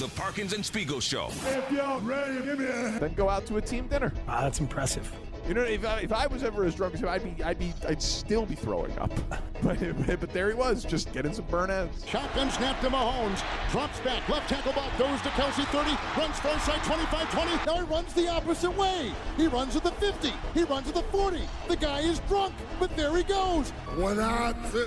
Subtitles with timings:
[0.00, 1.28] The Parkins and Spiegel Show.
[1.28, 4.10] If you're ready, give me a Then go out to a team dinner.
[4.26, 5.14] Wow, that's impressive.
[5.46, 7.58] You know, if I, if I was ever as drunk as him, I'd be, I'd
[7.58, 9.12] be, I'd still be throwing up.
[9.62, 9.78] But,
[10.18, 12.08] but there he was, just getting some burnouts.
[12.08, 13.42] Shotgun snap to Mahomes.
[13.70, 14.26] Drops back.
[14.26, 15.90] Left tackle ball goes to Kelce 30.
[16.18, 17.50] Runs far side 25 20.
[17.66, 19.12] Now he runs the opposite way.
[19.36, 20.32] He runs to the 50.
[20.54, 21.42] He runs to the 40.
[21.68, 23.68] The guy is drunk, but there he goes.
[23.98, 24.86] When I t-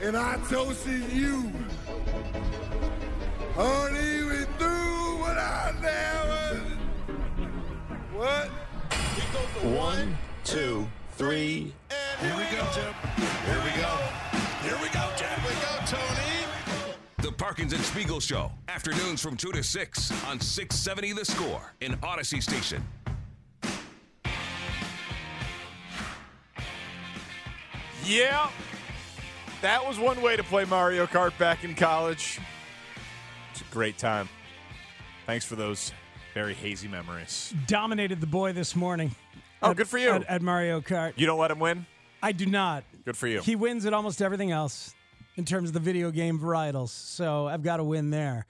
[0.00, 1.50] and I toasted you,
[3.54, 6.60] honey, we through what I never.
[8.16, 8.48] What?
[9.62, 11.72] One, two, three.
[11.90, 12.94] And here we go, Jim.
[13.46, 13.98] Here we go.
[14.62, 15.28] Here we go, Jim.
[15.28, 16.32] Here we go, Tony.
[17.18, 18.50] The Parkins and Spiegel Show.
[18.68, 22.82] Afternoons from 2 to 6 on 670 The Score in Audacy Station.
[28.04, 28.50] Yeah,
[29.60, 32.40] that was one way to play Mario Kart back in college.
[33.72, 34.28] Great time.
[35.24, 35.92] Thanks for those
[36.34, 37.54] very hazy memories.
[37.66, 39.14] Dominated the boy this morning.
[39.62, 40.10] Oh, at- good for you.
[40.10, 41.14] At, at Mario Kart.
[41.16, 41.86] You don't let him win?
[42.22, 42.84] I do not.
[43.06, 43.40] Good for you.
[43.40, 44.94] He wins at almost everything else
[45.36, 46.90] in terms of the video game varietals.
[46.90, 48.44] So I've got to win there.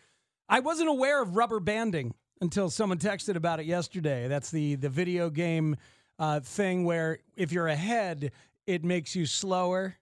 [0.49, 4.27] I wasn't aware of rubber banding until someone texted about it yesterday.
[4.27, 5.77] That's the the video game
[6.19, 8.32] uh, thing where if you're ahead,
[8.66, 9.97] it makes you slower.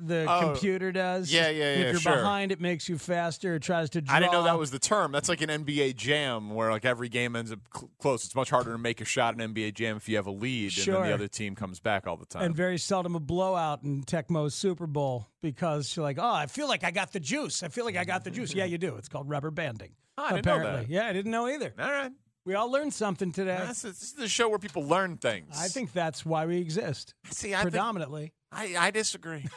[0.00, 1.32] The Oh, computer does.
[1.32, 2.16] yeah, yeah, yeah, If you're sure.
[2.16, 3.54] behind, it makes you faster.
[3.54, 4.00] It tries to.
[4.00, 4.14] Draw.
[4.14, 5.12] I didn't know that was the term.
[5.12, 8.24] That's like an NBA jam where like every game ends up cl- close.
[8.24, 10.76] It's much harder to make a shot in NBA jam if you have a lead
[10.78, 12.42] and then the other team comes back all the time.
[12.42, 16.68] and very seldom a blowout in Tecmo's Super Bowl because you're like, oh, I feel
[16.68, 17.62] like I got the juice.
[17.62, 18.52] I feel like I got the juice.
[18.54, 18.96] Yeah, you do.
[18.96, 19.92] It's called rubber banding.
[20.18, 20.94] Oh, I didn't know apparently.
[20.94, 21.72] Yeah, I didn't know either.
[21.78, 22.10] all right.
[22.44, 23.62] We all learned something today.
[23.68, 25.54] This is the show where people learn things.
[25.58, 27.14] I think that's why we exist.
[27.30, 28.32] See, I predominantly.
[28.50, 29.44] I, I disagree.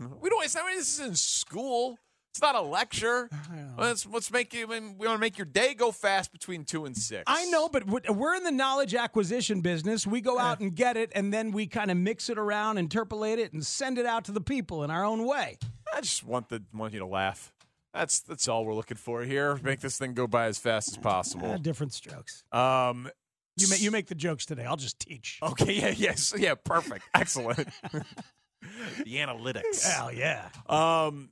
[0.20, 0.44] we don't.
[0.44, 0.64] It's not.
[0.74, 1.98] This is in school.
[2.32, 3.30] It's not a lecture.
[3.78, 4.66] Let's let's make you.
[4.66, 7.22] I mean, we want to make your day go fast between two and six.
[7.26, 10.06] I know, but we're- in the knowledge acquisition business.
[10.06, 13.38] We go out and get it, and then we kind of mix it around, interpolate
[13.38, 15.56] it, and send it out to the people in our own way.
[15.94, 17.54] I just want the want you to laugh.
[17.94, 19.58] That's that's all we're looking for here.
[19.62, 21.56] Make this thing go by as fast as possible.
[21.56, 22.44] different strokes.
[22.52, 23.08] Um,
[23.56, 24.66] You make you make the jokes today.
[24.66, 25.38] I'll just teach.
[25.42, 25.72] okay.
[25.72, 25.94] Yeah.
[25.96, 26.34] Yes.
[26.36, 26.54] Yeah.
[26.62, 27.06] Perfect.
[27.14, 27.66] Excellent.
[29.04, 29.84] the analytics.
[29.86, 30.48] Hell yeah.
[30.68, 31.30] Um,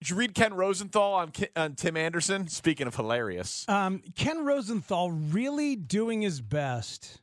[0.00, 2.48] did you read Ken Rosenthal on, Ki- on Tim Anderson?
[2.48, 3.64] Speaking of hilarious.
[3.68, 7.22] Um, Ken Rosenthal really doing his best,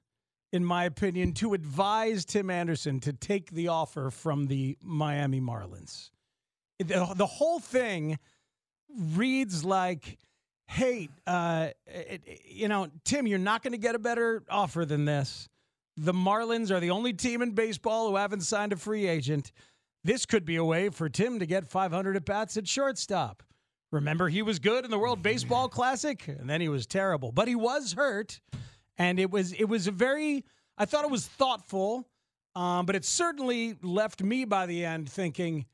[0.51, 6.09] in my opinion, to advise Tim Anderson to take the offer from the Miami Marlins.
[6.79, 8.17] The, the whole thing
[9.15, 10.17] reads like,
[10.67, 15.05] hey, uh, it- you know, Tim, you're not going to get a better offer than
[15.05, 15.47] this.
[15.95, 19.51] The Marlins are the only team in baseball who haven't signed a free agent.
[20.03, 23.43] This could be a way for Tim to get 500 at bats at shortstop.
[23.91, 27.31] Remember, he was good in the World Baseball Classic, and then he was terrible.
[27.31, 28.41] But he was hurt,
[28.97, 30.43] and it was it was a very.
[30.79, 32.09] I thought it was thoughtful,
[32.55, 35.67] um, but it certainly left me by the end thinking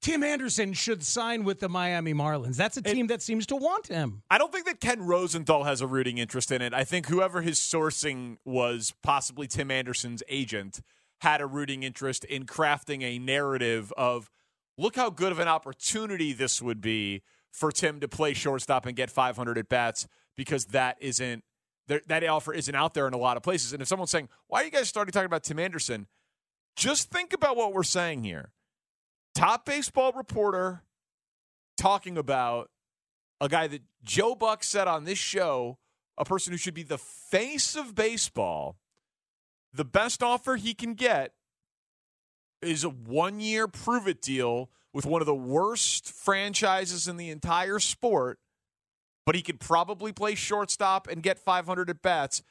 [0.00, 2.56] Tim Anderson should sign with the Miami Marlins.
[2.56, 4.22] That's a team that seems to want him.
[4.30, 6.72] I don't think that Ken Rosenthal has a rooting interest in it.
[6.72, 10.80] I think whoever his sourcing was, possibly Tim Anderson's agent,
[11.20, 14.30] had a rooting interest in crafting a narrative of
[14.78, 18.96] look how good of an opportunity this would be for Tim to play shortstop and
[18.96, 21.44] get 500 at bats because that isn't
[21.88, 23.72] that offer isn't out there in a lot of places.
[23.72, 26.06] And if someone's saying, "Why are you guys starting talking about Tim Anderson?"
[26.76, 28.52] Just think about what we're saying here.
[29.34, 30.82] Top baseball reporter
[31.76, 32.70] talking about
[33.40, 35.78] a guy that Joe Buck said on this show,
[36.18, 38.76] a person who should be the face of baseball,
[39.72, 41.32] the best offer he can get
[42.60, 47.30] is a one year prove it deal with one of the worst franchises in the
[47.30, 48.38] entire sport
[49.30, 52.42] but he could probably play shortstop and get 500 at bats.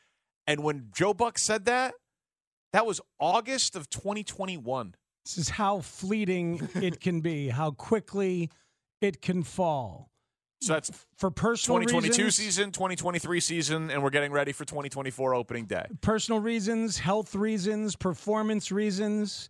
[0.48, 1.94] And when Joe Buck said that,
[2.72, 4.96] that was August of 2021.
[5.30, 8.50] This is how fleeting it can be, how quickly
[9.00, 10.10] it can fall.
[10.62, 15.36] So that's for personal 2022 reasons, season, 2023 season, and we're getting ready for 2024
[15.36, 15.86] opening day.
[16.02, 19.50] personal reasons, health reasons, performance reasons,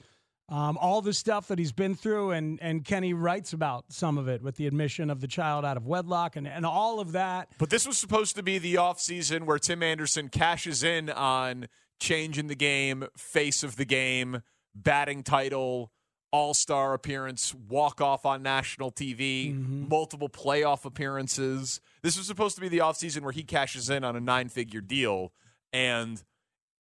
[0.49, 4.27] um, all the stuff that he's been through, and and Kenny writes about some of
[4.27, 7.47] it with the admission of the child out of wedlock and and all of that.
[7.57, 11.69] But this was supposed to be the offseason where Tim Anderson cashes in on
[12.01, 14.41] changing the game, face of the game,
[14.83, 15.91] batting title,
[16.31, 19.53] all star appearance, walk off on national TV,
[19.89, 21.81] multiple playoff appearances.
[22.01, 24.81] This was supposed to be the offseason where he cashes in on a nine figure
[24.81, 25.33] deal.
[25.73, 26.21] And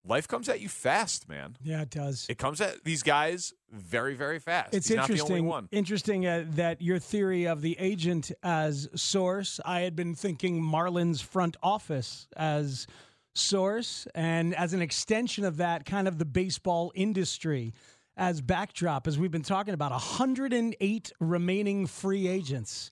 [0.07, 1.57] life comes at you fast, man.
[1.63, 2.27] Yeah, it does.
[2.29, 4.75] It comes at these guys very, very fast.
[4.75, 5.37] It's He's not the interesting.
[5.37, 5.69] only one.
[5.73, 9.61] Interesting uh, that your theory of the agent as source.
[9.65, 12.87] I had been thinking Marlins front office as
[13.35, 17.73] source, and as an extension of that, kind of the baseball industry
[18.17, 19.07] as backdrop.
[19.07, 22.91] As we've been talking about, 108 remaining free agents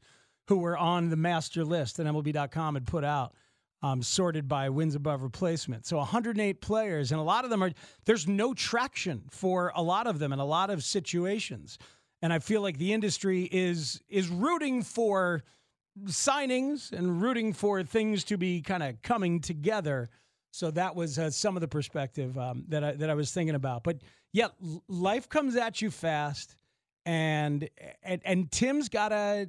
[0.48, 3.34] who were on the master list that MLB.com had put out.
[3.84, 5.86] Um, sorted by wins above replacement.
[5.86, 7.72] So 108 players, and a lot of them are,
[8.04, 11.78] there's no traction for a lot of them in a lot of situations.
[12.22, 15.42] And I feel like the industry is is rooting for
[16.06, 20.10] signings and rooting for things to be kind of coming together.
[20.52, 23.54] So that was uh, some of the perspective um, that I, that I was thinking
[23.54, 23.82] about.
[23.82, 24.02] But
[24.32, 24.49] yeah,
[24.87, 26.56] life comes at you fast,
[27.06, 27.69] and
[28.02, 29.49] and, and Tim's got to.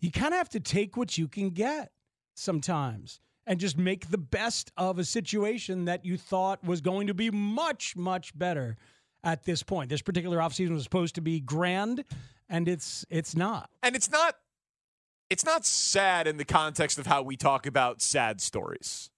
[0.00, 1.90] You kind of have to take what you can get
[2.34, 7.14] sometimes and just make the best of a situation that you thought was going to
[7.14, 8.76] be much much better
[9.24, 9.88] at this point.
[9.88, 12.04] This particular offseason was supposed to be grand,
[12.50, 13.70] and it's it's not.
[13.82, 14.36] and it's not
[15.30, 19.10] it's not sad in the context of how we talk about sad stories.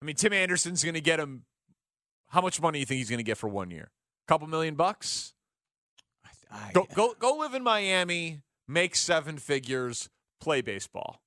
[0.00, 1.44] I mean, Tim Anderson's going to get him.
[2.28, 3.90] How much money do you think he's going to get for one year?
[4.26, 5.32] A couple million bucks.
[6.50, 10.08] I, Go go go live in Miami, make seven figures,
[10.40, 11.20] play baseball.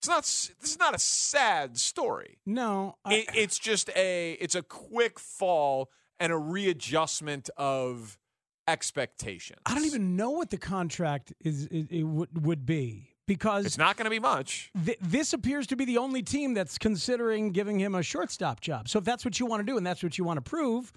[0.00, 0.22] It's not.
[0.22, 2.38] This is not a sad story.
[2.46, 4.32] no, I, It, it's just a.
[4.32, 8.18] It's a quick fall and a readjustment of
[8.66, 9.60] expectations.
[9.66, 11.66] I don't even know what the contract is.
[11.66, 14.70] It, it would would be because It's not going to be much.
[14.84, 18.88] th- this appears to be the only team that's considering giving him a shortstop job.
[18.88, 20.92] So if that's what you want to do and that's what you want to prove,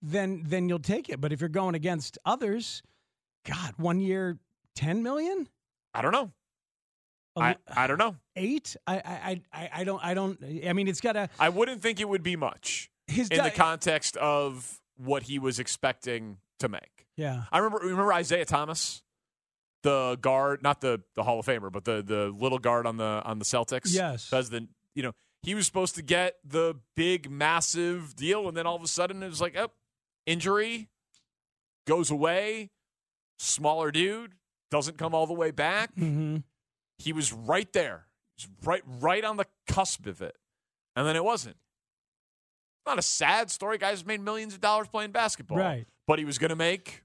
[0.00, 1.20] then then you'll take it.
[1.20, 2.82] But if you're going against others,
[3.46, 4.38] God, one year,
[4.74, 5.48] ten million,
[5.94, 6.30] I don't know.
[7.34, 8.16] I, I don't know.
[8.36, 8.76] eight.
[8.86, 10.38] I I I I don't I don't.
[10.66, 13.48] I mean, it's got to I wouldn't think it would be much his in di-
[13.48, 17.06] the context of what he was expecting to make.
[17.16, 17.44] yeah.
[17.50, 19.02] I remember remember Isaiah Thomas,
[19.82, 23.22] the guard, not the the Hall of Famer, but the the little guard on the
[23.24, 23.94] on the Celtics.
[23.94, 24.32] Yes.
[24.32, 25.12] As the you know,
[25.42, 29.22] he was supposed to get the big massive deal and then all of a sudden
[29.22, 29.70] it was like, oh,
[30.26, 30.88] injury
[31.86, 32.70] goes away,
[33.38, 34.32] smaller dude,
[34.70, 35.94] doesn't come all the way back.
[35.96, 36.38] Mm-hmm.
[36.98, 38.06] He was right there.
[38.36, 40.36] Was right right on the cusp of it.
[40.94, 41.56] And then it wasn't.
[42.86, 43.78] Not a sad story.
[43.78, 45.58] Guys made millions of dollars playing basketball.
[45.58, 45.86] Right.
[46.06, 47.02] But he was going to make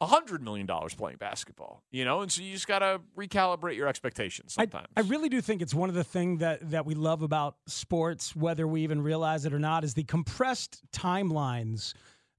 [0.00, 2.22] $100 million playing basketball, you know?
[2.22, 4.88] And so you just got to recalibrate your expectations I, sometimes.
[4.96, 8.34] I really do think it's one of the things that, that we love about sports,
[8.34, 11.94] whether we even realize it or not, is the compressed timelines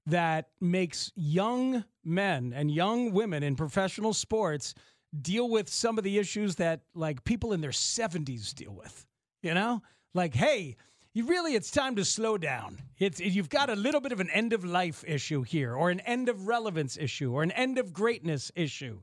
[0.06, 4.74] that makes young men and young women in professional sports
[5.20, 9.06] deal with some of the issues that like people in their 70s deal with.
[9.42, 9.82] You know?
[10.14, 10.76] Like, hey,
[11.14, 12.78] you really it's time to slow down.
[12.98, 16.00] It's you've got a little bit of an end of life issue here or an
[16.00, 19.00] end of relevance issue or an end of greatness issue.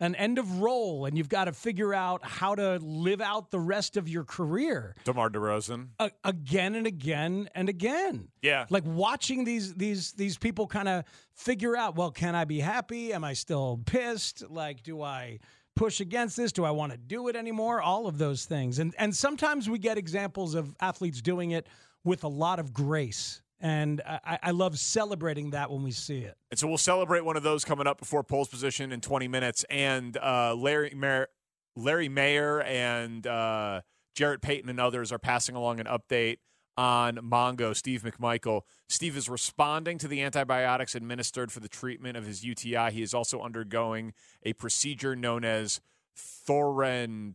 [0.00, 3.60] An end of role and you've got to figure out how to live out the
[3.60, 5.90] rest of your career DeMar DeRozan.
[6.00, 8.26] a- again and again and again.
[8.42, 8.66] Yeah.
[8.68, 11.04] Like watching these these these people kind of
[11.34, 13.12] figure out, well, can I be happy?
[13.12, 14.42] Am I still pissed?
[14.50, 15.38] Like do I
[15.74, 16.52] push against this?
[16.52, 17.80] Do I want to do it anymore?
[17.80, 18.78] All of those things.
[18.78, 21.66] And and sometimes we get examples of athletes doing it
[22.04, 23.42] with a lot of grace.
[23.60, 26.36] And I, I love celebrating that when we see it.
[26.50, 29.64] And so we'll celebrate one of those coming up before Poles position in 20 minutes.
[29.70, 31.28] And uh, Larry Mayer,
[31.76, 33.82] Larry Mayer and uh,
[34.16, 36.38] Jarrett Payton and others are passing along an update
[36.76, 38.62] on Mongo, Steve McMichael.
[38.88, 42.90] Steve is responding to the antibiotics administered for the treatment of his UTI.
[42.92, 44.12] He is also undergoing
[44.42, 45.80] a procedure known as
[46.16, 47.34] thorentesis.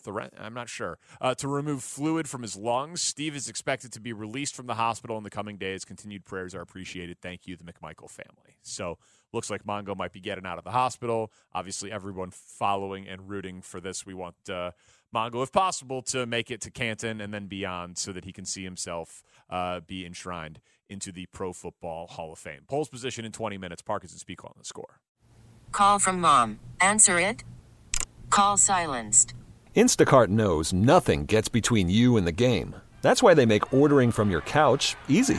[0.00, 0.98] Thoren- I'm not sure.
[1.20, 3.00] Uh, to remove fluid from his lungs.
[3.00, 5.84] Steve is expected to be released from the hospital in the coming days.
[5.84, 7.18] Continued prayers are appreciated.
[7.20, 8.58] Thank you, the McMichael family.
[8.62, 8.98] So
[9.36, 11.30] Looks like Mongo might be getting out of the hospital.
[11.52, 14.06] Obviously, everyone following and rooting for this.
[14.06, 14.70] We want uh,
[15.16, 18.44] Mongo, if possible, to make it to Canton and then beyond so that he can
[18.44, 22.60] see himself uh, be enshrined into the Pro Football Hall of Fame.
[22.68, 23.80] Poles position in 20 minutes.
[23.80, 25.00] Parkinson speak on the score.
[25.72, 26.60] Call from mom.
[26.82, 27.44] Answer it.
[28.28, 29.32] Call silenced.
[29.74, 32.76] Instacart knows nothing gets between you and the game.
[33.00, 35.38] That's why they make ordering from your couch easy.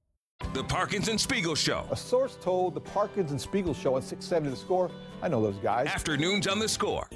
[0.53, 1.85] The Parkins and Spiegel Show.
[1.91, 4.91] A source told the Parkins and Spiegel Show at 670 The Score.
[5.21, 5.87] I know those guys.
[5.87, 7.07] Afternoons on The Score.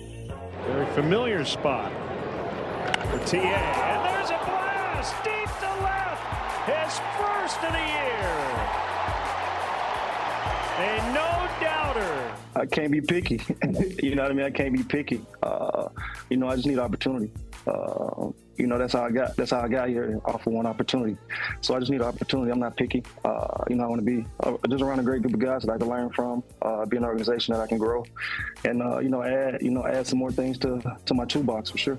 [0.67, 3.37] Very familiar spot for TA.
[3.37, 6.23] And there's a blast deep to left.
[6.65, 8.75] His first of the year.
[10.77, 12.33] A no doubter.
[12.55, 13.41] I can't be picky.
[14.03, 14.45] you know what I mean?
[14.45, 15.21] I can't be picky.
[15.43, 15.89] Uh,
[16.29, 17.31] you know, I just need opportunity.
[17.67, 19.35] Uh, you know, that's how I got.
[19.35, 21.17] That's how I got here off of one opportunity.
[21.61, 22.51] So I just need an opportunity.
[22.51, 23.03] I'm not picky.
[23.23, 25.63] Uh, you know, I want to be uh, just around a great group of guys
[25.63, 26.43] that I can learn from.
[26.61, 28.05] Uh, be an organization that I can grow,
[28.63, 31.71] and uh, you know, add you know, add some more things to to my toolbox
[31.71, 31.97] for sure.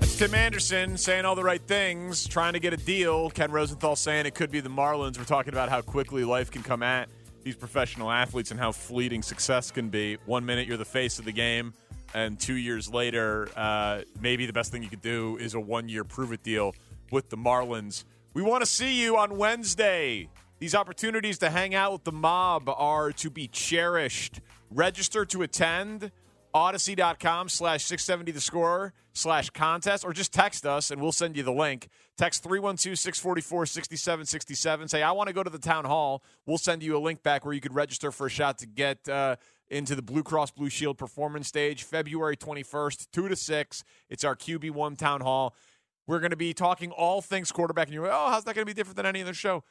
[0.00, 3.30] That's Tim Anderson saying all the right things, trying to get a deal.
[3.30, 5.18] Ken Rosenthal saying it could be the Marlins.
[5.18, 7.08] We're talking about how quickly life can come at
[7.44, 10.16] these professional athletes and how fleeting success can be.
[10.26, 11.74] One minute you're the face of the game,
[12.14, 15.88] and two years later, uh, maybe the best thing you could do is a one
[15.88, 16.74] year prove it deal
[17.10, 18.04] with the Marlins.
[18.34, 20.28] We want to see you on Wednesday.
[20.58, 24.40] These opportunities to hang out with the mob are to be cherished.
[24.70, 26.12] Register to attend
[26.54, 31.42] audacy.com slash 670 the score slash contest or just text us and we'll send you
[31.42, 36.82] the link text 312-644-6767 say i want to go to the town hall we'll send
[36.82, 39.36] you a link back where you could register for a shot to get uh,
[39.72, 44.36] into the blue cross blue shield performance stage february 21st 2 to 6 it's our
[44.36, 45.54] qb1 town hall
[46.06, 48.66] we're going to be talking all things quarterback and you're like oh how's that going
[48.66, 49.64] to be different than any other show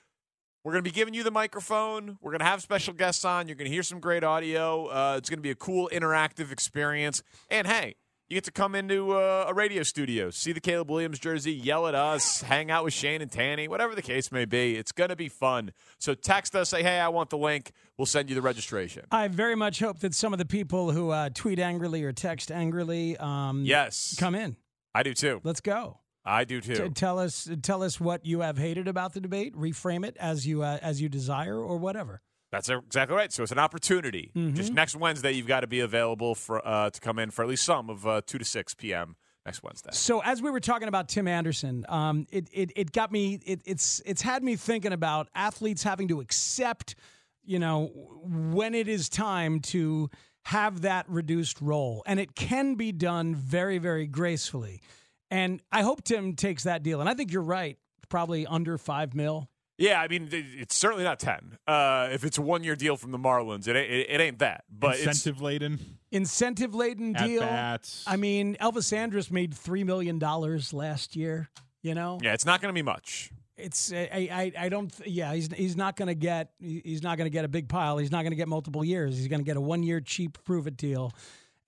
[0.63, 2.19] we're going to be giving you the microphone.
[2.21, 3.47] We're going to have special guests on.
[3.47, 4.85] You're going to hear some great audio.
[4.87, 7.23] Uh, it's going to be a cool interactive experience.
[7.49, 7.95] And hey,
[8.31, 11.85] you get to come into uh, a radio studio, see the Caleb Williams jersey, yell
[11.85, 14.77] at us, hang out with Shane and Tanny, whatever the case may be.
[14.77, 15.73] It's going to be fun.
[15.99, 17.73] So text us, say, hey, I want the link.
[17.97, 19.03] We'll send you the registration.
[19.11, 22.53] I very much hope that some of the people who uh, tweet angrily or text
[22.53, 24.15] angrily um, yes.
[24.17, 24.55] come in.
[24.95, 25.41] I do too.
[25.43, 25.99] Let's go.
[26.23, 26.75] I do too.
[26.75, 29.55] T- tell us, tell us what you have hated about the debate.
[29.57, 32.21] Reframe it as you uh, as you desire, or whatever.
[32.51, 33.31] That's exactly right.
[33.31, 34.31] So it's an opportunity.
[34.35, 34.53] Mhm.
[34.55, 37.47] Just next Wednesday, you've got to be available for uh, to come in for at
[37.47, 39.15] least some of uh, two to six p.m.
[39.45, 39.91] next Wednesday.
[39.93, 43.39] So as we were talking about Tim Anderson, um, it, it it got me.
[43.45, 46.95] It, it's it's had me thinking about athletes having to accept,
[47.43, 47.87] you know,
[48.25, 50.09] when it is time to
[50.45, 54.81] have that reduced role, and it can be done very very gracefully.
[55.29, 56.99] And I hope Tim takes that deal.
[56.99, 57.77] And I think you're right.
[58.09, 59.47] Probably under five mil.
[59.77, 61.57] Yeah, I mean, it's certainly not ten.
[61.65, 64.65] Uh, if it's a one-year deal from the Marlins, it ain't, it, it ain't that.
[64.69, 65.79] But Incentive laden.
[66.11, 67.41] Incentive laden deal.
[67.41, 68.03] bats.
[68.05, 71.49] I mean, Elvis Andrus made three million dollars last year.
[71.81, 73.31] You know, yeah, it's not going to be much.
[73.57, 77.17] it's I I, I don't th- yeah he's he's not going to get he's not
[77.17, 77.97] going to get a big pile.
[77.97, 79.17] He's not going to get multiple years.
[79.17, 81.11] He's going to get a one year cheap prove it deal,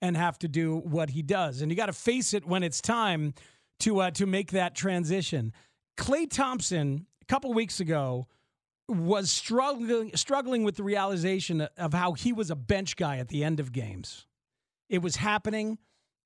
[0.00, 1.62] and have to do what he does.
[1.62, 3.34] And you got to face it when it's time
[3.80, 5.52] to uh, to make that transition.
[5.96, 8.26] Klay Thompson a couple weeks ago
[8.86, 13.42] was struggling struggling with the realization of how he was a bench guy at the
[13.42, 14.26] end of games.
[14.90, 15.78] It was happening,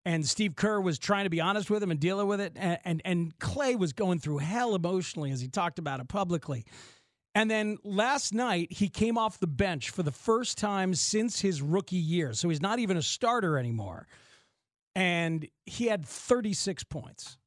[0.04, 2.78] and Steve Kerr was trying to be honest with him and dealing with it, and
[2.84, 6.64] and, and Klay was going through hell emotionally as he talked about it publicly.
[7.34, 11.62] And then last night, he came off the bench for the first time since his
[11.62, 12.32] rookie year.
[12.32, 14.08] So he's not even a starter anymore.
[14.96, 17.38] And he had 36 points.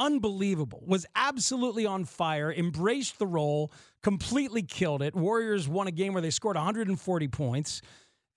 [0.00, 0.82] Unbelievable.
[0.86, 3.70] Was absolutely on fire, embraced the role,
[4.02, 5.14] completely killed it.
[5.14, 7.82] Warriors won a game where they scored 140 points.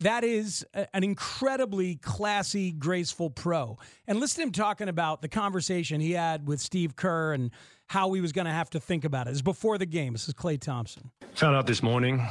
[0.02, 3.78] That is a- an incredibly classy, graceful pro.
[4.08, 7.50] And listen to him talking about the conversation he had with Steve Kerr and
[7.88, 9.32] how he was going to have to think about it.
[9.32, 10.12] It's before the game.
[10.12, 11.12] This is Klay Thompson.
[11.36, 12.28] Found out this morning.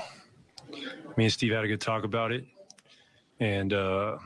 [1.17, 2.45] Me and Steve had a good talk about it.
[3.41, 4.19] And, uh,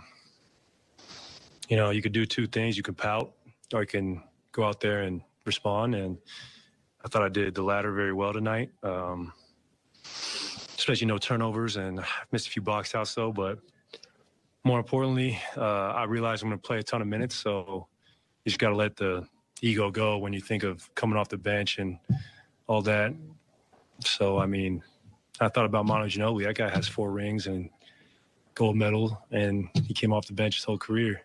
[1.68, 2.76] you know, you could do two things.
[2.76, 3.32] You can pout
[3.72, 4.22] or you can
[4.56, 5.94] go out there and respond.
[5.94, 6.18] And
[7.04, 8.70] I thought I did the latter very well tonight.
[8.82, 9.32] Um,
[10.78, 12.00] especially no turnovers and
[12.32, 13.32] missed a few box outs though.
[13.32, 13.58] But
[14.64, 17.36] more importantly, uh, I realized I'm going to play a ton of minutes.
[17.36, 17.86] So
[18.44, 19.26] you just got to let the
[19.60, 21.98] ego go when you think of coming off the bench and
[22.66, 23.14] all that.
[24.00, 24.82] So, I mean,
[25.40, 26.44] I thought about Manu Ginobili.
[26.44, 27.70] That guy has four rings and
[28.54, 31.22] gold medal, and he came off the bench his whole career.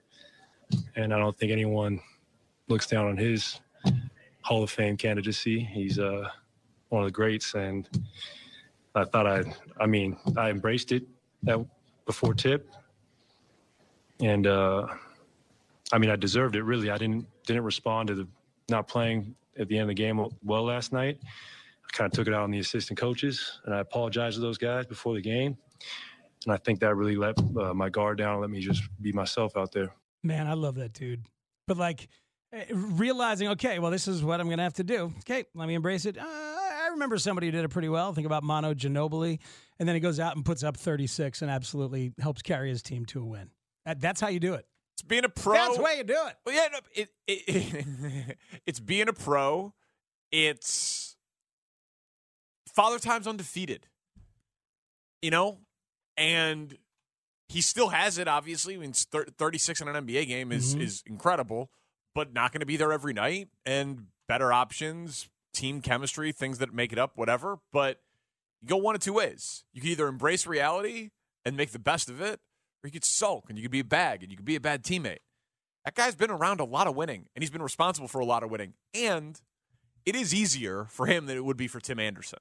[0.96, 2.00] And I don't think anyone
[2.68, 3.60] looks down on his
[4.42, 5.60] Hall of Fame candidacy.
[5.60, 6.30] He's uh,
[6.90, 7.88] one of the greats, and
[8.96, 9.44] I thought I,
[9.80, 11.04] I mean, I embraced it
[11.44, 11.64] that
[12.06, 12.70] before tip,
[14.20, 14.88] and uh,
[15.92, 16.64] I mean, I deserved it.
[16.64, 18.28] Really, I didn't didn't respond to the
[18.70, 21.20] not playing at the end of the game well last night.
[21.24, 24.58] I kind of took it out on the assistant coaches, and I apologized to those
[24.58, 25.58] guys before the game.
[26.46, 29.12] And I think that really let uh, my guard down and let me just be
[29.12, 29.94] myself out there.
[30.24, 31.26] Man, I love that dude.
[31.68, 32.08] But like
[32.72, 35.14] realizing, okay, well, this is what I'm going to have to do.
[35.20, 36.18] Okay, let me embrace it.
[36.18, 38.14] Uh, I remember somebody who did it pretty well.
[38.14, 39.40] Think about Manu Ginobili.
[39.80, 43.06] And then he goes out and puts up 36 and absolutely helps carry his team
[43.08, 43.50] to a win.
[43.86, 44.66] That, that's how you do it.
[44.96, 45.54] It's being a pro.
[45.54, 46.36] That's the way you do it.
[46.46, 49.74] Well, yeah, no, it, it, it it's being a pro.
[50.32, 51.16] It's
[52.76, 53.88] Father Time's undefeated.
[55.22, 55.60] You know,
[56.18, 56.76] and
[57.48, 58.28] he still has it.
[58.28, 60.82] Obviously, I mean, 36 in an NBA game is Mhm.
[60.82, 61.70] is incredible,
[62.14, 63.50] but not going to be there every night.
[63.66, 67.60] And better options, team chemistry, things that make it up, whatever.
[67.72, 68.02] But
[68.62, 69.64] you go one of two ways.
[69.74, 71.10] You can either embrace reality
[71.46, 72.40] and make the best of it,
[72.84, 74.62] or you could sulk and you could be a bag and you could be a
[74.62, 75.20] bad teammate.
[75.86, 78.44] That guy's been around a lot of winning, and he's been responsible for a lot
[78.44, 78.74] of winning.
[78.94, 79.42] And
[80.06, 82.40] it is easier for him than it would be for Tim Anderson.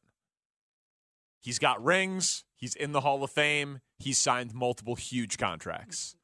[1.41, 2.45] He's got rings.
[2.55, 3.81] He's in the Hall of Fame.
[3.99, 6.17] He's signed multiple huge contracts.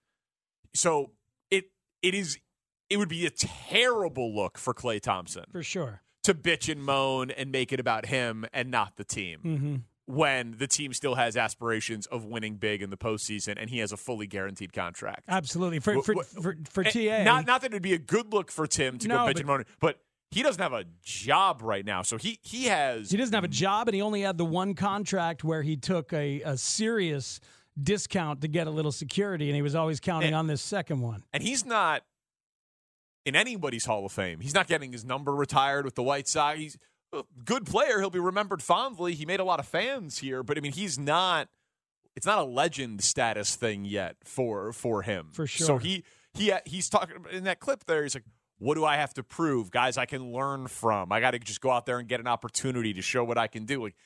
[0.75, 1.13] So
[1.51, 1.71] it
[2.03, 2.39] it is
[2.91, 6.03] it would be a terrible look for Klay Thompson For sure.
[6.25, 9.75] to bitch and moan and make it about him and not the team Mm-hmm.
[10.07, 13.91] when the team still has aspirations of winning big in the postseason and he has
[13.93, 15.25] a fully guaranteed contract.
[15.29, 15.81] Absolutely.
[15.81, 17.23] For, for, for, for TA.
[17.25, 19.39] Not not that it'd be a good look for Tim to No, go bitch but-
[19.39, 19.99] and moan, but
[20.33, 22.03] he doesn't have a job right now.
[22.03, 24.75] So he he has He doesn't have a job, and he only had the one
[24.75, 27.41] contract where he took a, a serious
[27.81, 31.23] discount to get a little security, and he was always counting on this second one.
[31.33, 32.03] and he's not
[33.27, 34.41] in anybody's Hall of Fame.
[34.41, 36.59] He's not getting his number retired with the White Sox.
[36.59, 36.79] He's
[37.13, 37.99] a good player.
[37.99, 39.15] He'll be remembered fondly.
[39.15, 41.49] He made a lot of fans here, but I mean, he's not.
[42.15, 45.29] It's not a legend status thing yet for for him.
[45.33, 45.67] For sure.
[45.67, 48.05] So he he he's talking in that clip there.
[48.05, 48.25] He's like,
[48.59, 49.99] "What do I have to prove, guys?
[49.99, 51.13] I can learn from.
[51.13, 53.49] I got to just go out there and get an opportunity to show what I
[53.49, 53.97] can do." Like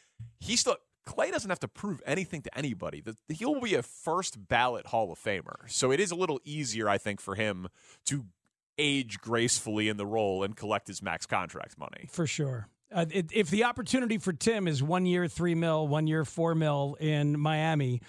[0.40, 0.76] he still.
[1.06, 3.02] Klay doesn't have to prove anything to anybody.
[3.28, 5.68] He'll be a first ballot Hall of Famer.
[5.68, 7.68] So it is a little easier, I think, for him
[8.04, 8.26] to
[8.78, 12.08] age gracefully in the role and collect his max contract money.
[12.10, 12.68] For sure.
[12.92, 16.54] Uh, it, if the opportunity for Tim is one year, three mil, one year, four
[16.54, 18.00] mil in Miami,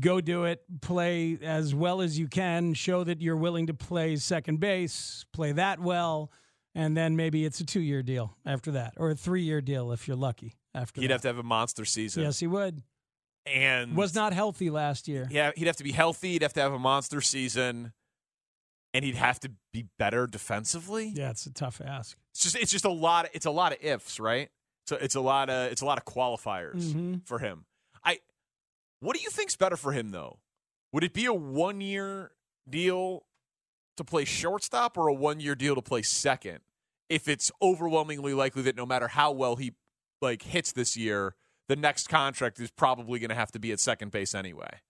[0.00, 0.62] go do it.
[0.80, 2.74] Play as well as you can.
[2.74, 6.32] Show that you're willing to play second base, play that well,
[6.74, 9.92] and then maybe it's a two year deal after that, or a three year deal
[9.92, 11.12] if you're lucky after He'd that.
[11.14, 12.24] have to have a monster season.
[12.24, 12.82] yes, he would.
[13.46, 15.28] And Was not healthy last year.
[15.30, 16.32] Yeah, he'd have to be healthy.
[16.32, 17.92] He'd have to have a monster season,
[18.94, 21.08] and he'd have to be better defensively.
[21.14, 22.16] Yeah, it's a tough ask.
[22.32, 23.26] It's just it's just a lot.
[23.26, 24.48] Of, it's a lot of ifs, right?
[24.86, 27.26] So it's a lot of it's a lot of qualifiers Mhm.
[27.26, 27.66] for him.
[28.02, 28.20] I
[29.00, 30.38] what do you think's better for him though?
[30.92, 32.30] Would it be a one year
[32.68, 33.26] deal
[33.96, 36.60] to play shortstop or a one year deal to play second?
[37.08, 39.72] If it's overwhelmingly likely that no matter how well he
[40.22, 41.34] like hits this year,
[41.68, 44.80] the next contract is probably going to have to be at second base anyway.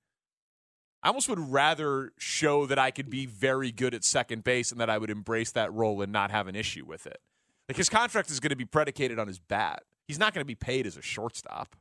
[1.05, 4.81] I almost would rather show that I could be very good at second base and
[4.81, 7.21] that I would embrace that role and not have an issue with it.
[7.69, 9.83] Like his contract is going to be predicated on his bat.
[10.09, 11.77] He's not going to be paid as a shortstop.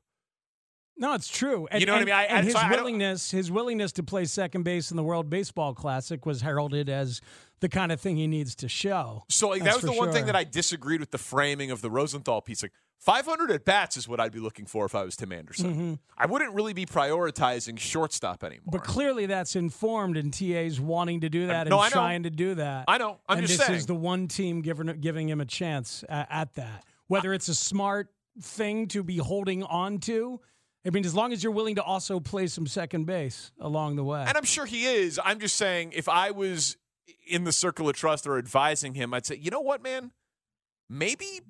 [0.97, 1.67] No, it's true.
[1.71, 2.13] And, You know what I mean?
[2.13, 5.73] I- and his so willingness, his willingness to play second base in the World Baseball
[5.73, 7.21] Classic was heralded as
[7.61, 9.23] the kind of thing he needs to show.
[9.29, 11.89] So like that was the one thing that I disagreed with the framing of the
[11.89, 12.61] Rosenthal piece.
[12.61, 15.75] Like 500 at bats is what I'd be looking for if I was Tim Anderson.
[15.75, 15.99] Mhm.
[16.17, 18.63] I wouldn't really be prioritizing shortstop anymore.
[18.71, 21.99] But clearly, that's informed in TA's wanting to do that no, I and know.
[21.99, 22.85] trying to do that.
[22.87, 23.19] I know.
[23.27, 23.77] I'm and just this saying.
[23.77, 26.85] is the one team giving giving him a chance at, at that.
[27.07, 28.07] Whether it's a smart
[28.41, 30.39] thing to be holding on to,
[30.85, 34.05] I mean, as long as you're willing to also play some second base along the
[34.05, 34.23] way.
[34.25, 35.19] And I'm sure he is.
[35.25, 36.77] I'm just saying, if I was
[37.27, 40.13] in the circle of trust or advising him, I'd say, you know what, man?
[40.89, 41.41] Maybe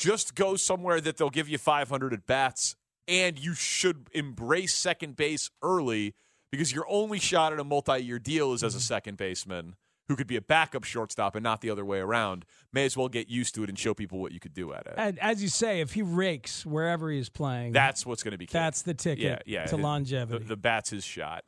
[0.00, 2.74] just go somewhere that they'll give you 500 at bats,
[3.06, 6.14] and you should embrace second base early
[6.50, 8.82] because your only shot at a multi year deal is as a mm-hmm.
[8.82, 9.76] second baseman
[10.08, 12.44] who could be a backup shortstop and not the other way around.
[12.72, 14.86] May as well get used to it and show people what you could do at
[14.86, 14.94] it.
[14.96, 18.46] And as you say, if he rakes wherever he's playing, That's what's going to be
[18.46, 18.52] key.
[18.52, 20.42] that's the ticket yeah, yeah, to it- longevity.
[20.42, 21.44] The, the bat's his shot.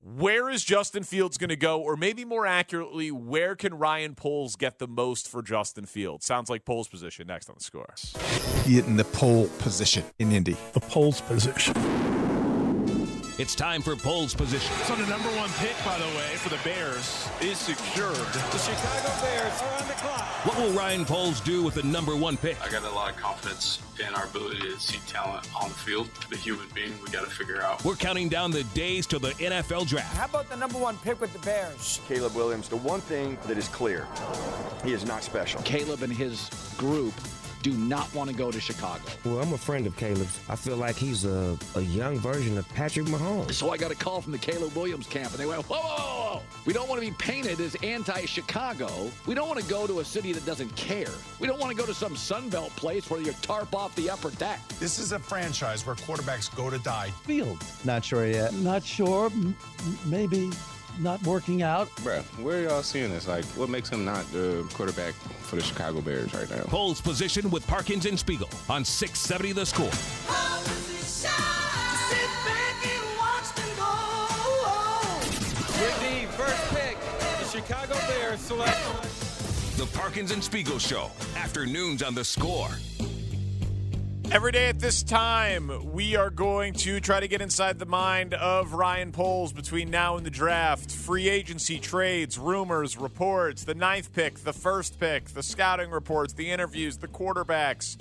[0.00, 1.80] Where is Justin Fields going to go?
[1.80, 6.24] Or maybe more accurately, where can Ryan Poles get the most for Justin Fields?
[6.24, 7.94] Sounds like Poles' position next on the score.
[8.66, 10.56] in the pole position in Indy.
[10.72, 11.74] The pole's position.
[13.38, 14.74] It's time for Poles Position.
[14.86, 18.16] So the number one pick, by the way, for the Bears is secured.
[18.16, 20.22] The Chicago Bears are on the clock.
[20.44, 22.60] What will Ryan Poles do with the number one pick?
[22.60, 26.10] I got a lot of confidence in our ability to see talent on the field.
[26.30, 27.84] The human being, we got to figure out.
[27.84, 30.16] We're counting down the days to the NFL draft.
[30.16, 32.00] How about the number one pick with the Bears?
[32.08, 34.08] Caleb Williams, the one thing that is clear,
[34.82, 35.62] he is not special.
[35.62, 37.14] Caleb and his group
[37.62, 39.02] do not want to go to Chicago.
[39.24, 40.38] Well, I'm a friend of Caleb's.
[40.48, 43.52] I feel like he's a, a young version of Patrick Mahomes.
[43.54, 45.96] So I got a call from the Caleb Williams camp, and they went, whoa, whoa,
[45.96, 46.42] whoa, whoa.
[46.66, 49.10] We don't want to be painted as anti-Chicago.
[49.26, 51.10] We don't want to go to a city that doesn't care.
[51.40, 54.30] We don't want to go to some Sunbelt place where you tarp off the upper
[54.32, 54.60] deck.
[54.80, 57.10] This is a franchise where quarterbacks go to die.
[57.24, 57.62] Field.
[57.84, 58.52] Not sure yet.
[58.54, 59.26] Not sure.
[59.26, 60.50] M- m- maybe
[61.00, 61.88] not working out.
[61.96, 63.26] Bruh, where are y'all seeing this?
[63.28, 66.62] Like, what makes him not the quarterback for the Chicago Bears right now?
[66.64, 69.90] Poles Position with Parkins and Spiegel on 670 The Score.
[75.78, 76.96] With the first pick,
[77.40, 78.76] the Chicago Bears select.
[79.76, 81.10] The Parkins and Spiegel Show.
[81.36, 82.70] Afternoons on The Score.
[84.30, 88.34] Every day at this time, we are going to try to get inside the mind
[88.34, 90.92] of Ryan Poles between now and the draft.
[90.92, 96.50] Free agency trades, rumors, reports, the ninth pick, the first pick, the scouting reports, the
[96.50, 97.96] interviews, the quarterbacks,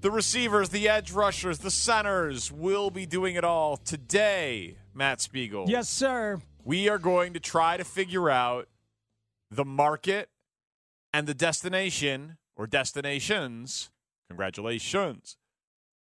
[0.00, 2.50] the receivers, the edge rushers, the centers.
[2.50, 5.66] We'll be doing it all today, Matt Spiegel.
[5.68, 6.40] yes, sir.
[6.64, 8.66] We are going to try to figure out
[9.52, 10.30] the market
[11.14, 13.90] and the destination or destinations.
[14.28, 15.36] Congratulations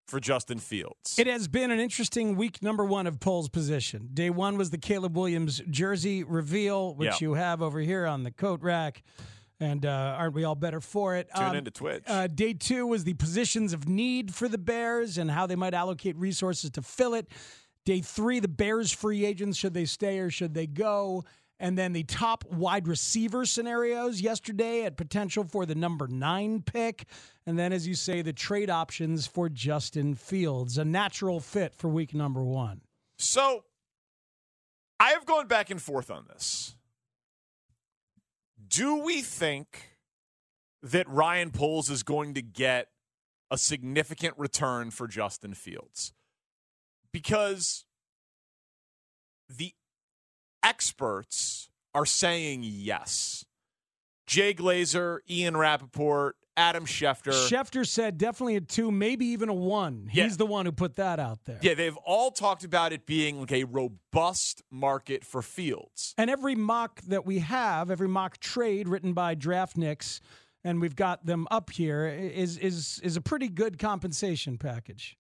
[0.08, 1.18] for Justin Fields.
[1.18, 4.10] It has been an interesting week number one of Poles' position.
[4.14, 7.18] Day one was the Caleb Williams jersey reveal, which Yeah.
[7.28, 9.04] you have over here on the coat rack.
[9.60, 11.30] And uh, aren't we all better for it?
[11.36, 12.04] Tune into Twitch.
[12.08, 15.74] Uh, day two was the positions of need for the Bears and how they might
[15.74, 17.30] allocate resources to fill it.
[17.86, 21.24] Day three, the Bears free agents should they stay or should they go?
[21.60, 27.06] And then the top wide receiver scenarios yesterday at potential for the number nine pick.
[27.46, 31.88] And then, as you say, the trade options for Justin Fields, a natural fit for
[31.88, 32.82] week number one.
[33.18, 33.64] So
[35.00, 36.76] I have gone back and forth on this.
[38.68, 39.98] Do we think
[40.84, 42.88] that Ryan Poles is going to get
[43.50, 46.14] a significant return for Justin Fields?
[47.14, 47.86] Because
[49.48, 49.74] the
[50.66, 53.46] experts are saying yes.
[54.28, 57.32] Jay Glazer, Ian Rapoport, Adam Schefter.
[57.50, 60.08] Schefter said definitely a two, maybe even a one.
[60.12, 60.38] He's Yeah.
[60.38, 61.60] the one who put that out there.
[61.62, 66.16] Yeah, they've all talked about it being like a robust market for Fields.
[66.18, 70.22] And every mock that we have, every mock trade written by Draftniks,
[70.64, 75.18] and we've got them up here, is is is a pretty good compensation package.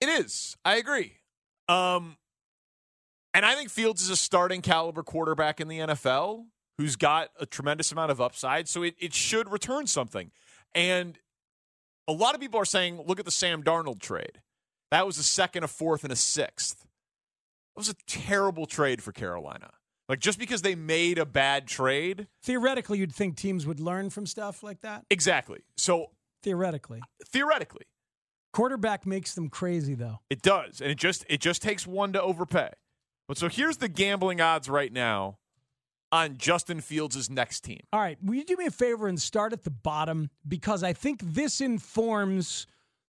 [0.00, 0.56] It is.
[0.64, 1.18] I agree.
[1.68, 2.16] Um,
[3.34, 6.46] and I think Fields is a starting caliber quarterback in the NFL
[6.78, 10.30] who's got a tremendous amount of upside, so it, it should return something.
[10.74, 11.18] And
[12.08, 14.40] a lot of people are saying, look at the Sam Darnold trade.
[14.90, 16.80] That was a second, a fourth, and a sixth.
[16.80, 19.70] That was a terrible trade for Carolina.
[20.08, 24.26] Like just because they made a bad trade, Theoretically, you'd think teams would learn from
[24.26, 25.04] stuff like that.
[25.10, 25.60] exactly.
[25.76, 26.10] So
[26.42, 27.86] Theoretically, theoretically,
[28.52, 30.20] quarterback makes them crazy, though.
[30.28, 32.68] It does, and it just it just takes one to overpay.
[33.28, 35.38] But so here's the gambling odds right now
[36.12, 37.80] on Justin Fields' next team.
[37.92, 40.92] All right, will you do me a favor and start at the bottom because I
[40.92, 42.66] think this informs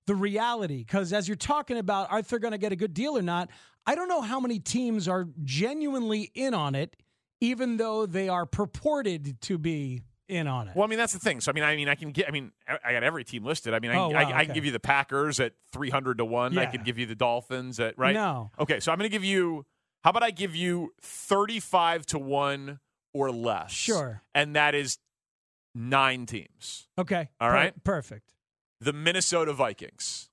[0.08, 0.78] the reality.
[0.78, 3.50] Because as you're talking about, are they going to get a good deal or not?
[3.86, 6.96] I don't know how many teams are genuinely in on it,
[7.42, 10.76] even though they are purported to be in on it.
[10.76, 11.40] Well, I mean that's the thing.
[11.40, 12.28] So I mean, I mean, I can get.
[12.28, 13.74] I mean, I I got every team listed.
[13.76, 16.18] I mean, I, Oh, wow, I, I can give you the Packers at three hundred
[16.18, 16.58] to one.
[16.58, 16.72] I Yeah.
[16.72, 18.14] could give you the Dolphins at right.
[18.16, 18.50] No.
[18.60, 19.66] Okay, so I'm going to give you.
[20.06, 22.80] How about I give you thirty-five to one
[23.12, 23.72] or less?
[23.72, 24.22] Sure.
[24.36, 25.00] And that is
[25.74, 26.88] nine teams.
[26.96, 27.32] Okay.
[27.42, 27.84] All Per- right.
[27.84, 28.36] Perfect.
[28.80, 30.30] The Minnesota Vikings.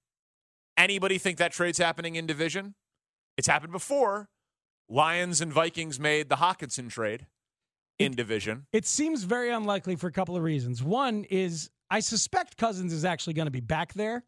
[0.76, 2.74] Anybody think that trade's happening in division?
[3.38, 4.28] It's happened before.
[4.90, 7.26] Lions and Vikings made the Hockenson trade
[7.98, 8.66] in division.
[8.74, 10.82] It seems very unlikely for a couple of reasons.
[10.82, 14.22] One is I suspect Cousins is actually going to be back there,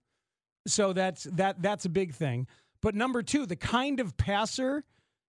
[0.66, 2.46] so that's that that's a big thing.
[2.80, 4.85] But number two, the kind of passer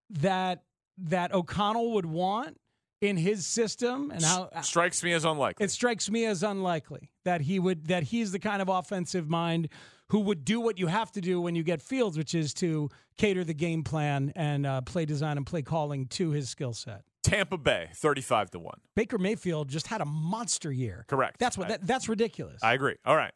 [0.10, 0.63] that
[0.98, 2.58] that O'Connell would want
[3.02, 5.65] in his system, and how Strikes me as unlikely.
[5.65, 9.68] it strikes me as unlikely that he would that he's the kind of offensive mind
[10.10, 12.89] who would do what you have to do when you get Fields, which is to
[13.18, 17.02] cater the game plan and uh, play design and play calling to his skill set.
[17.24, 18.80] Tampa Bay, thirty-five to one.
[18.96, 21.06] Baker Mayfield just had a monster year.
[21.08, 21.39] Correct.
[21.39, 22.63] That's what that, that's ridiculous.
[22.63, 22.96] I agree.
[23.06, 23.34] All right.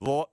[0.00, 0.30] Well,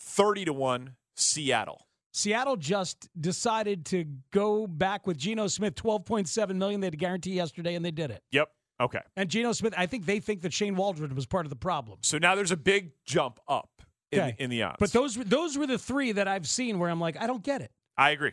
[0.00, 1.87] 30 to 1, Seattle.
[2.18, 6.80] Seattle just decided to go back with Geno Smith, twelve point seven million.
[6.80, 8.22] They had a guarantee yesterday, and they did it.
[8.32, 8.48] Yep.
[8.80, 9.00] Okay.
[9.16, 11.98] And Geno Smith, I think they think that Shane Waldron was part of the problem.
[12.02, 13.70] So now there's a big jump up
[14.10, 14.36] in, Okay.
[14.38, 14.76] in the odds.
[14.80, 17.60] But those those were the three that I've seen where I'm like, I don't get
[17.60, 17.70] it.
[17.96, 18.32] I agree.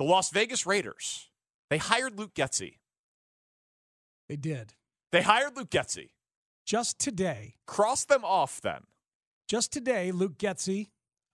[0.00, 1.30] The Las Vegas Raiders,
[1.70, 2.78] they hired Luke Getsy.
[4.28, 4.74] They did
[5.12, 6.10] They hired Luke Getsy.
[6.66, 7.54] just today.
[7.66, 8.82] Cross them off then.
[9.48, 10.88] Just today, Luke Getsy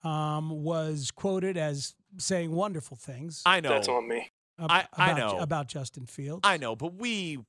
[0.05, 3.41] um, was quoted as saying wonderful things.
[3.45, 3.69] I know.
[3.69, 4.31] That's on me.
[4.59, 5.39] ab- I- I about, know.
[5.39, 6.41] about Justin Fields.
[6.43, 7.39] I know, but we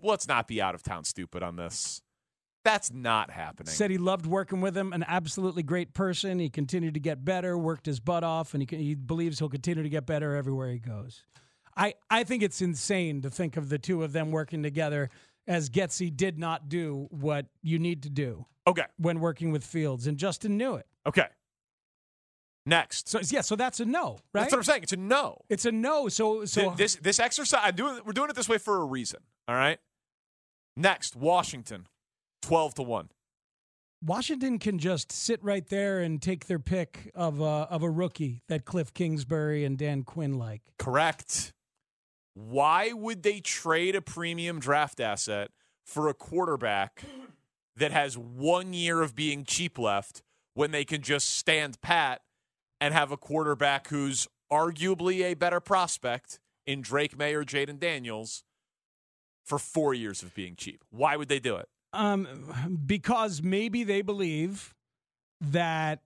[0.00, 2.02] let's not be out of town stupid on this.
[2.64, 3.72] That's not happening.
[3.72, 6.38] Said he loved working with him, an absolutely great person.
[6.38, 9.82] He continued to get better, worked his butt off, and he, he believes he'll continue
[9.82, 11.24] to get better everywhere he goes.
[11.76, 15.10] I, I think it's insane to think of the two of them working together
[15.48, 18.84] as Getsy did not do what you need to do okay.
[18.96, 20.86] when working with Fields, and Justin knew it.
[21.06, 21.26] Okay.
[22.64, 23.08] Next.
[23.08, 24.42] So yeah, so that's a no, right?
[24.42, 24.84] That's what I'm saying.
[24.84, 25.38] It's a no.
[25.48, 26.08] It's a no.
[26.08, 28.84] So so Th- this this exercise I'm doing we're doing it this way for a
[28.84, 29.20] reason.
[29.48, 29.78] All right.
[30.76, 31.86] Next, Washington,
[32.40, 33.08] twelve to one.
[34.04, 38.42] Washington can just sit right there and take their pick of a, of a rookie
[38.48, 40.62] that Kliff Kingsbury and Dan Quinn like.
[40.76, 41.52] Correct.
[42.34, 45.50] Why would they trade a premium draft asset
[45.84, 47.04] for a quarterback
[47.76, 50.22] that has one year of being cheap left
[50.54, 52.22] when they can just stand pat
[52.82, 58.42] and have a quarterback who's arguably a better prospect in Drake Maye or Jayden Daniels
[59.44, 60.82] for four years of being cheap?
[60.90, 61.68] Why would they do it?
[61.92, 64.74] Um, because maybe they believe
[65.40, 66.00] that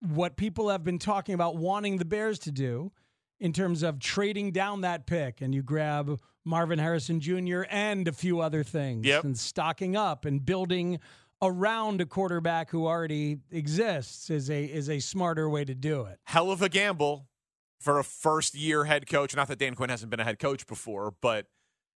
[0.00, 2.92] what people have been talking about wanting the Bears to do
[3.40, 7.62] in terms of trading down that pick and you grab Marvin Harrison Jr.
[7.70, 9.24] and a few other things Yep.
[9.24, 10.98] and stocking up and building
[11.46, 16.18] around a quarterback who already exists is a is a smarter way to do it.
[16.24, 17.28] hell of a gamble
[17.78, 19.34] for a first year head coach.
[19.36, 21.46] Not that Dan Quinn hasn't been a head coach before, but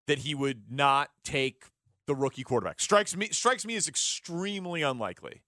[0.06, 1.64] that he would not take
[2.06, 5.42] the rookie quarterback strikes me strikes me as extremely unlikely.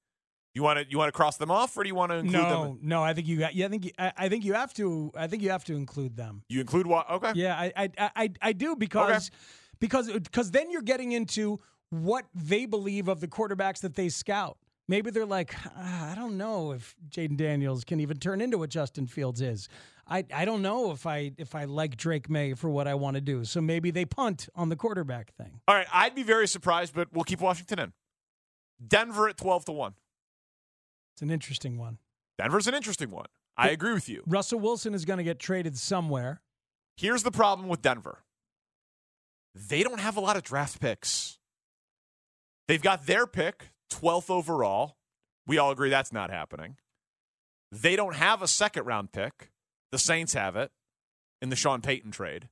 [0.55, 2.43] You want to you want to cross them off, or do you want to include
[2.43, 2.79] no, them?
[2.83, 3.03] no, no.
[3.05, 3.55] I think you got.
[3.55, 5.13] Yeah, I think you, I, I think you have to.
[5.17, 6.43] I think you have to include them.
[6.49, 7.09] You include what?
[7.09, 7.33] Okay.
[7.37, 9.31] Yeah, I I I, I do because
[9.79, 14.59] because because then you're getting into what they believe of the quarterbacks that they scout.
[14.88, 18.70] Maybe they're like, "Ah, I don't know if Jayden Daniels can even turn into what
[18.70, 19.68] Justin Fields is.
[20.07, 23.16] I, I don't know if I if I like Drake Maye for what I want
[23.16, 23.44] to do.
[23.44, 25.61] So maybe they punt on the quarterback thing.
[25.68, 27.92] All right, I'd be very surprised, but we'll keep Washington in.
[28.87, 29.94] Denver at twelve to one.
[31.14, 31.98] It's an interesting one.
[32.38, 33.27] Denver's an interesting one.
[33.57, 34.22] I agree with you.
[34.27, 36.40] Russell Wilson is going to get traded somewhere.
[36.96, 38.22] Here's the problem with Denver.
[39.55, 41.38] They don't have a lot of draft picks.
[42.68, 44.96] They've got their pick, 12th overall.
[45.46, 46.76] We all agree that's not happening.
[47.72, 49.50] They don't have a second round pick.
[49.90, 50.70] The Saints have it
[51.40, 52.48] in the Sean Payton trade.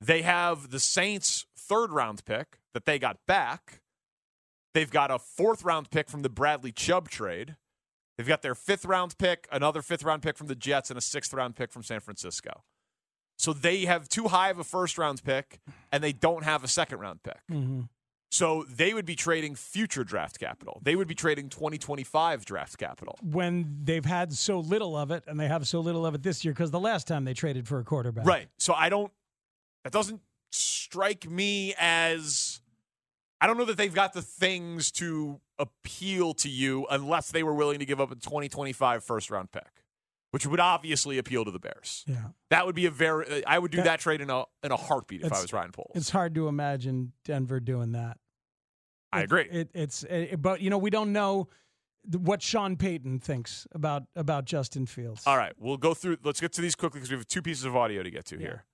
[0.00, 3.80] They have the Saints' third round pick that they got back.
[4.74, 7.56] They've got a fourth round pick from the Bradley Chubb trade.
[8.16, 11.02] They've got their fifth round pick, another fifth round pick from the Jets, and a
[11.02, 12.64] sixth round pick from San Francisco.
[13.38, 16.68] So they have too high of a first round pick, and they don't have a
[16.68, 17.40] second round pick.
[17.50, 17.82] Mm-hmm.
[18.30, 20.80] So they would be trading future draft capital.
[20.84, 23.18] They would be trading 2025 draft capital.
[23.22, 26.44] when they've had so little of it, and they have so little of it this
[26.44, 28.24] year because the last time they traded for a quarterback.
[28.24, 28.48] Right.
[28.56, 29.12] So I don't,
[29.82, 30.20] that doesn't
[30.52, 32.60] strike me as
[33.40, 37.54] I don't know that they've got the things to appeal to you unless they were
[37.54, 39.79] willing to give up a 2025 first round pick,
[40.30, 42.04] which would obviously appeal to the Bears.
[42.06, 42.28] Yeah.
[42.50, 44.76] That would be a very I would do That- that, trade in a in a
[44.76, 45.92] heartbeat if I was Ryan Poles.
[45.94, 48.18] It's hard to imagine Denver doing that.
[49.12, 49.48] I It- agree.
[49.50, 51.48] It, it's it, but you know we don't know
[52.16, 55.22] what Sean Payton thinks about about Justin Fields.
[55.26, 56.18] All right, we'll go through.
[56.22, 58.38] Let's get to these quickly because we have two pieces of audio to get to
[58.38, 58.64] here.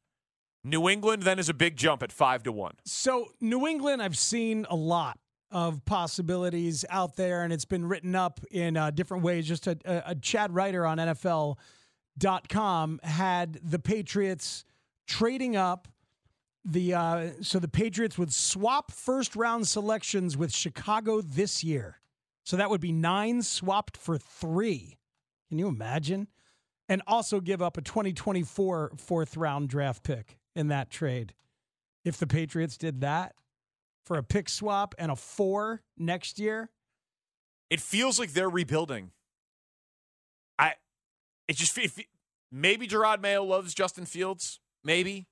[0.63, 2.75] New England then is a big jump at five to one.
[2.85, 5.19] So New England, I've seen a lot
[5.51, 9.47] of possibilities out there, and it's been written up in uh, different ways.
[9.47, 14.65] Just a, a, a Chad Ryder on NFL.com had the Patriots
[15.07, 15.89] trading up.
[16.65, 22.01] The uh, so the Patriots would swap first round selections with Chicago this year.
[22.43, 24.99] So that would be nine swapped for three.
[25.49, 26.29] Can you imagine?
[26.89, 31.35] And also give up a 2024 fourth round draft pick in that trade.
[32.05, 33.35] If the Patriots did that
[34.07, 36.71] for a pick swap and a four next year,
[37.69, 39.11] It feels like they're rebuilding.
[40.59, 40.75] I,
[41.49, 42.07] it just fe- fe-
[42.53, 45.27] maybe Jerod Mayo loves Justin Fields, maybe,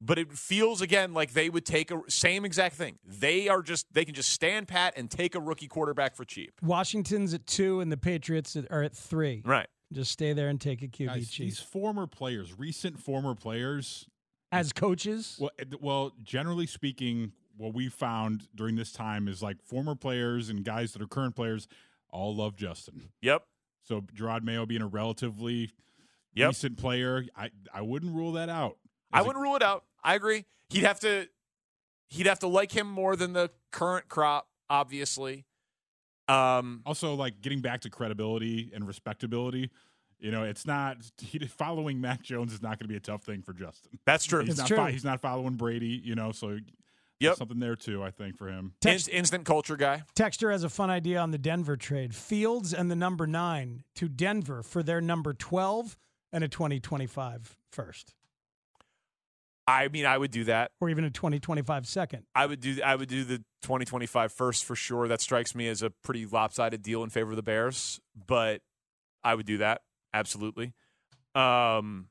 [0.00, 2.98] but it feels again like they would take a same exact thing.
[3.06, 6.52] They are just they can just stand pat and take a rookie quarterback for cheap.
[6.62, 9.42] Washington's at two and the Patriots are at three.
[9.44, 9.68] Right.
[9.92, 11.46] Just stay there and take a QB Guys, cheap.
[11.46, 14.06] these former players, recent former players,
[14.52, 19.60] As coaches, well, eh, well, generally speaking, what we found during this time is like
[19.62, 21.68] former players and guys that are current players
[22.10, 23.10] all love Justin.
[23.20, 23.42] Yep.
[23.82, 25.70] So Jerod Mayo being a relatively
[26.34, 26.48] Yep.
[26.48, 28.78] recent player, I I wouldn't rule that out.
[29.12, 29.84] I wouldn't rule it out.
[30.04, 30.44] I agree.
[30.70, 31.28] He'd have to
[32.08, 35.44] he'd have to like him more than the current crop, obviously.
[36.28, 39.70] Um, also, like getting back to credibility and respectability.
[40.18, 43.22] You know, it's not he, following Mac Jones is not going to be a tough
[43.22, 43.98] thing for Justin.
[44.04, 44.40] That's true.
[44.40, 44.84] He's It's not true.
[44.86, 46.00] he's not following Brady.
[46.04, 46.58] You know, so
[47.20, 47.30] Yep.
[47.30, 48.02] there's something there too.
[48.02, 48.74] I think for him.
[48.84, 50.02] inst- instant culture guy.
[50.14, 52.14] Texter has a fun idea on the Denver trade.
[52.14, 55.96] Fields and the number nine to Denver for their number 12
[56.32, 58.14] and a 2025 first,
[59.66, 60.70] I mean, I would do that.
[60.80, 62.24] or even a 2025 second.
[62.34, 65.08] I would do I would do the 2025 first for sure.
[65.08, 68.62] That strikes me as a pretty lopsided deal in favor of the Bears, but
[69.24, 69.82] I would do that
[70.14, 70.72] absolutely.
[71.34, 72.08] Um,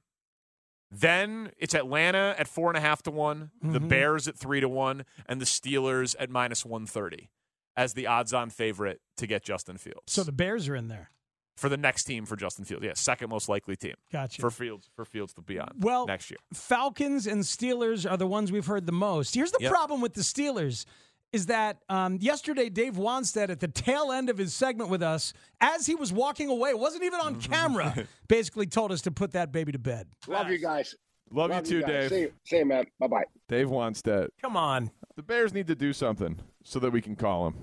[0.92, 3.90] then it's Atlanta at four and a half to one, the Mhm.
[3.90, 7.30] Bears at three to one, and the Steelers at minus one thirty
[7.76, 10.12] as the odds-on favorite to get Justin Fields.
[10.12, 11.12] So the Bears are in there.
[11.56, 13.96] for the next team for Justin Fields, yeah, second most likely team.
[14.12, 14.40] Gotcha.
[14.42, 15.72] For Fields, for Fields to be on.
[15.80, 16.38] Well, next year.
[16.54, 19.34] Falcons and Steelers are the ones we've heard the most.
[19.34, 19.72] Here's the Yep.
[19.72, 20.86] problem with the Steelers
[21.34, 25.34] is that um, yesterday Dave Wannstedt at the tail end of his segment with us,
[25.62, 29.52] as he was walking away, wasn't even on camera, basically told us to put that
[29.52, 30.08] baby to bed.
[30.28, 30.96] Love you guys.
[31.32, 31.90] Love, you too, guys.
[31.90, 32.10] Dave.
[32.10, 32.86] See you, see you man.
[33.00, 33.24] Bye bye.
[33.50, 34.30] Dave Wannstedt.
[34.42, 34.92] Come on.
[35.16, 37.56] The Bears need to do something so that we can call him.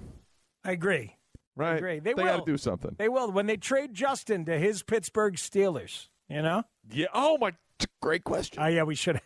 [0.64, 1.16] I agree.
[1.56, 1.76] Right?
[1.76, 1.98] agree.
[2.00, 2.44] They got will.
[2.44, 2.96] to do something.
[2.98, 6.08] They will when they trade Justin to his Pittsburgh Steelers.
[6.28, 6.64] You know?
[6.90, 7.06] Yeah.
[7.14, 7.52] Oh my.
[8.00, 8.62] Great question.
[8.62, 9.20] Oh yeah, we should.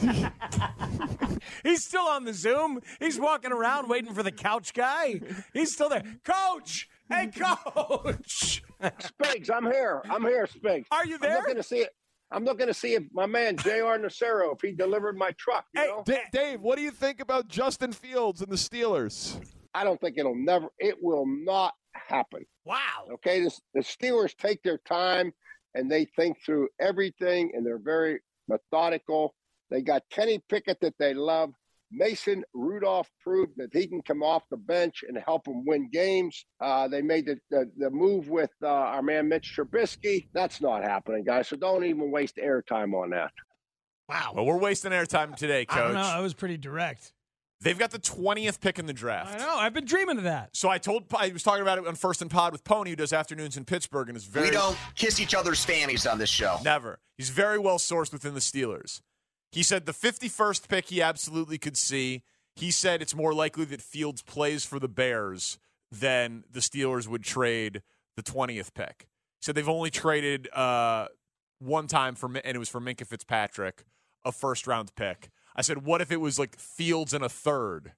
[1.64, 2.80] He's still on the Zoom.
[3.00, 5.20] He's walking around waiting for the couch guy.
[5.52, 6.04] He's still there.
[6.24, 8.62] Coach, hey, coach.
[9.00, 10.00] Spiggs, I'm here.
[10.08, 10.86] I'm here, Spiggs.
[10.90, 11.38] Are you there?
[11.38, 11.90] I'm looking to see it.
[12.32, 13.98] I'm looking to see if my man J.R.
[13.98, 15.64] Nacero, if he delivered my truck.
[15.74, 16.02] You know?
[16.06, 19.40] Da- Dave, what do you think about Justin Fields and the Steelers?
[19.74, 20.68] I don't think it'll never.
[20.78, 22.44] It will not happen.
[22.64, 23.08] Wow.
[23.14, 25.32] Okay, this, the Steelers take their time
[25.74, 29.34] and they think through everything, and they're very methodical.
[29.70, 31.50] They got Kenny Pickett that they love.
[31.92, 36.44] Mason Rudolph proved that he can come off the bench and help them win games.
[36.60, 40.28] Uh, they made the, the, the move with uh, our man Mitch Trubisky.
[40.32, 41.48] That's not happening, guys.
[41.48, 43.32] So don't even waste airtime on that.
[44.08, 44.32] Wow.
[44.34, 45.78] Well, we're wasting airtime today, Coach.
[45.78, 46.00] I don't know.
[46.00, 47.12] I was pretty direct.
[47.62, 49.34] They've got the 20th pick in the draft.
[49.34, 49.56] I know.
[49.56, 50.56] I've been dreaming of that.
[50.56, 52.96] So I told I was talking about it on First and Pod with Pony, who
[52.96, 56.30] does afternoons in Pittsburgh, and is very We don't kiss each other's fannies on this
[56.30, 56.56] show.
[56.64, 57.00] never.
[57.18, 59.02] He's very well sourced within the Steelers.
[59.52, 62.22] He said the 51st pick he absolutely could see.
[62.56, 65.58] He said it's more likely that Fields plays for the Bears
[65.92, 67.82] than the Steelers would trade
[68.16, 69.06] the 20th pick.
[69.40, 71.08] He said they've only traded uh,
[71.58, 73.84] one time for Mi- and it was for Minkah Fitzpatrick,
[74.24, 75.28] a first round pick.
[75.60, 77.92] I said, what if it was like Fields and a third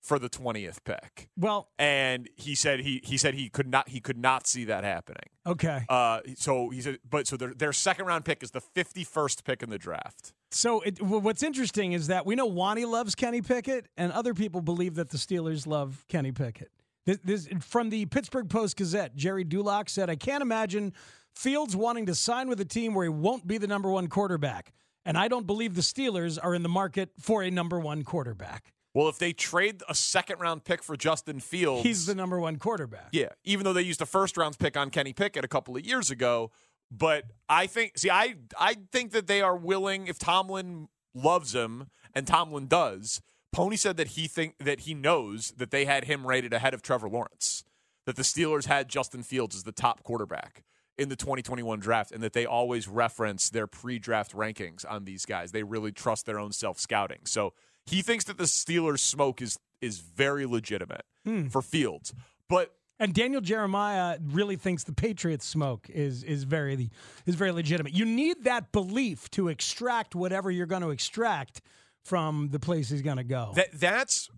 [0.00, 1.30] for the 20th pick?
[1.36, 4.84] Well, and he said he he said he could not he could not see that
[4.84, 5.24] happening.
[5.44, 5.84] Okay.
[5.88, 9.64] Uh, so he said, but so their their second round pick is the 51st pick
[9.64, 10.32] in the draft.
[10.52, 14.60] So it, what's interesting is that we know Wani loves Kenny Pickett, and other people
[14.60, 16.70] believe that the Steelers love Kenny Pickett.
[17.04, 19.16] This, this from the Pittsburgh Post Gazette.
[19.16, 20.92] Gerry Dulac said, "I can't imagine
[21.34, 24.72] Fields wanting to sign with a team where he won't be the number one quarterback,
[25.08, 28.72] and I don't believe the Steelers are in the market for a number one quarterback."
[28.94, 32.56] Well, if they trade a second round pick for Justin Fields, He's the number one
[32.56, 33.08] quarterback.
[33.12, 35.84] yeah, even though they used a first round pick on Kenny Pickett a couple of
[35.84, 36.50] years ago,
[36.90, 41.88] but I think see I I think that they are willing if Tomlin loves him
[42.14, 43.20] and Tomlin does.
[43.52, 46.82] Pony said that he think that he knows that they had him rated ahead of
[46.82, 47.64] Trevor Lawrence.
[48.06, 50.64] That the Steelers had Justin Fields as the top quarterback
[50.98, 55.52] in the 2021 draft and that they always reference their pre-draft rankings on these guys.
[55.52, 57.20] They really trust their own self-scouting.
[57.24, 57.52] So
[57.86, 61.46] he thinks that the Steelers smoke is is very legitimate Hmm.
[61.48, 62.12] for Fields.
[62.48, 66.88] But And Daniel Jeremiah really thinks the Patriots smoke is is very the
[67.26, 67.92] is very legitimate.
[67.94, 71.60] You need that belief to extract whatever you're going to extract
[72.04, 73.52] from the place he's going to go.
[73.54, 74.28] That that's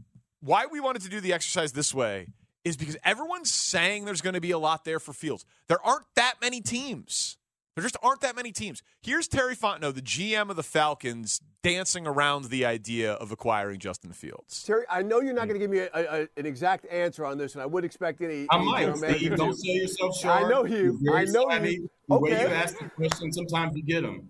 [0.40, 2.26] why we wanted to do the exercise this way
[2.64, 5.44] is because everyone's saying there's going to be a lot there for Fields.
[5.68, 7.36] There aren't that many teams.
[7.76, 8.82] There just aren't that many teams.
[9.00, 14.12] Here's Terry Fontenot, the GM of the Falcons, dancing around the idea of acquiring Justin
[14.12, 14.64] Fields.
[14.64, 17.38] Terry, I know you're not going to give me a, a, an exact answer on
[17.38, 18.46] this, and I would expect any.
[18.50, 19.30] I any might, Steve.
[19.30, 19.36] to.
[19.36, 20.34] Don't sell yourself short.
[20.44, 21.00] I know you.
[21.14, 21.72] I know savvy.
[21.74, 21.90] you.
[22.08, 24.28] The way you ask the question, sometimes you get them.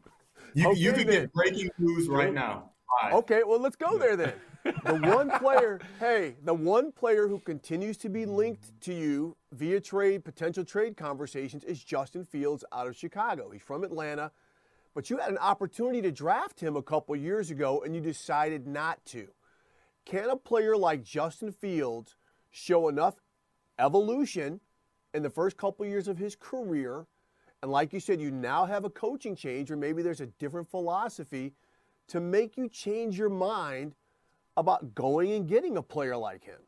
[0.55, 1.21] You, Okay, you can then.
[1.23, 2.71] get breaking news right now.
[3.01, 3.13] Hi.
[3.13, 4.33] Okay, well, let's go there then.
[4.65, 9.81] The one player, hey, the one player who continues to be linked to you via
[9.81, 13.51] trade, potential trade conversations is Justin Fields out of Chicago.
[13.51, 14.33] He's from Atlanta,
[14.95, 18.67] but you had an opportunity to draft him a couple years ago and you decided
[18.67, 19.29] not to.
[20.05, 22.17] Can a player like Justin Fields
[22.51, 23.17] show enough
[23.79, 24.61] evolution
[25.15, 27.07] in the first couple years of his career?
[27.63, 30.71] And like you said, you now have a coaching change, or maybe there's a different
[30.71, 31.53] philosophy
[32.09, 33.95] to make you change your mind
[34.57, 36.59] about going and getting a player like him.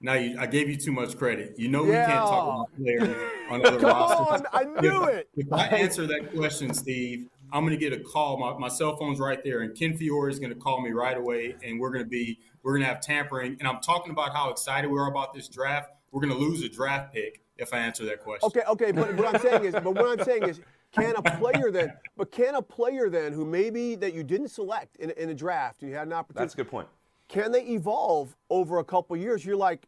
[0.00, 1.54] Now you, I gave you too much credit.
[1.56, 3.16] You know we can't talk about players
[3.50, 4.46] on other Come rosters.
[4.52, 5.28] on, I knew if, it.
[5.36, 8.36] If I answer that question, Steve, I'm going to get a call.
[8.36, 11.16] My, my cell phone's right there, and Ken Fiore is going to call me right
[11.16, 13.56] away, and we're going to be we're going to have tampering.
[13.58, 15.90] And I'm talking about how excited we are about this draft.
[16.10, 18.46] We're going to lose a draft pick if I answer that question.
[18.48, 20.60] Okay, okay, but what I'm saying is, but what I'm saying is,
[20.96, 24.96] can a player then, but can a player then who maybe that you didn't select
[24.96, 26.44] in, in a draft, you had an opportunity.
[26.44, 26.88] That's a good point.
[27.28, 29.44] Can they evolve over a couple years?
[29.44, 29.86] You're like,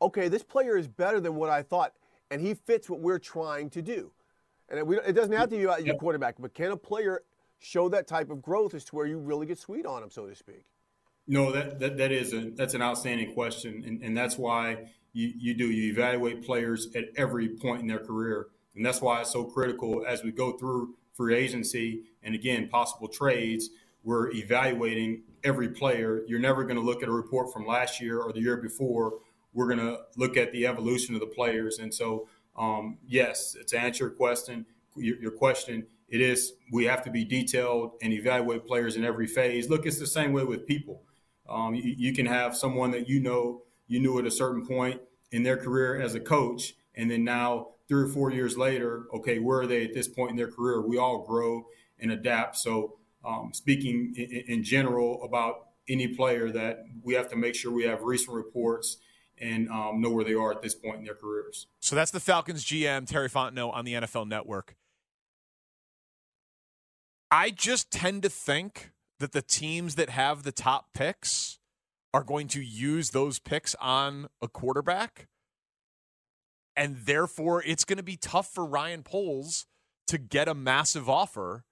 [0.00, 1.92] okay, this player is better than what I thought,
[2.30, 4.10] and he fits what we're trying to do.
[4.68, 7.22] And it, we, it doesn't have to be about your quarterback, but can a player
[7.60, 10.26] show that type of growth as to where you really get sweet on him, so
[10.26, 10.64] to speak?
[11.28, 15.32] No, that, that, that is a that's an outstanding question, and, and that's why you,
[15.36, 19.32] you do you evaluate players at every point in their career, and that's why it's
[19.32, 23.70] so critical as we go through free agency and again possible trades.
[24.04, 26.22] We're evaluating every player.
[26.26, 29.14] You're never going to look at a report from last year or the year before.
[29.54, 33.78] We're going to look at the evolution of the players, and so um, yes, to
[33.78, 34.66] answer your question,
[34.96, 39.26] your, your question, it is we have to be detailed and evaluate players in every
[39.26, 39.70] phase.
[39.70, 41.02] Look, it's the same way with people.
[41.48, 45.00] Um, you, you can have someone that you know you knew at a certain point
[45.30, 49.38] in their career as a coach, and then now three or four years later, okay,
[49.38, 50.80] where are they at this point in their career?
[50.80, 51.66] We all grow
[51.98, 52.56] and adapt.
[52.56, 57.72] So, um, speaking in, in general about any player, that we have to make sure
[57.72, 58.98] we have recent reports
[59.40, 61.66] and um, know where they are at this point in their careers.
[61.80, 64.76] So that's the Falcons GM Terry Fontenot on the NFL Network.
[67.30, 71.58] I just tend to think that the teams that have the top picks
[72.12, 75.28] are going to use those picks on a quarterback.
[76.76, 79.66] And therefore, it's going to be tough for Ryan Poles
[80.06, 81.64] to get a massive offer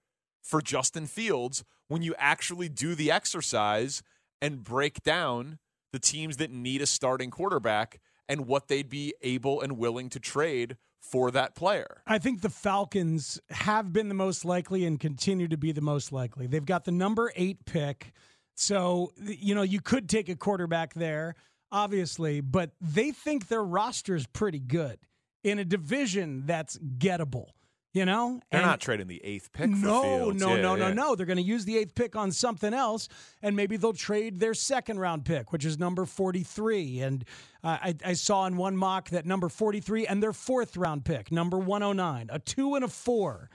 [0.42, 4.02] for Justin Fields when you actually do the exercise
[4.40, 5.58] and break down
[5.92, 10.20] the teams that need a starting quarterback and what they'd be able and willing to
[10.20, 12.02] trade for that player.
[12.06, 16.12] I think the Falcons have been the most likely and continue to be the most
[16.12, 16.46] likely.
[16.46, 18.12] They've got the number eight pick.
[18.54, 21.34] So, you know, you could take a quarterback there,
[21.72, 24.98] obviously, but they think their roster is pretty good
[25.44, 27.46] in a division that's gettable,
[27.94, 28.40] you know?
[28.50, 29.70] They're And- not trading the eighth pick.
[29.70, 30.40] no, for Fields.
[30.40, 30.88] no, Yeah, no, yeah.
[30.88, 31.14] no, no.
[31.14, 33.08] They're going to use the eighth pick on something else,
[33.42, 37.00] and maybe they'll trade their second round pick, which is number 43.
[37.00, 37.24] And
[37.64, 41.32] uh, I, I saw in one mock that number 43 and their fourth round pick,
[41.32, 43.48] number 109, a two and a four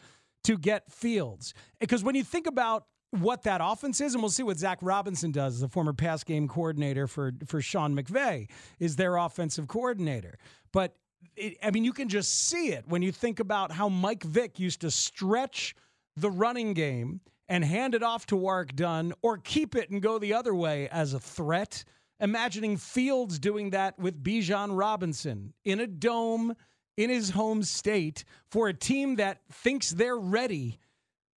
[0.44, 1.54] to get Fields.
[1.80, 2.86] Because when you think about
[3.22, 6.48] what that offense is, and we'll see what Zach Robinson does the former pass game
[6.48, 8.50] coordinator for for Sean McVay,
[8.80, 10.38] is their offensive coordinator.
[10.72, 10.96] But
[11.36, 14.60] it, I mean, you can just see it when you think about how Mike Vick
[14.60, 15.76] used to stretch
[16.16, 20.18] the running game and hand it off to Warwick Dunn or keep it and go
[20.18, 21.84] the other way as a threat.
[22.20, 26.56] Imagining Fields doing that with Bijan Robinson in a dome
[26.98, 30.80] in his home state for a team that thinks they're ready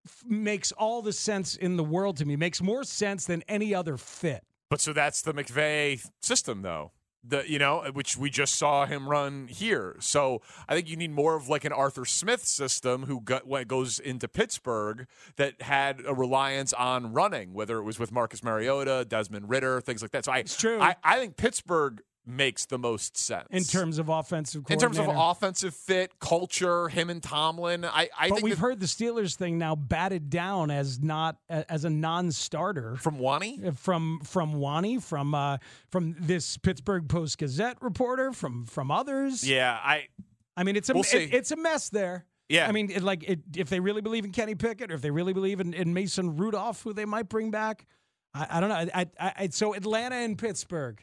[0.05, 2.35] f- makes all the sense in the world to me.
[2.35, 4.43] Makes more sense than any other fit.
[4.69, 6.91] But so that's the McVay system, though.
[7.21, 9.97] The you know uh, which we just saw him run here.
[9.99, 13.99] So I think you need more of like an Arthur Smith system who got, goes
[13.99, 19.49] into Pittsburgh that had a reliance on running, whether it was with Marcus Mariota, Desmond
[19.49, 20.23] Ridder, things like that.
[20.23, 20.79] So I, It's true.
[20.79, 24.63] I, I think Pittsburgh makes the most sense in terms of offensive.
[24.69, 27.83] in terms of offensive fit, culture, him and Tomlin.
[27.85, 31.37] I, I but think we've that- heard the Steelers thing now batted down as not
[31.49, 35.57] as a non-starter from Wani, from from Wani, from uh,
[35.89, 39.47] from this Pittsburgh Post Gazette reporter, from from others.
[39.49, 40.07] yeah, I
[40.55, 42.25] I mean, it's a We'll it- it's a mess there.
[42.47, 42.67] Yeah.
[42.67, 45.11] I mean, it, like it, if they really believe in Kenny Pickett, or if they
[45.11, 47.85] really believe in, in Mason Rudolph, who they might bring back,
[48.33, 48.87] I, I don't know.
[48.93, 50.99] I, I, so Atlanta and Pittsburgh.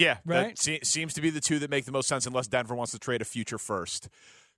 [0.00, 0.48] Yeah, Right?
[0.48, 2.92] That se- seems to be the two that make the most sense, unless Denver wants
[2.92, 4.08] to trade a future first.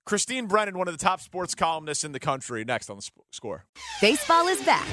[0.05, 3.23] Christine Brennan, one of the top sports columnists in the country, next on the sp-
[3.31, 3.65] score.
[4.01, 4.85] Baseball is back,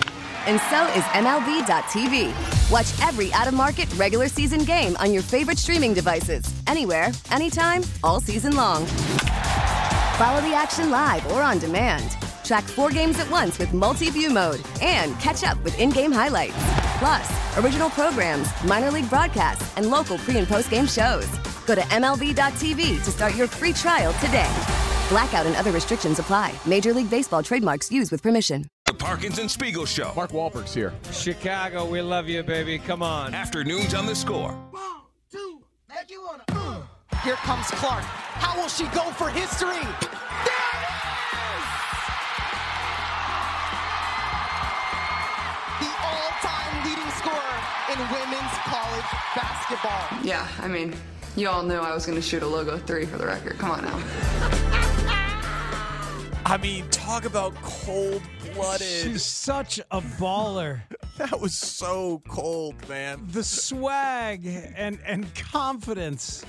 [0.47, 2.33] and so is MLB.tv.
[2.71, 7.83] Watch every out of market regular season game on your favorite streaming devices, anywhere, anytime,
[8.05, 8.87] all season long.
[10.17, 12.17] Follow the action live or on demand.
[12.51, 16.11] Track four games at once with multi view mode and catch up with in game
[16.11, 16.57] highlights.
[16.99, 21.29] Plus, original programs, minor league broadcasts, and local pre and post game shows.
[21.65, 24.51] Go to MLB.tv to start your free trial today.
[25.11, 26.53] Blackout and other restrictions apply.
[26.67, 28.67] Major League Baseball trademarks used with permission.
[28.87, 30.13] The Parkins and Spiegel Show.
[30.17, 30.93] Mark Wahlberg's here.
[31.13, 32.81] Chicago, we love you, baby.
[32.81, 33.33] Come on.
[33.33, 34.51] Afternoons on the score.
[34.73, 36.43] One, two, make you wanna.
[36.49, 36.83] Uh.
[37.23, 38.03] Here comes Clark.
[38.03, 39.87] How will she go for history?
[40.01, 40.11] The
[46.85, 47.59] leading scorer
[47.93, 50.07] in women's college basketball.
[50.25, 50.95] Yeah, I mean,
[51.37, 53.59] you all knew I was going to shoot a logo three for the record.
[53.59, 55.41] Come on now.
[56.47, 58.23] I mean, talk about cold
[58.55, 58.81] blooded.
[58.87, 60.81] She's such a baller.
[61.19, 63.25] that was so cold, man.
[63.31, 66.45] The swag and and confidence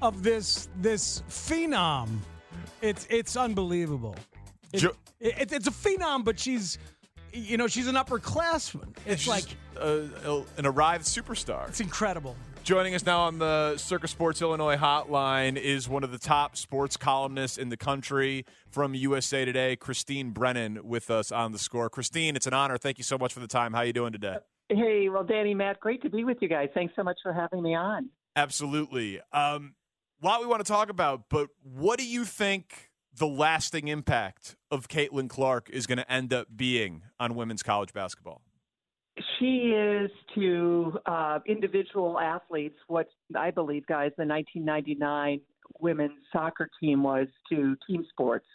[0.00, 2.08] of this this phenom.
[2.80, 4.16] It's it's unbelievable.
[4.72, 6.78] It- Jo- it- it's a phenom, but she's
[7.34, 8.96] you know she's an upperclassman.
[9.06, 9.44] It's She's like
[9.78, 11.68] uh, an arrived superstar.
[11.68, 12.36] it's incredible.
[12.62, 16.96] Joining us now on the Circa Sports Illinois hotline is one of the top sports
[16.96, 21.90] columnists in the country from USA Today, Christine Brennan, with us on the score.
[21.90, 22.78] Christine, it's an honor.
[22.78, 23.74] Thank you so much for the time.
[23.74, 24.36] How are you doing today?
[24.70, 26.70] Hey, well, Danny, Matt, great to be with you guys.
[26.72, 28.08] Thanks so much for having me on.
[28.34, 29.20] Absolutely.
[29.30, 29.74] Um,
[30.22, 34.56] a lot we want to talk about, but what do you think the lasting impact
[34.70, 38.42] of Caitlin Clark is going to end up being on women's college basketball?
[39.38, 45.40] She is to uh, individual athletes what I believe, guys, the 1999
[45.80, 48.46] women's soccer team was to team sports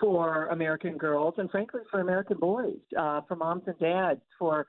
[0.00, 4.66] for American girls and, frankly, for American boys, uh, for moms and dads, for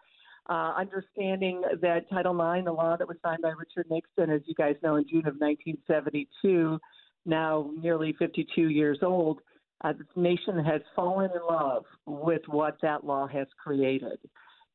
[0.50, 4.54] uh, understanding that Title IX, the law that was signed by Richard Nixon, as you
[4.54, 6.80] guys know, in June of 1972,
[7.26, 9.40] now nearly 52 years old,
[9.84, 14.18] uh, this nation has fallen in love with what that law has created.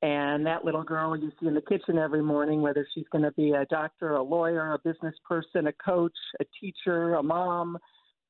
[0.00, 3.32] And that little girl you see in the kitchen every morning, whether she's going to
[3.32, 7.78] be a doctor, a lawyer, a business person, a coach, a teacher, a mom,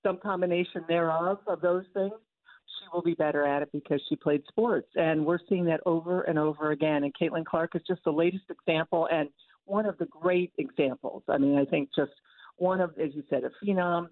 [0.02, 4.42] some combination thereof of those things, she will be better at it because she played
[4.48, 4.88] sports.
[4.94, 7.04] And we're seeing that over and over again.
[7.04, 9.28] And Caitlin Clark is just the latest example and
[9.66, 11.22] one of the great examples.
[11.28, 12.12] I mean, I think just
[12.58, 14.08] one of, as you said, a phenom,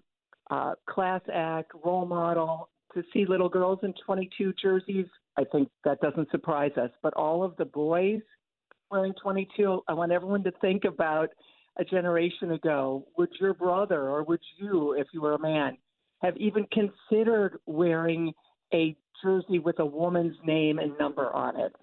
[0.49, 2.69] uh, class act, role model.
[2.93, 5.05] To see little girls in 22 jerseys,
[5.37, 6.89] I think that doesn't surprise us.
[7.03, 8.21] But all of the boys
[8.89, 11.29] wearing 22, I want everyone to think about
[11.77, 13.05] a generation ago.
[13.17, 15.77] Would your brother or would you, if you were a man,
[16.21, 18.33] have even considered wearing
[18.73, 21.75] a jersey with a woman's name and number on it?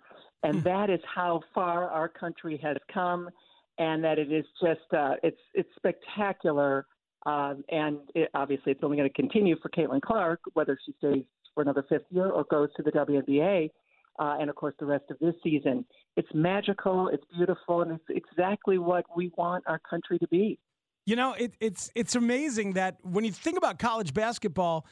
[0.42, 3.30] And that is how far our country has come,
[3.79, 6.87] and that it is just uh, it's it's spectacular.
[7.27, 11.25] Um, and it, obviously, it's only going to continue for Caitlin Clark, whether she stays
[11.55, 13.70] for another fifth year or goes to the WNBA.
[14.18, 15.85] Uh, and of course, the rest of this season.
[16.16, 20.59] It's magical, it's beautiful, and it's exactly what we want our country to be.
[21.07, 24.87] You know, it, it's it's amazing that when you think about college basketball,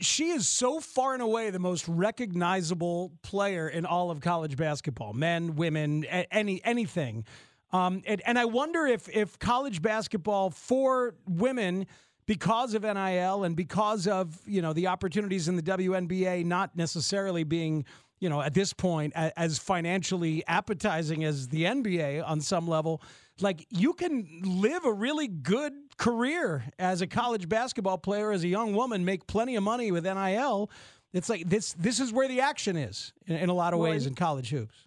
[0.00, 5.12] she is so far and away the most recognizable player in all of college basketball,
[5.12, 7.24] men, women, any anything.
[7.72, 11.86] Um, and, and I wonder if if college basketball for women,
[12.26, 17.44] because of NIL and because of you know the opportunities in the WNBA not necessarily
[17.44, 17.84] being
[18.18, 23.00] you know at this point as financially appetizing as the NBA on some level,
[23.40, 28.48] like you can live a really good career as a college basketball player as a
[28.48, 30.70] young woman, make plenty of money with NIL.
[31.12, 31.72] It's like this.
[31.74, 34.50] This is where the action is in, in a lot of Well, ways in college
[34.50, 34.85] hoops.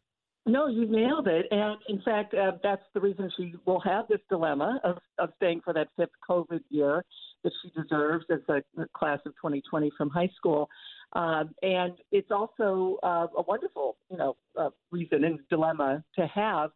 [0.50, 1.46] No, you nailed it.
[1.52, 5.62] And in fact, uh, that's the reason she will have this dilemma of, of staying
[5.64, 7.06] for that fifth COVID year
[7.44, 8.62] that she deserves as a,
[8.94, 10.68] class of 2020 from high school.
[11.14, 16.72] Um, and it's also uh, a wonderful, you know, uh, reason and dilemma to have.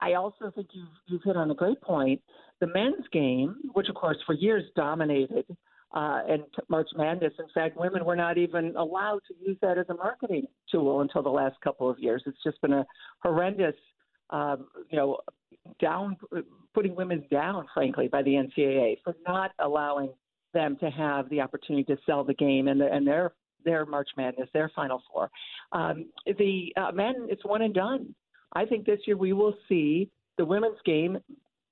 [0.00, 2.20] I also think you've, you've hit on a great point.
[2.60, 5.44] The men's game, which of course for years dominated
[5.92, 7.32] uh, and March Madness.
[7.38, 11.22] In fact, women were not even allowed to use that as a marketing tool until
[11.22, 12.22] the last couple of years.
[12.26, 12.86] It's just been a
[13.22, 13.74] horrendous,
[14.30, 15.18] um, you know,
[15.80, 16.16] down
[16.74, 20.10] putting women down, frankly, by the NCAA for not allowing
[20.54, 23.32] them to have the opportunity to sell the game and, the, and their
[23.64, 25.30] their March Madness, their Final Four.
[25.72, 28.14] Um, the uh, men, it's one and done.
[28.54, 31.18] I think this year we will see the women's game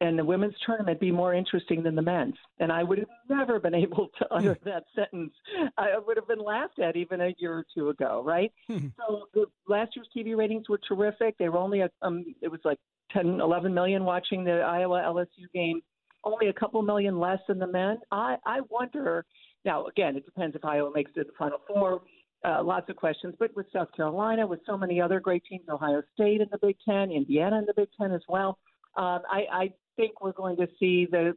[0.01, 2.35] and the women's tournament be more interesting than the men's.
[2.59, 5.33] And I would have never been able to utter that sentence.
[5.79, 8.53] I would have been laughed at even a year or two ago, right?
[8.69, 11.37] so the last year's TV ratings were terrific.
[11.39, 12.79] They were only a, um, it was like
[13.13, 15.81] 10, 11 million watching the Iowa LSU game,
[16.25, 17.99] only a couple million less than the men.
[18.11, 19.25] I I wonder.
[19.65, 22.03] Now again, it depends if Iowa makes it to the Final Four.
[22.45, 26.03] Uh, lots of questions, but with South Carolina, with so many other great teams, Ohio
[26.15, 28.59] State in the Big Ten, Indiana in the Big Ten as well.
[28.97, 31.35] Um, I, I think we're going to see the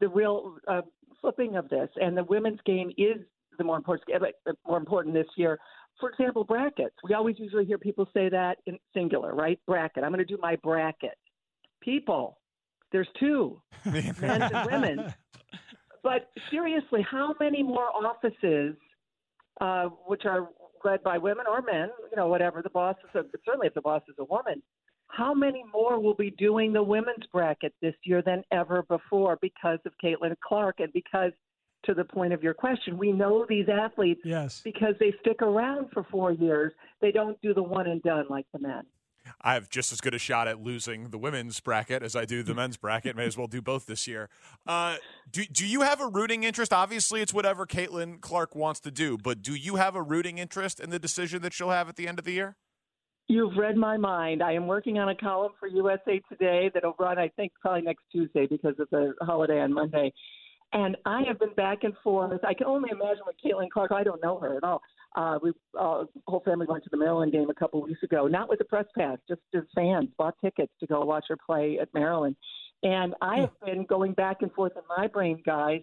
[0.00, 0.82] the real uh,
[1.20, 3.18] flipping of this, and the women's game is
[3.58, 5.58] the more important uh, more important this year.
[6.00, 6.96] For example, brackets.
[7.04, 9.60] We always usually hear people say that in singular, right?
[9.66, 10.02] Bracket.
[10.02, 11.16] I'm going to do my bracket.
[11.80, 12.38] People,
[12.90, 15.14] there's two, men and women.
[16.02, 18.76] But seriously, how many more offices,
[19.60, 20.48] uh, which are
[20.84, 23.80] led by women or men, you know, whatever the boss is, a, certainly if the
[23.80, 24.62] boss is a woman,
[25.16, 29.78] how many more will be doing the women's bracket this year than ever before because
[29.86, 31.32] of Caitlin Clark and because
[31.84, 34.60] to the point of your question, we know these athletes yes.
[34.64, 36.72] because they stick around for four years.
[37.00, 38.84] They don't do the one and done like the men.
[39.40, 42.42] I have just as good a shot at losing the women's bracket as I do
[42.42, 43.16] the men's bracket.
[43.16, 44.28] May as well do both this year.
[44.66, 44.96] Uh,
[45.30, 46.74] do do you have a rooting interest?
[46.74, 50.78] Obviously, it's whatever Caitlin Clark wants to do, but do you have a rooting interest
[50.78, 52.56] in the decision that she'll have at the end of the year?
[53.28, 54.42] You've read my mind.
[54.42, 58.04] I am working on a column for USA Today that'll run, I think, probably next
[58.12, 60.12] Tuesday because of the holiday on Monday.
[60.74, 62.40] And I have been back and forth.
[62.46, 63.92] I can only imagine what Caitlin Clark.
[63.92, 64.82] I don't know her at all.
[65.16, 68.48] Uh, we uh, whole family went to the Maryland game a couple weeks ago, not
[68.48, 71.88] with a press pass, just as fans bought tickets to go watch her play at
[71.94, 72.36] Maryland.
[72.82, 75.80] And I have been going back and forth in my brain, guys.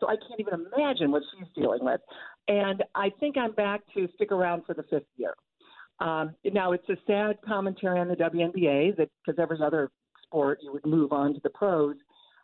[0.00, 2.00] So I can't even imagine what she's dealing with.
[2.48, 5.34] And I think I'm back to stick around for the fifth year.
[6.00, 9.90] Um, now it's a sad commentary on the WNBA that because every other
[10.24, 11.96] sport you would move on to the pros.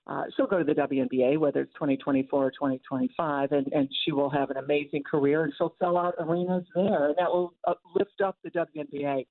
[0.06, 4.30] Uh, she'll go to the WNBA, whether it's 2024 or 2025, and, and she will
[4.30, 8.20] have an amazing career, and she'll sell out arenas there, and that will uh, lift
[8.24, 9.26] up the WNBA.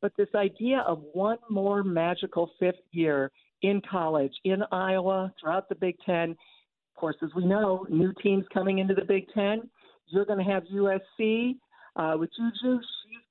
[0.00, 5.74] But this idea of one more magical fifth year in college, in Iowa, throughout the
[5.74, 9.68] Big Ten, of course, as we know, new teams coming into the Big Ten.
[10.06, 11.56] You're going to have USC
[11.96, 12.78] uh, with Juju.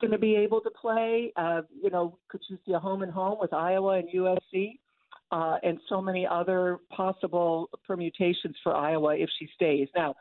[0.02, 1.34] Going to be able to play.
[1.36, 4.80] Uh, you know, could you see a home and home with Iowa and USC?
[5.32, 9.88] uh, and so many other possible permutations for Iowa if she stays.
[9.96, 10.16] Now,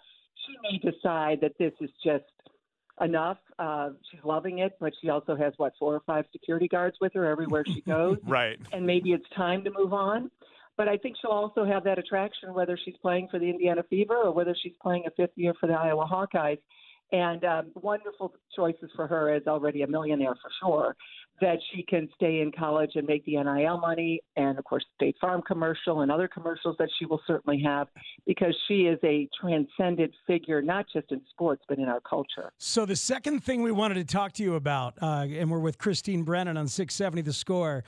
[0.47, 2.25] she may decide that this is just
[3.01, 3.39] enough.
[3.59, 7.15] Uh, she's loving it, but she also has what four or five security guards with
[7.15, 8.19] her everywhere she goes.
[8.25, 8.59] right.
[8.73, 10.31] And maybe it's time to move on.
[10.77, 14.15] But I think she'll also have that attraction whether she's playing for the Indiana Fever
[14.15, 16.59] or whether she's playing a fifth year for the Iowa Hawkeyes.
[17.11, 20.97] And um, wonderful choices for her as already a millionaire for sure
[21.41, 25.17] that she can stay in college and make the NIL money, and of course, State
[25.21, 27.89] Farm commercial and other commercials that she will certainly have
[28.27, 32.53] because she is a transcendent figure, not just in sports, but in our culture.
[32.59, 35.79] So, the second thing we wanted to talk to you about, uh, and we're with
[35.79, 37.85] Christine Brennan on 670 The Score.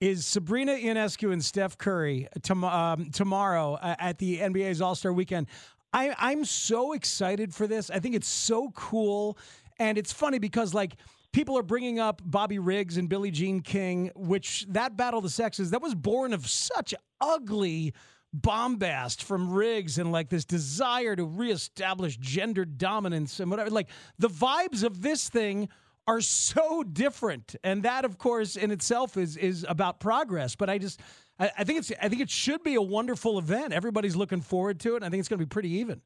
[0.00, 5.12] Is Sabrina Ionescu and Steph Curry tom- um, tomorrow uh, at the NBA's All Star
[5.12, 5.46] Weekend?
[5.92, 7.90] I, I'm so excited for this.
[7.90, 9.36] I think it's so cool.
[9.78, 10.94] And it's funny because, like,
[11.32, 15.30] people are bringing up Bobby Riggs and Billie Jean King, which that battle of the
[15.30, 17.94] sexes that was born of such ugly
[18.32, 23.70] bombast from Riggs and like this desire to reestablish gender dominance and whatever.
[23.70, 23.88] Like
[24.18, 25.68] the vibes of this thing
[26.06, 30.56] are so different, and that, of course, in itself is is about progress.
[30.56, 31.00] But I just.
[31.38, 31.92] I, I think it's.
[32.00, 33.72] I think it should be a wonderful event.
[33.72, 34.96] Everybody's looking forward to it.
[34.96, 36.00] And I think it's going to be pretty even.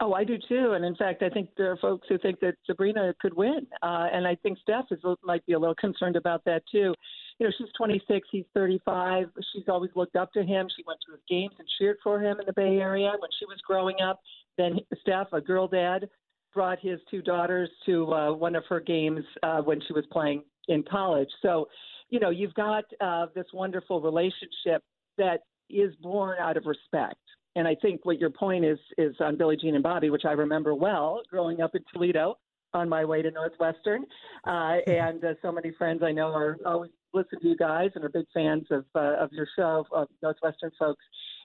[0.00, 0.72] Oh, I do too.
[0.72, 3.66] And in fact, I think there are folks who think that Sabrina could win.
[3.82, 6.94] Uh, and I think Steph is, might be a little concerned about that too.
[7.38, 9.26] You know, she's 26, he's 35.
[9.52, 10.68] She's always looked up to him.
[10.76, 13.44] She went to his games and cheered for him in the Bay Area when she
[13.46, 14.20] was growing up.
[14.56, 16.08] Then Steph, a girl dad,
[16.54, 20.42] brought his two daughters to uh, one of her games uh, when she was playing
[20.68, 21.28] in college.
[21.42, 21.66] So
[22.10, 24.82] you know, you've got uh, this wonderful relationship
[25.18, 25.40] that
[25.70, 27.20] is born out of respect.
[27.56, 30.32] And I think what your point is is on Billie Jean and Bobby, which I
[30.32, 32.36] remember well growing up in Toledo
[32.74, 34.04] on my way to Northwestern,
[34.46, 38.04] uh, and uh, so many friends I know are always listen to you guys and
[38.04, 41.04] are big fans of uh, of your show, of Northwestern folks.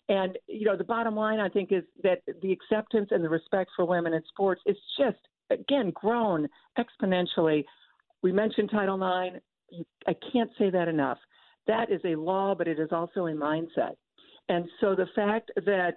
[0.09, 3.71] And you know, the bottom line I think is that the acceptance and the respect
[3.75, 5.17] for women in sports is just
[5.49, 6.47] again grown
[6.77, 7.63] exponentially.
[8.21, 9.39] We mentioned Title IX.
[10.07, 11.17] I can't say that enough.
[11.67, 13.95] That is a law, but it is also a mindset.
[14.49, 15.95] And so the fact that,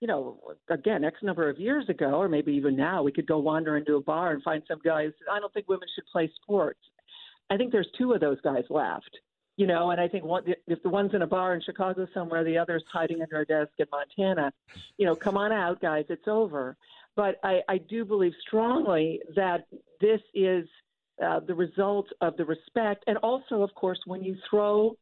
[0.00, 3.38] you know, again, X number of years ago, or maybe even now, we could go
[3.38, 5.12] wander into a bar and find some guys.
[5.30, 6.80] I don't think women should play sports.
[7.50, 9.10] I think there's two of those guys left,
[9.56, 12.42] you know, and I think one, if the one's in a bar in Chicago somewhere,
[12.42, 14.52] the other's hiding under a desk in Montana,
[14.96, 16.76] you know, come on out, guys, it's over.
[17.16, 19.66] But I, I do believe strongly that
[20.00, 20.66] this is
[21.22, 24.96] uh, the result of the respect, and also, of course, when you throw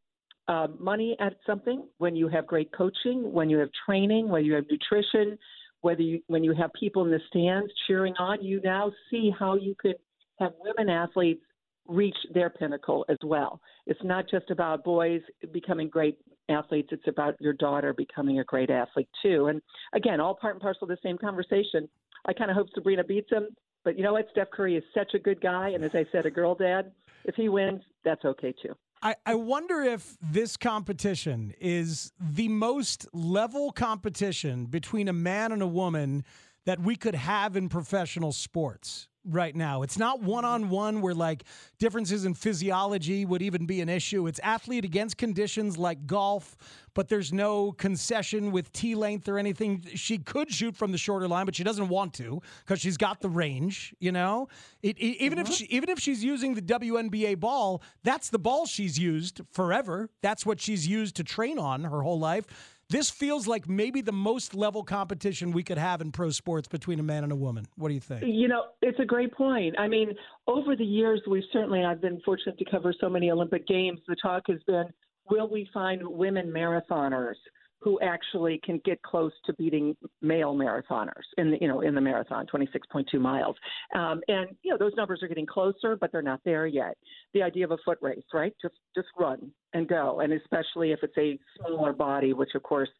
[0.48, 4.54] uh, money at something, when you have great coaching, when you have training, when you
[4.54, 5.38] have nutrition,
[5.80, 9.56] whether you when you have people in the stands cheering on, you now see how
[9.56, 9.96] you could
[10.38, 11.42] have women athletes
[11.86, 13.60] reach their pinnacle as well.
[13.86, 15.20] It's not just about boys
[15.52, 19.46] becoming great athletes, it's about your daughter becoming a great athlete too.
[19.46, 19.60] And
[19.92, 21.88] again, all part and parcel of the same conversation.
[22.26, 23.48] I kind of hope Sabrina beats him,
[23.84, 24.26] but you know what?
[24.30, 26.92] Steph Curry is such a good guy, and as I said, a girl dad.
[27.24, 28.74] If he wins, that's okay too.
[29.02, 35.60] I, I wonder if this competition is the most level competition between a man and
[35.60, 36.24] a woman
[36.66, 39.82] that we could have in professional sports right now.
[39.82, 41.44] It's not one on one where like
[41.78, 44.26] differences in physiology would even be an issue.
[44.26, 46.56] It's athlete against conditions like golf,
[46.94, 49.84] but there's no concession with T length or anything.
[49.94, 53.20] She could shoot from the shorter line, but she doesn't want to because she's got
[53.20, 53.94] the range.
[53.98, 54.48] You know,
[54.82, 55.50] it, it, even mm-hmm.
[55.50, 60.10] if she, even if she's using the WNBA ball, that's the ball she's used forever.
[60.20, 62.44] That's what she's used to train on her whole life.
[62.92, 67.00] This feels like maybe the most level competition we could have in pro sports between
[67.00, 67.64] a man and a woman.
[67.76, 68.22] What do you think?
[68.26, 69.74] You know, it's a great point.
[69.78, 70.10] I mean,
[70.46, 73.98] over the years, we've certainly, I've been fortunate to cover so many Olympic Games.
[74.06, 74.84] The talk has been
[75.30, 77.36] will we find women marathoners
[77.82, 82.00] who actually can get close to beating male marathoners in the you know in the
[82.00, 83.56] marathon 26.2 miles.
[83.94, 86.96] Um, and you know those numbers are getting closer but they're not there yet.
[87.34, 88.54] The idea of a foot race right?
[88.60, 90.20] Just just run and go.
[90.20, 92.90] And especially if it's a smaller body which of course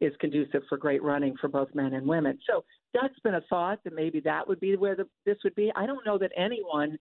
[0.00, 2.38] is conducive for great running for both men and women.
[2.48, 2.64] So
[2.94, 5.70] that's been a thought that maybe that would be where the, this would be.
[5.76, 6.98] I don't know that anyone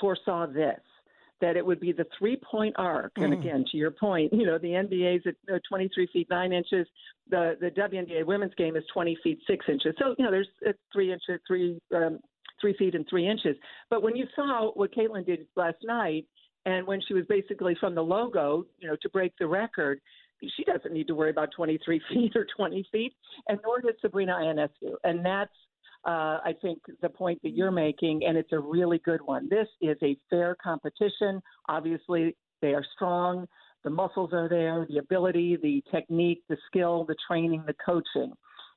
[0.00, 0.80] foresaw this
[1.40, 3.14] that it would be the three point arc.
[3.16, 3.24] Mm.
[3.24, 6.86] And again, to your point, you know, the NBA's at uh, 23 feet 9 inches.
[7.28, 9.94] The, the WNBA women's game is 20 feet 6 inches.
[9.98, 12.20] So, you know, there's it's three inches, three, um,
[12.60, 13.56] three feet and three inches.
[13.90, 16.26] But when you saw what Caitlin did last night,
[16.64, 20.00] and when she was basically from the logo, you know, to break the record,
[20.56, 23.14] she doesn't need to worry about 23 feet or 20 feet,
[23.48, 24.94] and nor did Sabrina Ionescu.
[25.04, 25.52] And that's
[26.06, 29.48] uh, I think the point that you're making, and it's a really good one.
[29.48, 31.42] This is a fair competition.
[31.68, 33.46] Obviously, they are strong.
[33.82, 38.32] The muscles are there, the ability, the technique, the skill, the training, the coaching,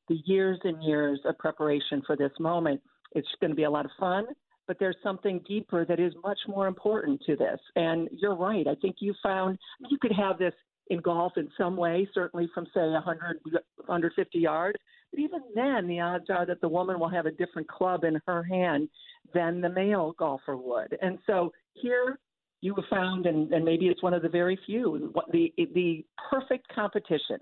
[0.07, 2.81] the years and years of preparation for this moment.
[3.13, 4.25] It's going to be a lot of fun,
[4.67, 7.59] but there's something deeper that is much more important to this.
[7.75, 8.67] And you're right.
[8.67, 9.57] I think you found
[9.89, 10.53] you could have this
[10.89, 13.37] in golf in some way, certainly from say 100,
[13.85, 14.77] 150 yards.
[15.11, 18.19] But even then, the odds are that the woman will have a different club in
[18.27, 18.89] her hand
[19.33, 20.97] than the male golfer would.
[21.01, 22.19] And so here
[22.61, 26.67] you have found, and, and maybe it's one of the very few, the the perfect
[26.73, 27.37] competition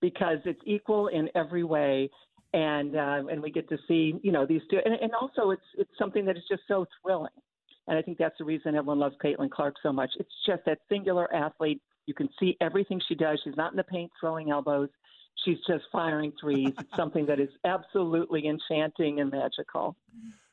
[0.00, 2.10] because it's equal in every way.
[2.54, 5.62] And uh, and we get to see you know these two, and, and also it's
[5.76, 7.28] it's something that is just so thrilling,
[7.88, 10.08] and I think that's the reason everyone loves Caitlin Clark so much.
[10.18, 13.38] It's just that singular athlete you can see everything she does.
[13.44, 14.88] She's not in the paint throwing elbows.
[15.44, 16.72] She's just firing threes.
[16.78, 19.96] It's something that is absolutely enchanting and magical.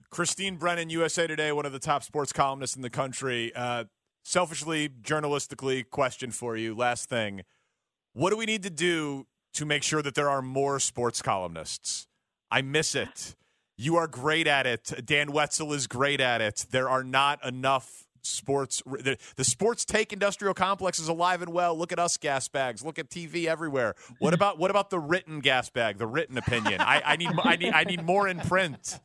[0.09, 3.51] Christine Brennan, USA Today, one of the top sports columnists in the country.
[3.55, 3.85] Uh,
[4.23, 6.75] selfishly, journalistically, question for you.
[6.75, 7.43] Last thing.
[8.13, 12.07] What do we need to do to make sure that there are more sports columnists?
[12.49, 13.35] I miss it.
[13.77, 15.01] You are great at it.
[15.03, 16.65] Dan Wetzel is great at it.
[16.71, 21.75] There are not enough sports the, the sports take industrial complex is alive and well.
[21.77, 22.83] Look at us gas bags.
[22.83, 23.95] Look at tv everywhere.
[24.19, 26.81] What about what about the written gas bag the written opinion?
[26.81, 28.99] I, I need i need i need more in print.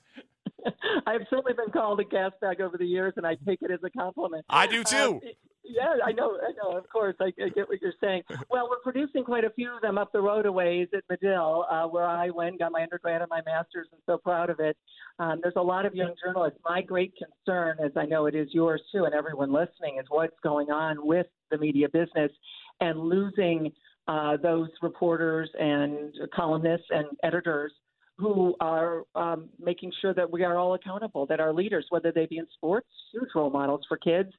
[1.07, 3.81] I've certainly been called a gas bag over the years, and I take it as
[3.85, 4.45] a compliment.
[4.49, 5.21] I do too.
[5.25, 5.29] Uh,
[5.65, 6.77] yeah, I know, I know.
[6.77, 8.23] Of course, I, I, get what you're saying.
[8.51, 11.67] Well, we're producing quite a few of them up the road a ways at Medill,
[11.71, 14.77] uh, where I went, got my undergrad and my master's, and so proud of it.
[15.19, 16.59] Um, there's a lot of young journalists.
[16.65, 20.37] My great concern, as I know it is yours too, and everyone listening, is what's
[20.43, 22.33] going on with the media business
[22.81, 23.71] and losing
[24.09, 27.73] uh, those reporters and columnists and editors
[28.21, 32.27] who are um, making sure that we are all accountable, that our leaders, whether they
[32.27, 34.31] be in sports, huge role models for kids,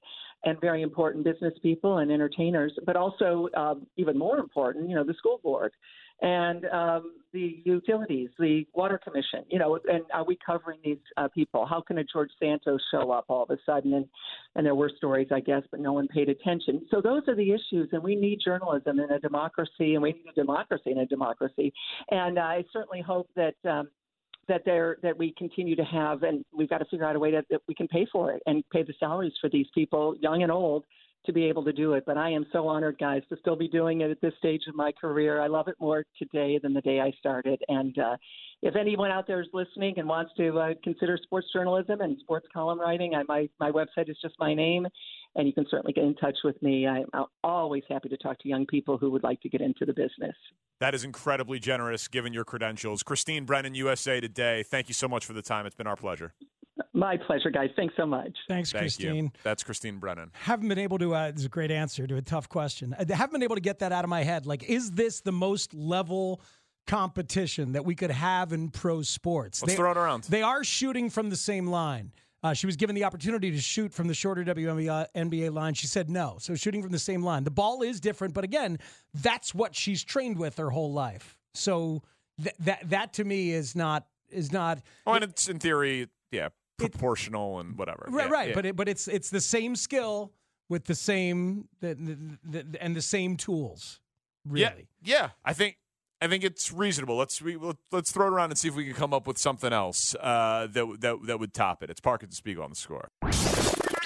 [0.43, 5.03] and very important business people and entertainers, but also um, even more important, you know,
[5.03, 5.71] the school board
[6.21, 11.27] and um, the utilities, the water commission, you know, and are we covering these uh,
[11.29, 11.65] people?
[11.65, 13.93] How can a George Santos show up all of a sudden?
[13.93, 14.05] And,
[14.55, 16.85] and there were stories, I guess, but no one paid attention.
[16.91, 20.25] So those are the issues, and we need journalism in a democracy, and we need
[20.31, 21.73] a democracy in a democracy.
[22.11, 23.55] And I certainly hope that.
[23.69, 23.89] Um,
[24.47, 27.31] that there that we continue to have, and we've got to figure out a way
[27.31, 30.41] that, that we can pay for it and pay the salaries for these people, young
[30.41, 30.83] and old,
[31.25, 32.03] to be able to do it.
[32.05, 34.75] But I am so honored, guys, to still be doing it at this stage of
[34.75, 35.41] my career.
[35.41, 37.61] I love it more today than the day I started.
[37.67, 38.17] And uh,
[38.61, 42.47] if anyone out there is listening and wants to uh, consider sports journalism and sports
[42.53, 44.87] column writing, I, my my website is just my name,
[45.35, 46.87] and you can certainly get in touch with me.
[46.87, 47.05] I'm
[47.43, 50.35] always happy to talk to young people who would like to get into the business.
[50.79, 53.03] That is incredibly generous, given your credentials.
[53.03, 54.63] Christine Brennan, USA Today.
[54.63, 55.65] Thank you so much for the time.
[55.65, 56.33] It's been our pleasure.
[57.01, 57.71] My pleasure, guys.
[57.75, 58.37] Thanks so much.
[58.47, 59.15] Thanks, Thank Christine.
[59.15, 59.31] You.
[59.41, 60.29] That's Christine Brennan.
[60.33, 61.15] Haven't been able to.
[61.15, 62.95] Uh, this is a great answer to a tough question.
[62.95, 64.45] I haven't been able to get that out of my head.
[64.45, 66.41] Like, is this the most level
[66.85, 69.63] competition that we could have in pro sports?
[69.63, 70.25] Let's they, throw it around.
[70.25, 72.11] They are shooting from the same line.
[72.43, 75.73] Uh, she was given the opportunity to shoot from the shorter WNBA line.
[75.73, 76.37] She said no.
[76.39, 77.45] So shooting from the same line.
[77.45, 78.77] The ball is different, but again,
[79.15, 81.35] that's what she's trained with her whole life.
[81.55, 82.03] So
[82.39, 84.83] th- that that to me is not is not.
[85.07, 86.49] Oh, and it's in theory, yeah,
[86.89, 88.07] proportional and whatever.
[88.09, 88.47] Right, yeah, right.
[88.49, 88.55] yeah.
[88.55, 90.31] But it, but it's it's the same skill
[90.69, 91.95] with the same the,
[92.43, 93.99] the, the, and the same tools.
[94.47, 94.87] Really.
[95.03, 95.29] Yeah, yeah.
[95.45, 95.77] I think
[96.21, 97.17] I think it's reasonable.
[97.17, 97.57] Let's we,
[97.91, 100.67] let's throw it around and see if we can come up with something else uh,
[100.71, 101.89] that that that would top it.
[101.89, 103.09] It's Parkins and Spiegel on the score.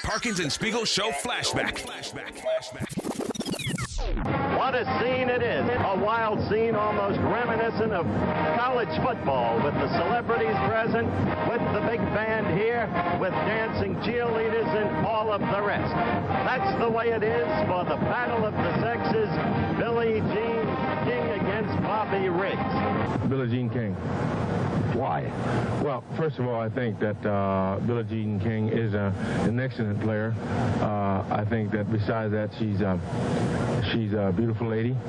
[0.03, 1.77] Parkins and Spiegel show flashback.
[1.77, 2.37] Flashback.
[2.37, 4.44] Flashback.
[4.57, 5.67] What a scene it is.
[5.67, 8.07] A wild scene almost reminiscent of
[8.55, 11.11] college football with the celebrities present,
[11.51, 12.87] with the big band here,
[13.19, 15.91] with dancing cheerleaders and all of the rest.
[16.47, 19.29] That's the way it is for the Battle of the Sexes,
[19.77, 20.65] Billie Jean
[21.03, 21.34] King
[21.85, 23.29] Bobby Riggs.
[23.29, 23.93] Billie Jean King.
[24.95, 25.21] Why?
[25.83, 29.99] Well, first of all, I think that uh, Billie Jean King is a, an excellent
[30.01, 30.33] player.
[30.81, 32.97] Uh, I think that besides that, she's uh,
[33.91, 34.91] she's a beautiful lady,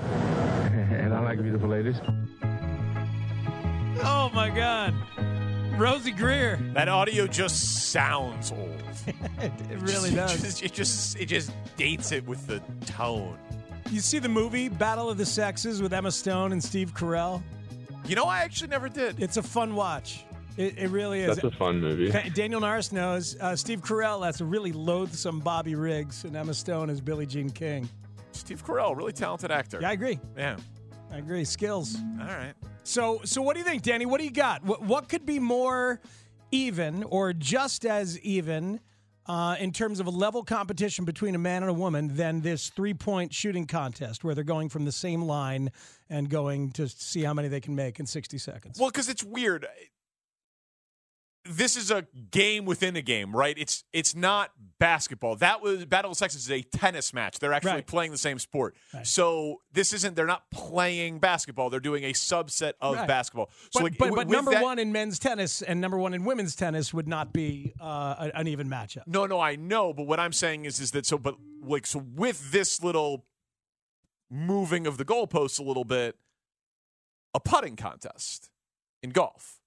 [0.93, 1.97] and I like beautiful ladies.
[4.03, 4.93] Oh my God,
[5.79, 6.57] Rosey Grier.
[6.75, 8.83] That audio just sounds old.
[9.41, 10.43] it really It does.
[10.43, 13.39] just- it just it just dates it with the tone.
[13.91, 17.43] You see the movie Battle of the Sexes with Emma Stone and Steve Carell?
[18.07, 19.23] You know, I actually never did.
[19.23, 20.25] It's a fun watch.
[20.57, 21.37] It, it really is.
[21.37, 22.11] That's a fun movie.
[22.31, 23.37] Daniel Norris knows.
[23.41, 27.51] Uh, Steve Carell, that's a really loathsome Bobby Riggs, and Emma Stone is Billie Jean
[27.51, 27.89] King.
[28.33, 29.79] Steve Carell, really talented actor.
[29.81, 30.19] Yeah, I agree.
[30.37, 30.57] Yeah.
[31.13, 31.45] I agree.
[31.45, 31.97] Skills.
[32.21, 32.55] All right.
[32.83, 34.07] So, so what do you think, Danny?
[34.07, 34.65] What do you got?
[34.65, 36.01] What, what could be more
[36.51, 38.81] even or just as even
[39.29, 42.69] uh, in terms of a level competition between a man and a woman than this
[42.71, 45.71] three point shooting contest where they're going from the same line
[46.09, 48.79] and going to see how many they can make in 60 seconds?
[48.79, 49.67] Well, because it's weird.
[51.49, 53.57] This is a game within a game, right?
[53.59, 55.37] It's it's not basketball.
[55.37, 57.39] That was Battle of the Sexes is a tennis match.
[57.39, 57.87] They're actually Right.
[57.87, 58.75] playing the same sport.
[58.93, 59.07] Right.
[59.07, 60.17] So this isn't.
[60.17, 61.71] They're not playing basketball.
[61.71, 63.09] They're doing a subset of Right.
[63.09, 63.51] basketball.
[63.73, 66.25] So But, like, but, but number that- one in men's tennis and number one in
[66.25, 69.07] women's tennis would not be uh, an even matchup.
[69.07, 71.99] No, no, I know, but what I'm saying is, is that so, but like, so
[71.99, 73.25] with this little
[74.31, 76.17] moving of the goalposts a little bit,
[77.35, 78.51] a putting contest
[79.03, 79.61] in golf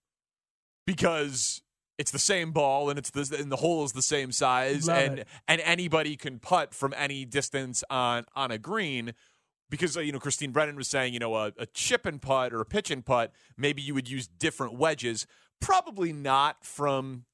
[0.85, 1.61] because
[1.99, 4.97] it's the same ball and it's the and the hole is the same size Love
[4.97, 5.27] and it.
[5.49, 9.13] and anybody can putt from any distance on on a green.
[9.69, 12.53] Because uh, you know, Christine Brennan was saying, you know, a, a chip and putt
[12.53, 15.27] or a pitch and putt, maybe you would use different wedges.
[15.59, 17.25] Probably not from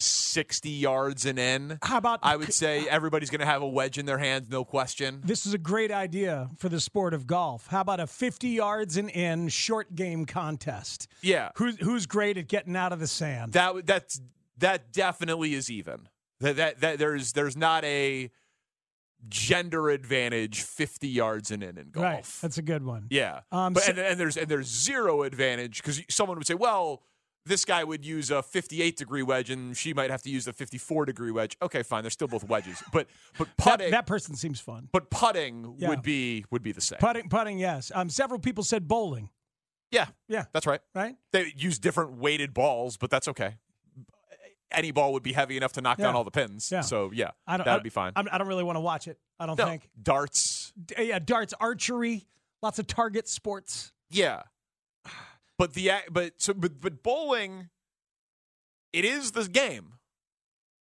[0.00, 1.78] 60 yards and in.
[1.82, 4.64] How about I would say everybody's going to have a wedge in their hands, no
[4.64, 5.20] question.
[5.24, 7.66] This is a great idea for the sport of golf.
[7.68, 11.08] How about a 50 yards and in short game contest?
[11.22, 11.50] Yeah.
[11.56, 13.52] Who's who's great at getting out of the sand?
[13.52, 14.20] That that's
[14.58, 16.08] that definitely is even.
[16.40, 18.30] That that, that there's there's not a
[19.28, 22.04] gender advantage 50 yards and in in golf.
[22.04, 22.24] Right.
[22.42, 23.06] That's a good one.
[23.10, 23.40] Yeah.
[23.50, 27.02] Um, but so- and, and there's and there's zero advantage because someone would say, well,
[27.46, 30.52] this guy would use a 58 degree wedge and she might have to use a
[30.52, 31.56] 54 degree wedge.
[31.62, 32.02] Okay, fine.
[32.02, 33.06] They're still both wedges, but
[33.38, 34.88] but putting that person seems fun.
[34.92, 35.88] but putting Yeah.
[35.88, 36.98] would be would be the same.
[36.98, 37.92] Putting, putting, yes.
[37.94, 39.28] Um, several people said bowling.
[39.90, 40.46] Yeah, Yeah.
[40.52, 40.80] that's right.
[40.94, 41.16] Right.
[41.32, 43.56] They use different weighted balls, but that's okay.
[44.70, 46.68] any ball would be heavy enough to knock down all the pins.
[46.72, 46.80] Yeah.
[46.80, 48.12] So yeah, I don't, that would be fine.
[48.16, 49.20] I don't really want to watch it.
[49.38, 49.88] I don't No, think.
[50.02, 50.72] darts.
[50.84, 52.26] D- Yeah, darts, archery,
[52.60, 53.92] lots of target sports.
[54.10, 54.42] Yeah,
[55.58, 57.70] but the but so but, but bowling,
[58.92, 59.94] it is the game.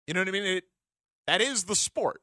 [0.07, 0.43] You know what I mean?
[0.43, 0.63] It
[1.28, 2.22] that is the sport.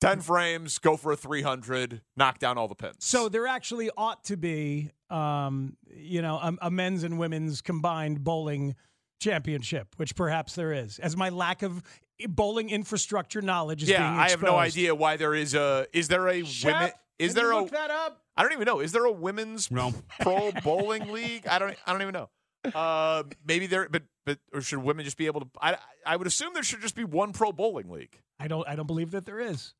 [0.00, 2.96] Ten frames, go for a three hundred, knock down all the pins.
[2.98, 8.22] So there actually ought to be, um, you know, a, a men's and women's combined
[8.22, 8.74] bowling
[9.20, 10.98] championship, which perhaps there is.
[10.98, 11.82] As my lack of
[12.28, 15.86] bowling infrastructure knowledge is yeah, I have no idea why there is a.
[15.94, 16.92] Is there a Shep, women?
[17.18, 17.62] Is can there you a?
[17.62, 18.22] look that up?
[18.36, 18.80] I don't even know.
[18.80, 19.94] Is there a women's No.
[20.20, 21.46] pro bowling league?
[21.46, 21.76] I don't.
[21.86, 22.28] I don't even know.
[22.74, 25.46] Uh, maybe there, but but or should women just be able to?
[25.60, 28.18] I I would assume there should just be one pro bowling league.
[28.40, 28.66] I don't.
[28.68, 29.72] I don't believe that there is.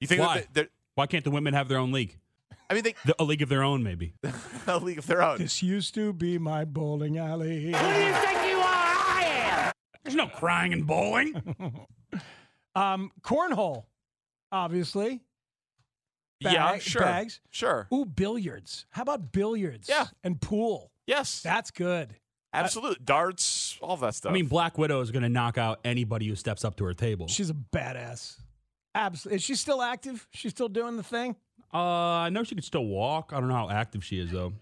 [0.00, 0.38] You think Why?
[0.40, 2.16] that there- Why can't the women have their own league?
[2.70, 4.12] I mean, they, The- a league of their own, maybe.
[4.66, 5.38] a league of their own.
[5.38, 7.64] This used to be my bowling alley.
[7.64, 8.62] Who do you think you are?
[8.64, 9.72] I am.
[10.04, 11.56] There's no crying in bowling.
[12.74, 13.84] um, cornhole,
[14.52, 15.22] obviously.
[16.40, 17.02] Yeah, sure.
[17.02, 17.40] Bags.
[17.50, 17.88] Sure.
[17.92, 18.86] Ooh, billiards.
[18.90, 19.88] How about billiards?
[19.88, 20.06] Yeah.
[20.22, 20.92] And pool.
[21.06, 21.42] Yes.
[21.42, 22.14] That's good.
[22.52, 22.98] Absolutely.
[23.04, 24.30] Darts, all that stuff.
[24.30, 26.94] I mean, Black Widow is going to knock out anybody who steps up to her
[26.94, 27.28] table.
[27.28, 28.40] She's a badass.
[28.94, 29.36] Absolutely.
[29.36, 30.26] Is she still active?
[30.32, 31.36] She's still doing the thing?
[31.72, 33.32] Uh, I know she can still walk.
[33.34, 34.54] I don't know how active she is though.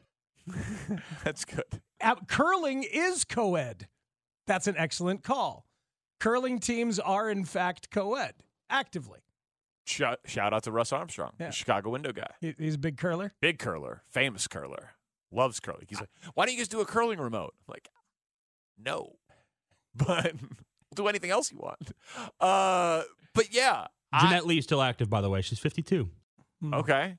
[1.24, 1.64] That's good.
[2.00, 3.86] Uh, curling is co ed.
[4.46, 5.66] That's an excellent call.
[6.18, 8.34] Curling teams are, in fact, co ed
[8.68, 9.20] actively.
[9.86, 11.46] Shout, shout out to Russ Armstrong, Yeah.
[11.46, 12.30] the Chicago window guy.
[12.40, 13.32] He- He's a big curler.
[13.40, 14.90] Big curler, famous curler,
[15.30, 15.86] loves curling.
[15.88, 17.54] He's like, why don't you guys do a curling remote?
[17.68, 17.88] I'm like,
[18.78, 19.16] no,
[19.94, 21.92] but we'll do anything else you want.
[22.40, 23.02] Uh,
[23.34, 23.86] but yeah,
[24.20, 25.40] Jeanette Lee is still active, by the way.
[25.40, 26.10] She's 52.
[26.74, 27.16] okay.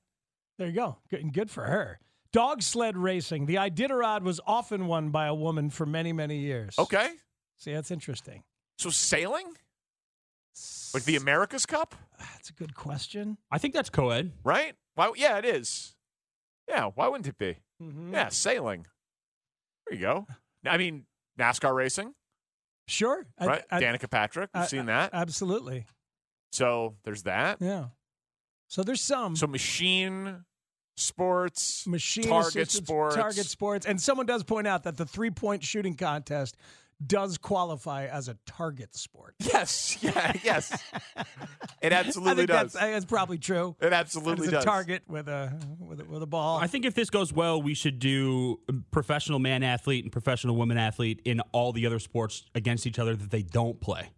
[0.57, 0.97] There you go.
[1.09, 1.99] Good, good for her.
[2.33, 3.45] Dog sled racing.
[3.45, 6.75] The Iditarod was often won by a woman for many, many years.
[6.77, 7.09] Okay.
[7.57, 8.43] See, that's interesting.
[8.77, 9.45] So sailing,
[10.97, 13.37] like the America's Cup, That's a good question.
[13.51, 14.31] I think that's co-ed.
[14.43, 14.73] right?
[14.95, 15.11] Why?
[15.15, 15.95] Yeah, it is.
[16.67, 17.57] Yeah, why wouldn't it be?
[17.81, 18.11] Mhm.
[18.11, 18.87] Yeah, sailing.
[19.85, 20.27] There you go.
[20.65, 21.05] I mean,
[21.39, 22.13] NASCAR racing,
[22.89, 23.25] Sure.
[23.39, 23.63] Right?
[23.69, 25.11] I- Danica Patrick, we've I- seen that.
[25.13, 25.85] Absolutely.
[26.51, 27.61] so there's that.
[27.61, 27.89] Yeah.
[28.69, 30.45] So there's some So machine
[30.95, 35.63] sports, machine target sports, target sports, and someone does point out that the three point
[35.63, 36.57] shooting contest
[37.05, 39.35] does qualify as a target sport.
[39.53, 40.71] Yes, yeah, yes.
[41.79, 42.73] It I absolutely think does.
[42.73, 43.75] that's, that's probably true.
[43.79, 44.65] It absolutely It's a does.
[44.65, 46.57] target with a with a, with a ball.
[46.57, 48.59] I think if this goes well, we should do
[48.91, 53.15] professional man athlete and professional woman athlete in all the other sports against each other
[53.15, 54.09] that they don't play.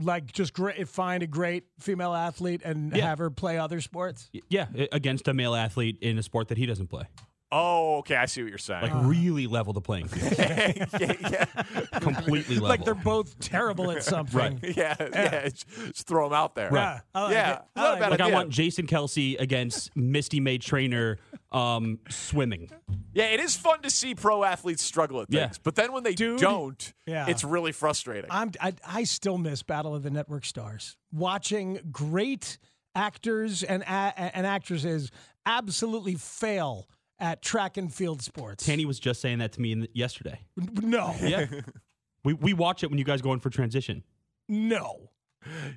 [0.00, 3.06] like just great, find a great female athlete and Yeah.
[3.08, 4.30] have her play other sports.
[4.48, 7.04] Yeah, against a male athlete in a sport that he doesn't play.
[7.52, 8.14] Oh, okay.
[8.14, 8.82] I see what you're saying.
[8.82, 10.36] Like really level the playing field.
[12.00, 12.68] Completely level.
[12.68, 14.38] Like they're both terrible at something.
[14.38, 14.58] Right.
[14.76, 15.48] yeah, yeah.
[15.48, 16.70] Just, just throw them out there.
[16.72, 17.52] Yeah, I like yeah.
[17.52, 17.62] it.
[17.74, 21.16] I like like I want Jason Kelce against Misty May Treanor
[21.50, 22.70] um, swimming.
[23.12, 25.60] Yeah, it is fun to see pro athletes struggle at things, Yeah.
[25.64, 27.26] but then when they Dude, don't, yeah.
[27.28, 28.30] it's really frustrating.
[28.30, 30.96] I'm I, I still miss Battle of the Network Stars.
[31.12, 32.58] Watching great
[32.94, 35.10] actors and a, and actresses
[35.46, 36.88] absolutely fail
[37.20, 38.64] at track and field sports.
[38.64, 40.40] Tanny was just saying that to me in the, yesterday.
[40.56, 41.14] No.
[41.20, 41.46] Yeah.
[42.24, 44.02] we, we watch it when you guys go in for transition.
[44.48, 45.10] No.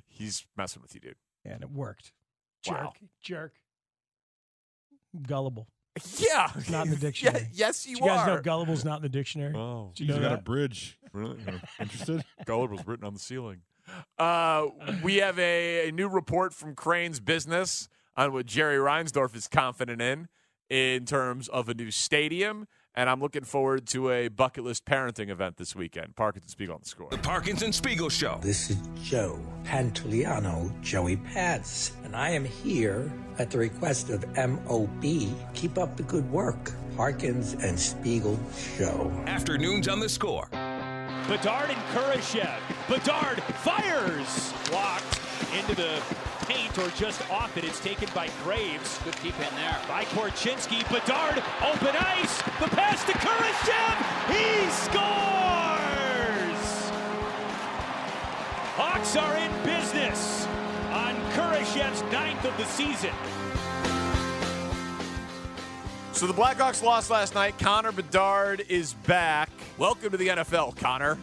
[0.06, 1.16] He's messing with you, dude.
[1.44, 2.12] And it worked.
[2.62, 2.76] Jerk.
[2.76, 2.92] Wow.
[3.22, 3.54] Jerk.
[5.26, 5.68] Gullible.
[6.18, 6.50] Yeah.
[6.56, 7.48] It's not in the dictionary.
[7.52, 8.36] yes, you Did you guys are.
[8.36, 9.54] know gullible's not in the dictionary?
[9.54, 10.98] Oh, Did you He's know got a bridge.
[11.12, 11.38] Really?
[11.78, 12.24] Interested?
[12.46, 13.60] Gulliver was written on the ceiling.
[14.18, 14.68] Uh,
[15.02, 20.00] we have a, a new report from Crane's Business on what Jerry Reinsdorf is confident
[20.00, 20.28] in
[20.68, 22.66] in terms of a new stadium.
[22.96, 26.14] And I'm looking forward to a bucket list parenting event this weekend.
[26.14, 27.08] Parkins and Spiegel on the score.
[27.10, 28.38] The Parkins and Spiegel Show.
[28.40, 35.02] This is Joe Pantoliano, Joey Pants, and I am here at the request of MOB.
[35.54, 36.72] Keep up the good work.
[36.96, 39.10] Parkins and Spiegel Show.
[39.26, 40.48] Afternoons on the score.
[41.26, 42.58] Bedard and Kurashev.
[42.88, 44.52] Bedard fires.
[44.70, 45.13] Blocked
[45.56, 46.02] into the
[46.46, 47.64] paint or just off it.
[47.64, 48.98] It's taken by Graves.
[49.04, 49.78] Good keep in there.
[49.88, 50.82] By Korchinski.
[50.90, 52.42] Bedard, open ice.
[52.60, 53.96] The pass to Kurashev.
[54.30, 55.74] He scores!
[58.76, 60.46] Hawks are in business
[60.90, 63.12] on Kurashev's ninth of the season.
[66.12, 67.58] So the Blackhawks lost last night.
[67.58, 69.50] Connor Bedard is back.
[69.78, 71.18] Welcome to the NFL, Connor.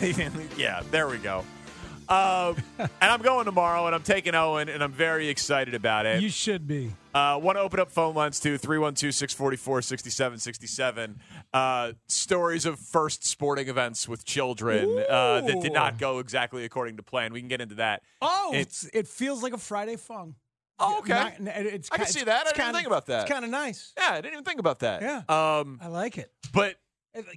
[0.56, 1.44] yeah, there we go.
[2.08, 6.22] Um, and I'm going tomorrow, and I'm taking Owen, and I'm very excited about it.
[6.22, 6.92] You should be.
[7.14, 11.18] Uh, Want to open up phone lines too 312 644 6767.
[11.52, 16.96] Uh, Stories of first sporting events with children uh, that did not go exactly according
[16.98, 17.32] to plan.
[17.32, 18.02] We can get into that.
[18.20, 20.34] Oh, It's- it feels like a Friday fun.
[20.78, 21.34] Oh, okay.
[21.40, 22.40] Not- it's I can see that.
[22.42, 23.22] I didn't kinda- think about that.
[23.22, 23.94] It's kind of nice.
[23.96, 25.00] Yeah, I didn't even think about that.
[25.00, 25.22] Yeah.
[25.28, 26.30] Um, I like it.
[26.52, 26.76] but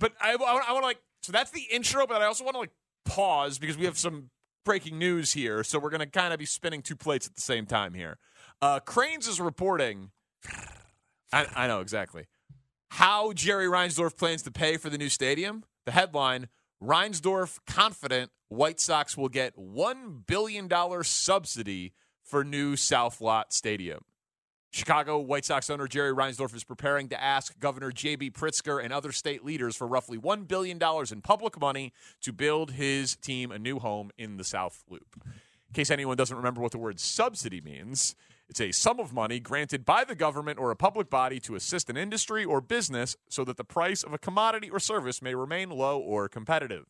[0.01, 2.59] but I, I, want to like so that's the intro, but I also want to
[2.59, 2.71] like
[3.05, 4.29] pause because we have some
[4.65, 5.63] breaking news here.
[5.63, 8.17] So we're going to kind of be spinning two plates at the same time here.
[8.61, 10.11] Uh, Cranes is reporting.
[11.31, 12.25] I, I know exactly
[12.91, 15.63] how Jerry Reinsdorf plans to pay for the new stadium.
[15.85, 16.47] The headline:
[16.81, 21.93] Reinsdorf confident White Sox will get one billion dollar subsidy
[22.23, 24.03] for new South Loop Stadium.
[24.71, 28.31] Chicago White Sox owner Jerry Reinsdorf is preparing to ask Governor J.B.
[28.31, 30.79] Pritzker and other state leaders for roughly $1 billion
[31.11, 31.91] in public money
[32.21, 35.15] to build his team a new home in the South Loop.
[35.25, 38.15] In case anyone doesn't remember what the word subsidy means,
[38.47, 41.89] it's a sum of money granted by the government or a public body to assist
[41.89, 45.69] an industry or business so that the price of a commodity or service may remain
[45.69, 46.85] low or competitive.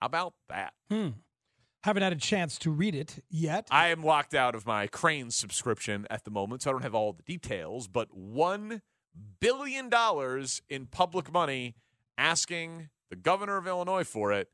[0.00, 0.74] How about that?
[0.90, 1.08] Hmm.
[1.86, 3.68] Haven't had a chance to read it yet.
[3.70, 6.96] I am locked out of my Crane subscription at the moment, so I don't have
[6.96, 7.86] all the details.
[7.86, 8.82] But one
[9.38, 11.76] billion dollars in public money,
[12.18, 14.48] asking the governor of Illinois for it.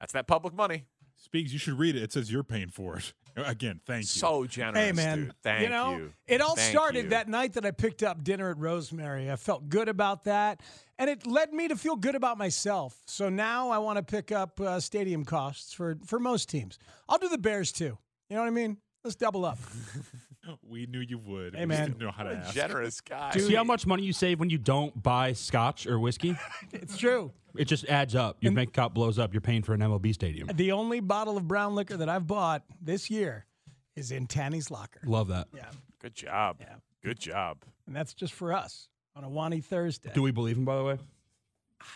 [0.00, 0.84] That's that public money.
[1.16, 2.02] Speaks, you should read it.
[2.02, 3.14] It says you're paying for it.
[3.36, 4.06] Again, thank you.
[4.06, 5.32] So generous, Hey man, dude.
[5.42, 6.12] Thank you know, you.
[6.26, 7.10] it all Thank started you.
[7.10, 9.30] that night that I picked up dinner at Rosemary.
[9.30, 10.62] I felt good about that,
[10.98, 12.96] and it led me to feel good about myself.
[13.06, 16.78] So now I want to pick up uh, stadium costs for for most teams.
[17.08, 17.98] I'll do the Bears too.
[18.30, 18.78] You know what I mean?
[19.04, 19.58] Let's double up.
[20.68, 21.54] We knew you would.
[21.54, 21.88] Hey, we just man.
[21.88, 22.54] didn't know how to What a ask.
[22.54, 23.30] generous guy.
[23.32, 26.36] See how much money you save when you don't buy scotch or whiskey?
[26.72, 27.32] it's true.
[27.56, 28.36] It just adds up.
[28.40, 29.32] Your bank account blows up.
[29.32, 30.50] You're paying for an MLB stadium.
[30.54, 33.46] The only bottle of brown liquor that I've bought this year
[33.94, 35.48] is in Tanny's locker, Love that.
[35.54, 35.70] Yeah.
[36.02, 36.56] Good job.
[36.60, 36.74] Yeah.
[37.02, 37.58] Good job.
[37.86, 40.10] and that's just for us on a Wani Thursday.
[40.12, 40.98] Do we believe him, by the way?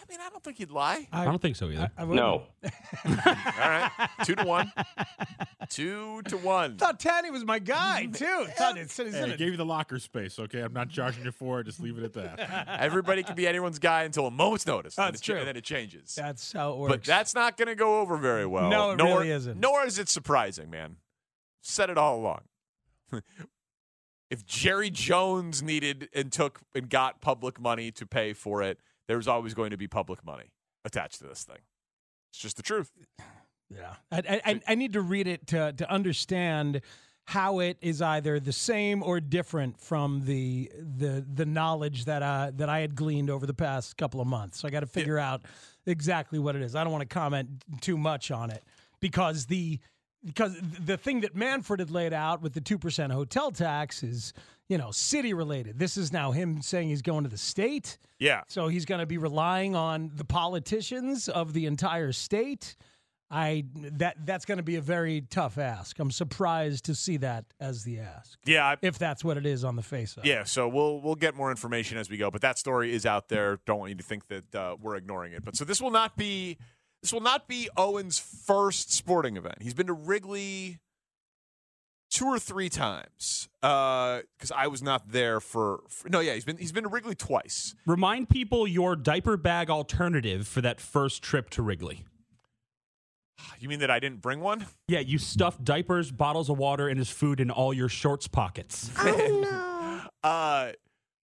[0.00, 1.06] I mean, I don't think he'd lie.
[1.12, 1.90] I, don't think so either.
[1.96, 2.24] I wouldn't.
[2.24, 2.42] All
[3.04, 3.90] right.
[4.24, 4.72] Two to one.
[5.68, 6.76] Two to one.
[6.76, 8.12] thought Tanny was my guy mm-hmm.
[8.12, 8.50] too.
[8.52, 9.38] Thought it's, it's Hey, in I it.
[9.38, 10.60] gave you the locker space, okay?
[10.60, 11.64] I'm not charging you for it.
[11.64, 12.68] Just leave it at that.
[12.80, 14.96] Everybody can be anyone's guy until a moment's notice.
[14.98, 15.40] and That's it cha- true.
[15.40, 16.14] And then it changes.
[16.14, 16.92] That's how it works.
[16.92, 18.70] But that's not going to go over very well.
[18.70, 19.58] No, it nor, really isn't.
[19.58, 20.96] Nor is it surprising, man.
[21.62, 22.40] Said it all along.
[24.30, 28.78] if Jerry Jones needed and took and got public money to pay for it,
[29.10, 30.52] there's always going to be public money
[30.84, 31.58] attached to this thing.
[32.32, 32.92] It's just the truth.
[33.68, 36.80] Yeah, I, I, I need to read it to to understand
[37.26, 42.52] how it is either the same or different from the the the knowledge that uh,
[42.54, 44.60] that I had gleaned over the past couple of months.
[44.60, 45.42] So I got to figure out
[45.86, 46.76] exactly what it is.
[46.76, 48.62] I don't want to comment too much on it
[49.00, 49.80] because the
[50.24, 54.32] because the thing that Manfred had laid out with the two percent hotel tax is
[54.70, 55.78] you know city related.
[55.78, 57.98] This is now him saying he's going to the state.
[58.18, 58.42] Yeah.
[58.46, 62.76] So he's going to be relying on the politicians of the entire state.
[63.32, 65.98] I that that's going to be a very tough ask.
[65.98, 68.38] I'm surprised to see that as the ask.
[68.44, 70.24] Yeah, I, If that's what it is on the face of.
[70.24, 73.28] Yeah, so we'll we'll get more information as we go, but that story is out
[73.28, 73.60] there.
[73.66, 75.44] Don't want you to think that uh, we're ignoring it.
[75.44, 76.58] But so this will not be
[77.02, 79.62] this will not be Owen's first sporting event.
[79.62, 80.78] He's been to Wrigley
[82.10, 86.08] two or three times because I was not there for, for.
[86.08, 87.74] No, yeah, he's been he's been to Wrigley twice.
[87.86, 92.04] Remind people your diaper bag alternative for that first trip to Wrigley.
[93.58, 94.66] You mean that I didn't bring one?
[94.88, 98.90] Yeah, you stuffed diapers, bottles of water, and his food in all your shorts pockets.
[100.22, 100.72] Uh,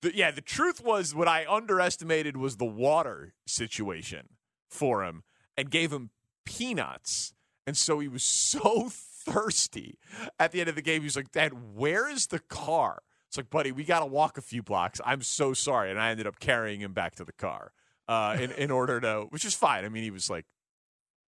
[0.02, 4.30] the, yeah, the truth was what I underestimated was the water situation
[4.70, 5.24] for him
[5.58, 6.10] and gave him
[6.46, 7.34] peanuts.
[7.68, 8.90] And so he was so
[9.26, 9.98] thirsty
[10.40, 11.02] at the end of the game.
[11.02, 13.02] He's like, Dad, where is the car?
[13.28, 15.00] It's like, buddy, we got to walk a few blocks.
[15.06, 15.92] I'm so sorry.
[15.92, 17.74] And I ended up carrying him back to the car
[18.08, 19.86] uh, in, in order to, which is fine.
[19.86, 20.46] I mean, he was like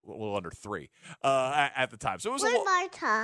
[0.07, 0.90] a little under three
[1.24, 2.18] uh, at, at the time.
[2.18, 2.64] So it was a little,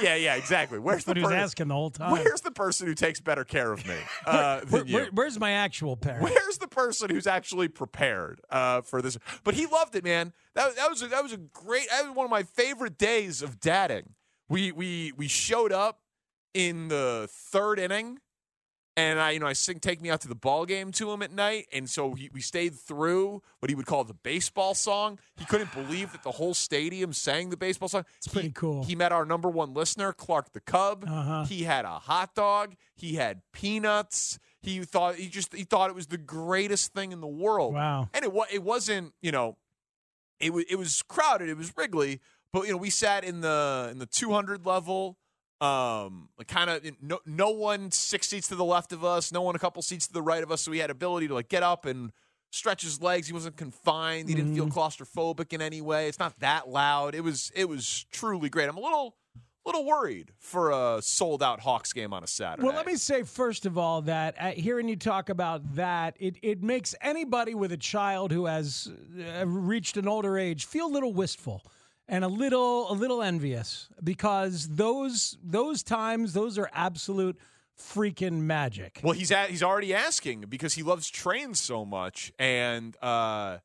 [0.04, 0.78] Yeah, yeah, exactly.
[0.78, 2.12] Where's That's the he was per- asking the whole time.
[2.12, 3.96] Where's the person who takes better care of me
[4.28, 4.94] uh, Where- than you?
[4.94, 6.22] where- where's my actual parent?
[6.22, 9.18] Where's the person who's actually prepared uh, for this?
[9.44, 10.34] But he loved it, man.
[10.54, 11.90] That, that was a, that was a great.
[11.90, 14.14] That was one of my favorite days of dadding.
[14.49, 15.99] We we we showed up
[16.53, 18.19] in the third inning,
[18.95, 21.22] and I you know I sing "Take Me Out to the Ball Game" to him
[21.22, 25.19] at night, and so he, we stayed through what he would call the baseball song.
[25.38, 28.06] He couldn't believe that the whole stadium sang the baseball song.
[28.18, 28.84] It's pretty cool.
[28.84, 31.06] He met our number one listener, Clark the Cub.
[31.07, 31.45] Uh-huh.
[31.45, 32.76] He had a hot dog.
[32.95, 34.40] He had peanuts.
[34.61, 37.74] He thought he just he thought it was the greatest thing in the world.
[37.74, 38.10] Wow.
[38.14, 39.57] And it was it wasn't you know,
[40.40, 41.49] it was it was crowded.
[41.49, 42.19] It was Wrigley,
[42.53, 45.18] but you know, we sat in the in the 200 level.
[45.60, 49.41] Um, like kind of no no one six seats to the left of us, no
[49.41, 51.49] one a couple seats to the right of us, so he had ability to like
[51.49, 52.11] get up and
[52.52, 53.26] stretch his legs.
[53.26, 54.30] He wasn't confined.
[54.30, 56.07] He didn't feel claustrophobic in any way.
[56.07, 57.15] It's not that loud.
[57.15, 58.69] It was it was truly great.
[58.69, 59.15] I'm a little
[59.65, 62.65] little worried for a sold out Hawks game on a Saturday.
[62.65, 66.38] Well, let me say first of all that uh, hearing you talk about that, it,
[66.41, 70.94] it makes anybody with a child who has uh, reached an older age feel a
[70.94, 71.64] little wistful
[72.10, 77.38] and a little a little envious because those those times those are absolute
[77.80, 79.00] freaking magic.
[79.04, 82.32] Well, he's at, he's already asking because he loves trains so much.
[82.40, 83.58] And uh,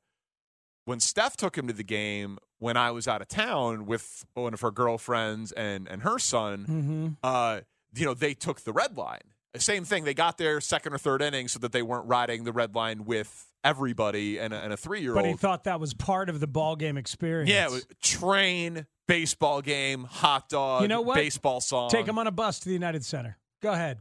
[0.85, 4.53] when Steph took him to the game when I was out of town with one
[4.55, 7.17] of her girlfriends and and her son, Mhm.
[7.23, 7.61] uh,
[7.95, 9.21] you know, they took the red line.
[9.57, 10.05] Same thing.
[10.05, 13.05] They got their second or third inning so that they weren't riding the red line
[13.05, 15.23] with everybody and a, and a three year old.
[15.23, 17.51] But he thought that was part of the ball game experience.
[17.51, 17.69] Yeah,
[18.03, 21.15] train, baseball game, hot dog, you know what?
[21.17, 21.91] baseball song.
[21.91, 23.39] Take him on a bus to the United Center.
[23.63, 23.99] Go ahead.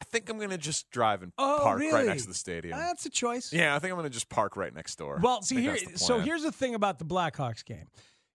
[0.00, 2.78] I think I'm going to just drive and Oh, park right next to the stadium.
[2.78, 3.52] That's a choice.
[3.52, 5.18] Yeah, I think I'm going to just park right next door.
[5.22, 5.78] Well, see here.
[5.94, 7.86] So here's the thing about the Blackhawks game: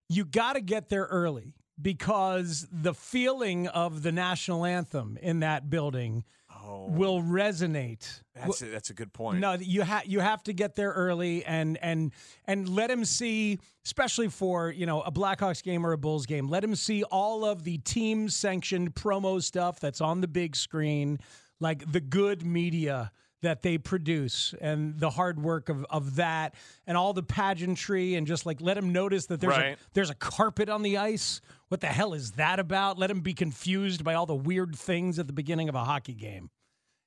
[0.09, 5.69] you got to get there early because the feeling of the national anthem in that
[5.69, 6.23] building
[6.89, 8.21] will resonate.
[8.35, 9.39] That's a, that's a good point.
[9.39, 12.11] No, you have you have to get there early and and
[12.45, 16.47] and let him see, especially for you know a Blackhawks game or a Bulls game.
[16.47, 21.19] Let him see all of the team sanctioned promo stuff that's on the big screen,
[21.59, 23.11] like the good media
[23.43, 26.53] that they produce and the hard work of, of that
[26.85, 29.73] and all the pageantry and just like let him notice that there's Right.
[29.73, 31.41] a there's a carpet on the ice.
[31.69, 32.99] What the hell is that about?
[32.99, 36.13] Let him be confused by all the weird things at the beginning of a hockey
[36.13, 36.51] game.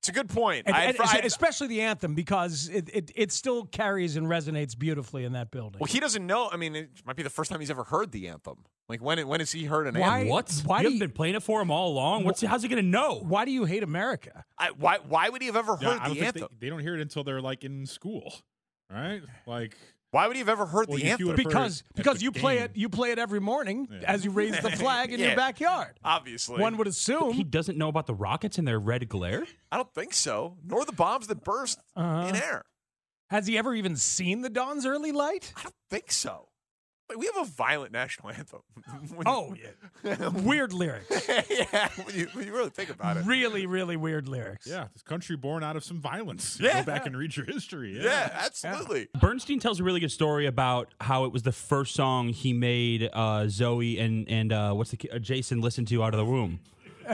[0.04, 0.64] It's a good point.
[0.66, 4.78] And, I- and I- especially the anthem because it, it, it still carries and resonates
[4.78, 5.78] beautifully in that building.
[5.80, 6.50] well, he doesn't know.
[6.52, 8.56] I mean, it might be the first time he's ever heard the anthem.
[8.86, 10.28] Like when when has he heard an Why- anthem?
[10.28, 10.62] What?
[10.66, 12.24] Why you do haven't you- been playing it for him all along.
[12.24, 13.14] What's how's he going to know?
[13.26, 14.44] Why do you hate America?
[14.58, 16.48] I, why why would he have ever heard I don't the anthem?
[16.60, 18.34] they, they don't hear it until they're like in school,
[18.90, 19.22] right?
[19.46, 19.74] Like
[20.14, 21.28] why would he have ever heard Well, the you- you anthem?
[21.28, 24.58] heard Because because the you play it you play it every morning as you raise
[24.60, 25.26] the flag in Yeah.
[25.28, 25.98] your backyard.
[26.04, 27.32] Obviously, One would assume.
[27.32, 29.44] He doesn't know about the Rockets and their red glare.
[29.72, 30.56] I don't think so.
[30.64, 32.28] Nor the bombs that burst Uh-huh.
[32.28, 32.64] in air.
[33.30, 35.52] Has he ever even seen the dawn's early light?
[35.56, 36.48] I don't think so.
[37.08, 38.60] Like, we have a violent national anthem.
[39.14, 39.54] When- Oh,
[40.04, 40.28] yeah.
[40.28, 41.28] weird lyrics.
[41.50, 43.26] yeah, when you, when you really think about it.
[43.26, 44.66] Really, really weird lyrics.
[44.66, 46.58] yeah, this country born out of some violence.
[46.60, 46.80] Yeah.
[46.80, 47.96] Go back and read your history.
[47.96, 49.08] Yeah, Yeah, absolutely.
[49.20, 53.08] Bernstein tells a really good story about how it was the first song he made
[53.12, 56.60] uh, Zoe and and uh, what's the uh, Jason listened to out of the womb.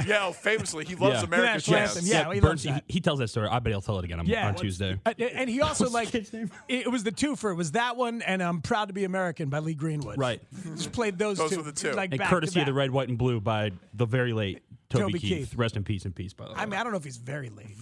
[0.07, 1.25] Yeah, oh, famously, he loves Yeah.
[1.25, 1.97] America's National Jazz.
[1.97, 2.35] anthem, yeah.
[2.35, 2.73] he loves Bernstein.
[2.75, 2.85] that.
[2.87, 3.49] He, he tells that story.
[3.49, 4.99] I bet he'll tell it again on, Yeah, on Tuesday.
[5.05, 6.51] Uh, and he also What's like kid's name?
[6.69, 7.51] it was the twofer.
[7.53, 10.19] It was that one and I'm proud to be American by Lee Greenwood.
[10.19, 10.41] Right.
[10.77, 11.57] Just played those, Those two.
[11.59, 11.93] were the two.
[11.93, 12.79] Like and back courtesy of the back.
[12.79, 15.31] red, white, and blue by the very late Toby, Toby Keith.
[15.51, 15.55] Keith.
[15.57, 16.33] Rest in peace and peace.
[16.33, 16.59] By the way.
[16.59, 17.77] I mean, I don't know if he's very late.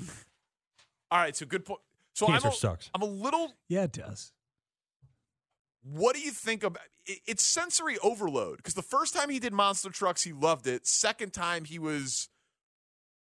[1.11, 1.81] All right, so good point.
[2.15, 2.91] So Cancer I'm a, sucks.
[2.95, 3.55] I'm a little.
[3.69, 4.33] Yeah, it does.
[5.83, 6.83] What do you think about?
[7.27, 10.87] It's sensory overload because the first time he did monster trucks, he loved it.
[10.87, 12.29] Second time, he was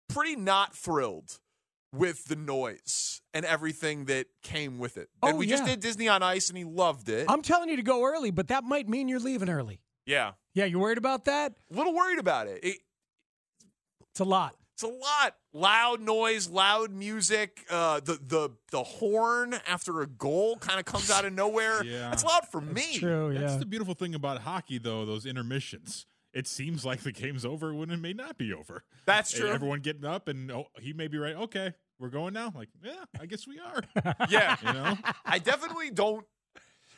[0.10, 1.40] pretty not thrilled
[1.94, 5.10] with the noise and everything that came with it.
[5.24, 7.26] and Oh, we just did Disney on Ice, and he loved it.
[7.30, 9.80] I'm telling you to go early, but that might mean you're leaving early.
[10.06, 11.54] yeah, Yeah, you worried about that?
[11.72, 12.60] a little worried about it.
[12.64, 12.78] it
[14.12, 14.56] It's a lot.
[14.78, 15.36] It's a lot.
[15.54, 17.66] Loud noise, loud music.
[17.68, 21.84] Uh, the the the horn after a goal kind of comes out of nowhere.
[21.84, 22.12] Yeah.
[22.12, 23.00] That's loud for me.
[23.00, 23.40] True, yeah.
[23.40, 25.04] That's the beautiful thing about hockey, though.
[25.04, 26.06] Those intermissions.
[26.32, 28.84] It seems like the game's over when it may not be over.
[29.08, 29.50] That's And true.
[29.52, 31.36] Everyone getting up, and oh, he may be right.
[31.36, 32.54] Okay, we're going now.
[32.54, 33.82] Like, yeah, I guess we are.
[34.30, 36.24] Yeah, You know, I definitely don't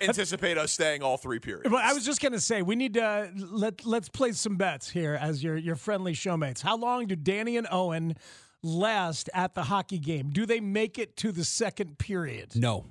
[0.01, 1.69] anticipate us staying all three periods.
[1.69, 5.15] But I was just gonna say we need to let let's play some bets here
[5.19, 6.61] as your your friendly showmates.
[6.61, 8.15] How long do Danny and Owen
[8.63, 10.29] last at the hockey game?
[10.29, 12.55] Do they make it to the second period?
[12.55, 12.85] no.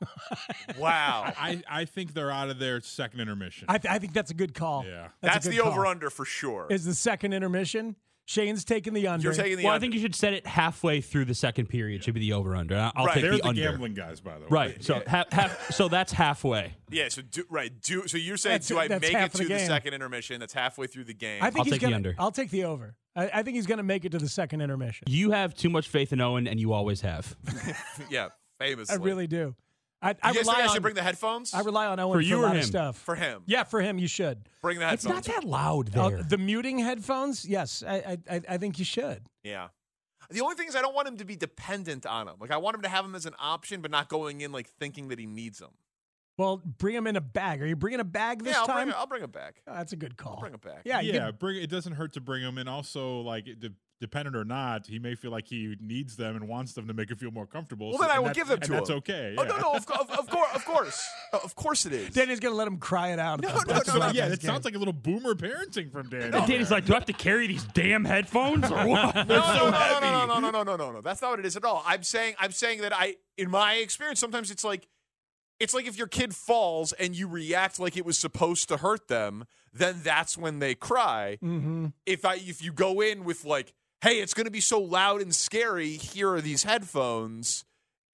[0.78, 1.32] wow.
[1.36, 3.66] I I think they're out of their second intermission.
[3.68, 4.84] I, th- I think that's a good call.
[4.86, 5.08] Yeah.
[5.20, 6.68] That's, a good the over under for sure.
[6.70, 7.96] Is the second intermission?
[8.28, 9.24] Shane's taking the under.
[9.24, 12.04] You're taking the Well, I think you should set it halfway through the second period.
[12.04, 12.92] Should be the over under.
[12.94, 13.14] I'll Right.
[13.14, 13.62] take They're the, the, under.
[13.62, 14.46] gambling guys, by the way.
[14.50, 14.84] Right.
[14.84, 15.72] So half, half.
[15.72, 16.74] So that's halfway.
[16.90, 17.08] yeah.
[17.08, 17.72] So do right.
[17.80, 18.18] Do so.
[18.18, 20.40] You're saying That's- do I make it to the the second intermission?
[20.40, 21.42] That's halfway through the game.
[21.42, 21.96] I think I'll he's take gonna.
[21.96, 22.14] under.
[22.18, 22.96] I'll take the over.
[23.16, 25.06] I, I think he's going to make it to the second intermission.
[25.08, 27.34] You have too much faith in Owen, and you always have.
[28.10, 28.28] yeah.
[28.58, 28.92] Famously.
[28.94, 29.54] I really do.
[30.00, 30.72] I, I You guys rely I on.
[30.74, 32.58] should bring the headphones I rely on Owen For for, you a or lot him?
[32.60, 32.96] of stuff.
[32.98, 33.42] for him.
[33.46, 34.48] yeah, for him, you should.
[34.62, 35.18] Bring the headphones.
[35.18, 36.22] It's not that loud Uh, there.
[36.22, 37.94] the muting headphones, yes, I,
[38.30, 39.22] I, I- I think you should.
[39.42, 39.68] Yeah.
[40.30, 42.36] The only thing is, I don't want him to be dependent on them.
[42.38, 44.68] Like, I want him to have them as an option, but not going in like
[44.68, 45.70] thinking that he needs them.
[46.38, 47.60] Well, bring them in a bag.
[47.60, 48.86] Are you bringing a bag this yeah, I'll time?
[48.86, 49.54] Bring a, I'll bring a bag.
[49.66, 50.34] Oh, that's a good call.
[50.34, 50.82] I'll bring a bag.
[50.84, 51.26] Yeah, yeah.
[51.26, 51.36] Can...
[51.36, 51.68] Bring it.
[51.68, 53.48] Doesn't hurt to bring them, and also like
[54.00, 57.10] dependent or not, he may feel like he needs them and wants them to make
[57.10, 57.88] him feel more comfortable.
[57.88, 58.78] Well, so, then I will give them to him.
[58.78, 59.34] That's okay.
[59.36, 59.42] Yeah.
[59.42, 62.10] Oh no, no, of, of, of course, of course, uh, of course it is.
[62.10, 63.40] Danny's gonna let him cry it out.
[63.40, 66.30] No, no, no, no, yeah, it sounds like a little boomer parenting from Danny.
[66.30, 66.46] No.
[66.46, 69.14] Danny's like, do I have to carry these damn headphones or what?
[69.28, 71.00] no, so no, no, no, no, no, no, no, no, no.
[71.00, 71.82] That's not what it is at all.
[71.84, 74.86] I'm saying, I'm saying that I, in my experience, sometimes it's like
[75.60, 79.08] it's like if your kid falls and you react like it was supposed to hurt
[79.08, 81.38] them, then that's when they cry.
[81.42, 81.86] Mm-hmm.
[82.06, 85.20] If I, if you go in with like, hey, it's going to be so loud
[85.20, 85.90] and scary.
[85.90, 87.64] Here are these headphones.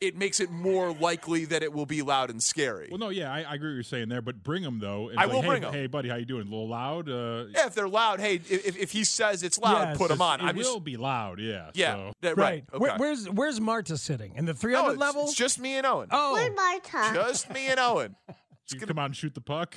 [0.00, 2.88] It makes it more likely that it will be loud and scary.
[2.90, 5.08] Well, no, yeah, I, I agree what you're saying there, but bring him though.
[5.08, 5.72] and I like, will hey, bring 'em.
[5.72, 6.42] Hey, buddy, how you doing?
[6.42, 7.08] A little loud?
[7.08, 9.96] Uh, yeah, if they're loud, hey, if, if he says it's loud, Yes.
[9.98, 10.40] put them on.
[10.40, 11.40] It I'm will just, be loud.
[11.40, 11.70] Yeah.
[11.74, 12.36] yeah, so- yeah, right.
[12.38, 12.64] Right.
[12.72, 12.78] Okay.
[12.82, 15.22] Where, where's Where's Marta sitting in the 300 no, it's, level?
[15.24, 16.08] it's just me and Owen.
[16.10, 17.14] oh, Marta.
[17.14, 18.16] Just me and Owen.
[18.72, 19.76] You come out and shoot the puck.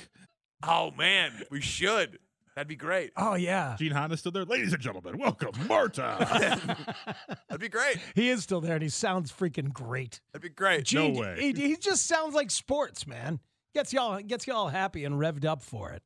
[0.66, 2.18] Oh man, we should.
[2.58, 3.12] That'd be great.
[3.16, 3.76] oh yeah.
[3.78, 4.44] Gene Honda's still there.
[4.44, 6.16] Ladies and gentlemen, welcome Marta.
[7.48, 7.98] That'd be great.
[8.16, 10.20] He is still there, and he sounds freaking great.
[10.32, 10.82] That'd be great.
[10.82, 11.36] Gene, way.
[11.38, 13.38] He, he just sounds like sports, man.
[13.74, 16.02] Gets y'all gets y'all happy and revved up for it.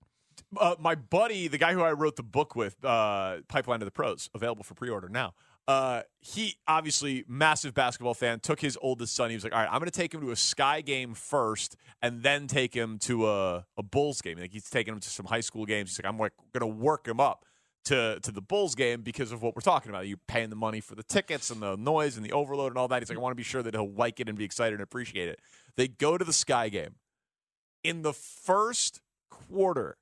[0.54, 3.90] Uh, my buddy, the guy who I wrote the book with, uh, Pipeline to the
[3.90, 5.32] Pros, available for pre-order now.
[5.68, 8.40] Uh, he obviously massive basketball fan.
[8.40, 9.30] Took his oldest son.
[9.30, 11.76] He was like, "All right, I'm going to take him to a Sky game first,
[12.00, 15.26] and then take him to a, a Bulls game." Like he's taking him to some
[15.26, 15.90] high school games.
[15.90, 17.44] He's like, "I'm like going to work him up
[17.84, 20.08] to to the Bulls game because of what we're talking about.
[20.08, 22.88] You paying the money for the tickets and the noise and the overload and all
[22.88, 24.74] that." He's like, "I want to be sure that he'll like it and be excited
[24.74, 25.38] and appreciate it."
[25.76, 26.96] They go to the Sky game.
[27.84, 29.96] In the first quarter,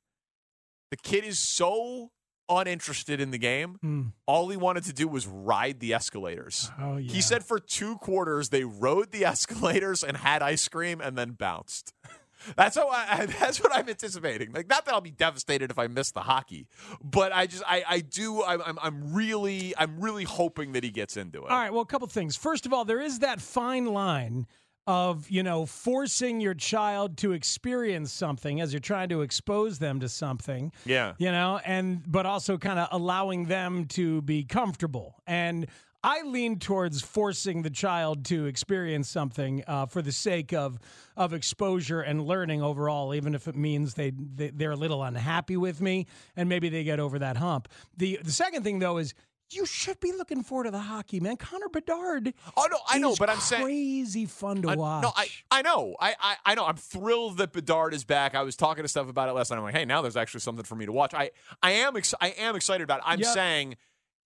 [0.91, 2.13] the kid is so
[2.51, 3.79] uninterested in the game.
[3.81, 4.03] Hmm.
[4.27, 6.71] All he wanted to do was ride the escalators.
[6.81, 7.13] Oh yeah.
[7.13, 11.33] He said for two quarters they rode the escalators and had ice cream and then
[11.33, 11.95] bounced.
[12.57, 14.53] That's how I, that's what I'm anticipating.
[14.53, 16.69] Like, not that I'll be devastated if I miss the hockey,
[17.05, 20.91] but I just I, I do I'm, I'm I'm really I'm really hoping that he
[20.91, 21.51] gets into it.
[21.51, 21.71] All right.
[21.71, 22.37] Well, a couple things.
[22.37, 24.47] First of all, there is that fine line
[24.87, 30.01] of you know forcing your child to experience something as you're trying to expose them
[30.01, 30.73] to something.
[30.85, 31.15] Yeah.
[31.19, 35.17] You know, and but also kind of allowing them to be comfortable.
[35.27, 35.67] And
[36.03, 40.79] I lean towards forcing the child to experience something uh, for the sake of
[41.17, 45.57] of exposure and learning overall, even if it means they, they they're a little unhappy
[45.57, 47.69] with me and maybe they get over that hump.
[47.97, 49.15] The the second thing though is.
[49.53, 51.37] You should be looking forward to the hockey, man.
[51.37, 52.33] Connor Bedard.
[52.57, 55.03] Oh no, I know, but I'm saying crazy fun to I- watch.
[55.03, 55.97] No, I, I know.
[56.01, 56.65] I, I, I know.
[56.67, 58.35] I'm thrilled that Bedard is back.
[58.35, 59.57] I was talking to stuff about it last night.
[59.59, 61.15] I'm like, hey, now there's actually something for me to watch.
[61.15, 61.31] I,
[61.63, 63.05] I am ex- I am excited about it.
[63.07, 63.35] I'm Yep.
[63.35, 63.77] saying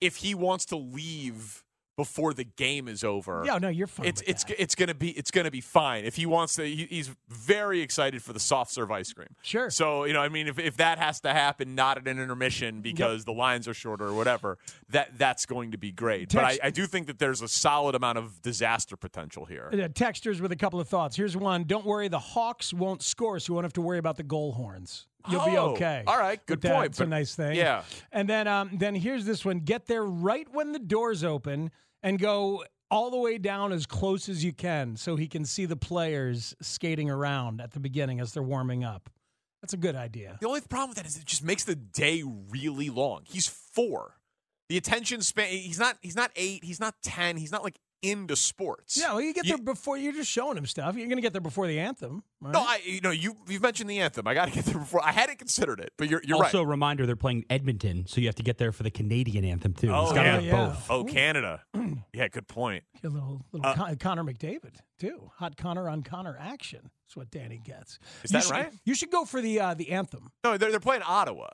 [0.01, 1.65] if he wants to leave
[1.97, 3.43] before the game is over.
[3.45, 4.07] Yeah, no, you're fine.
[4.07, 4.61] It's it's that.
[4.61, 6.65] it's gonna be it's gonna be fine if he wants to.
[6.65, 9.29] He, he's very excited for the soft serve ice cream.
[9.43, 9.71] Sure.
[9.71, 12.81] So you know, I mean, if, if that has to happen, not at an intermission
[12.81, 14.59] because the lines are shorter or whatever,
[14.91, 16.33] that that's going to be great.
[16.35, 19.71] But I, I do think that there's a solid amount of disaster potential here.
[19.73, 21.17] Uh, texters with a couple of thoughts.
[21.17, 21.65] Here's one.
[21.65, 24.53] Don't worry, the Hawks won't score, so you won't have to worry about the goal
[24.53, 25.07] horns.
[25.31, 26.03] You'll be Oh, okay.
[26.07, 27.57] all right, good point, It's a nice thing.
[27.57, 27.83] yeah.
[28.13, 29.61] And then, um, then here's this one.
[29.61, 31.71] Get there right when the doors open
[32.03, 35.65] and go all the way down as close as you can, so he can see
[35.67, 39.09] the players skating around at the beginning as they're warming up.
[39.63, 40.37] That's a good idea.
[40.41, 43.23] The only problem with that is it just makes the day really long.
[43.25, 44.17] He's four.
[44.69, 45.49] The attention span.
[45.49, 45.97] He's not.
[46.03, 46.63] He's not eight.
[46.65, 47.37] He's not ten.
[47.39, 48.97] He's not like into sports.
[49.01, 49.97] Yeah, well, you get there before.
[49.97, 50.97] You're just showing him stuff.
[50.97, 52.23] You're going to get there before the anthem.
[52.41, 52.53] Right?
[52.53, 52.81] No, I.
[52.85, 54.27] You know, you you've mentioned the anthem.
[54.27, 55.05] I got to get there before.
[55.05, 56.65] I hadn't considered it, but you're you're also, right.
[56.67, 59.73] a reminder they're playing Edmonton, so you have to get there for the Canadian anthem
[59.75, 59.91] too.
[59.93, 60.41] Oh it's got to yeah.
[60.41, 60.87] be both.
[60.91, 61.63] Oh Canada.
[62.13, 62.85] yeah, good point.
[63.03, 65.31] A little, little Uh, Con- Connor McDavid too.
[65.37, 66.91] Hot Connor on Connor action.
[67.07, 67.99] That's what Danny gets.
[68.23, 68.73] Is You that should- right?
[68.85, 70.31] You should go for the uh, the anthem.
[70.43, 71.49] No, they're they're playing Ottawa.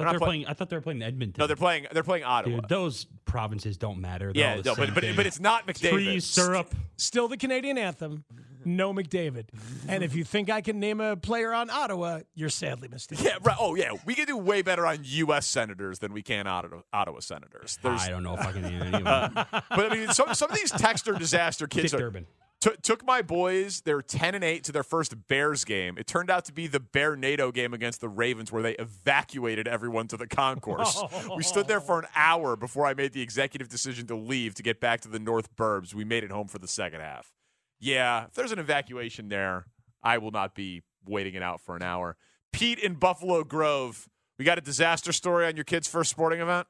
[0.00, 1.40] I They're thought, they're play- playing, I thought they were playing Edmonton.
[1.40, 1.86] No, they're playing.
[1.92, 2.56] They're playing Ottawa.
[2.60, 4.32] Dude, those provinces don't matter.
[4.32, 5.16] They're all yeah, the no, but same but, thing.
[5.16, 5.90] but it's not McDavid.
[5.90, 6.74] Tree syrup.
[6.96, 8.24] Still the Canadian anthem.
[8.64, 9.46] No McDavid.
[9.88, 13.24] And if you think I can name a player on Ottawa, you're sadly mistaken.
[13.24, 13.56] Yeah, right.
[13.58, 13.92] Oh, yeah.
[14.04, 15.46] We can do way better on U.S.
[15.46, 17.78] senators than we can Ottawa, Ottawa senators.
[17.82, 19.32] There's, I don't know if I can name any of them.
[19.34, 22.26] but I mean, some some of these texter disaster kids Dick are, Durbin.
[22.60, 23.82] Took took my boys.
[23.82, 25.96] They're ten and eight to their first Bears game.
[25.98, 29.66] It turned out to be the Bear NATO game against the Ravens, where they evacuated
[29.66, 31.02] everyone to the concourse.
[31.36, 34.62] we stood there for an hour before I made the executive decision to leave to
[34.62, 35.94] get back to the North Burbs.
[35.94, 37.32] We made it home for the second half.
[37.78, 39.66] Yeah, if there's an evacuation there,
[40.02, 42.16] I will not be waiting it out for an hour.
[42.52, 44.08] Pete in Buffalo Grove,
[44.38, 46.66] we got a disaster story on your kid's first sporting event.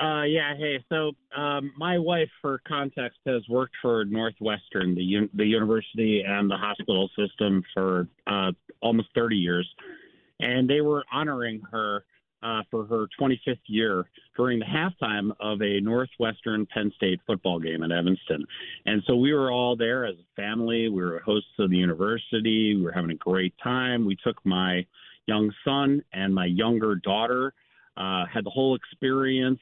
[0.00, 0.56] Uh, yeah.
[0.56, 6.24] Hey, so um, my wife, for context, has worked for Northwestern, the un- the university
[6.26, 8.50] and the hospital system for uh,
[8.80, 9.68] almost 30 years,
[10.40, 12.04] and they were honoring her
[12.44, 14.04] uh, for her 25th year
[14.36, 18.44] during the halftime of a Northwestern Penn State football game in Evanston.
[18.84, 20.88] And so we were all there as a family.
[20.88, 22.76] We were hosts of the university.
[22.76, 24.04] We were having a great time.
[24.04, 24.84] We took my
[25.26, 27.54] young son and my younger daughter,
[27.96, 29.60] uh, had the whole experience,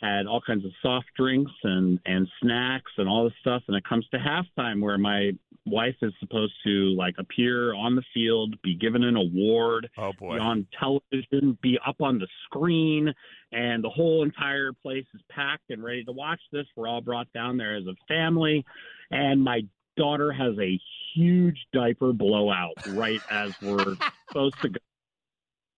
[0.00, 3.62] had all kinds of soft drinks and, and snacks and all this stuff.
[3.68, 5.32] And it comes to halftime where my
[5.66, 10.34] wife is supposed to like appear on the field, be given an award, oh boy.
[10.34, 13.12] be on television, be up on the screen,
[13.52, 16.66] and the whole entire place is packed and ready to watch this.
[16.76, 18.64] We're all brought down there as a family,
[19.10, 19.62] and my
[19.96, 20.78] daughter has a
[21.14, 23.96] huge diaper blowout right as we're
[24.28, 24.80] supposed to go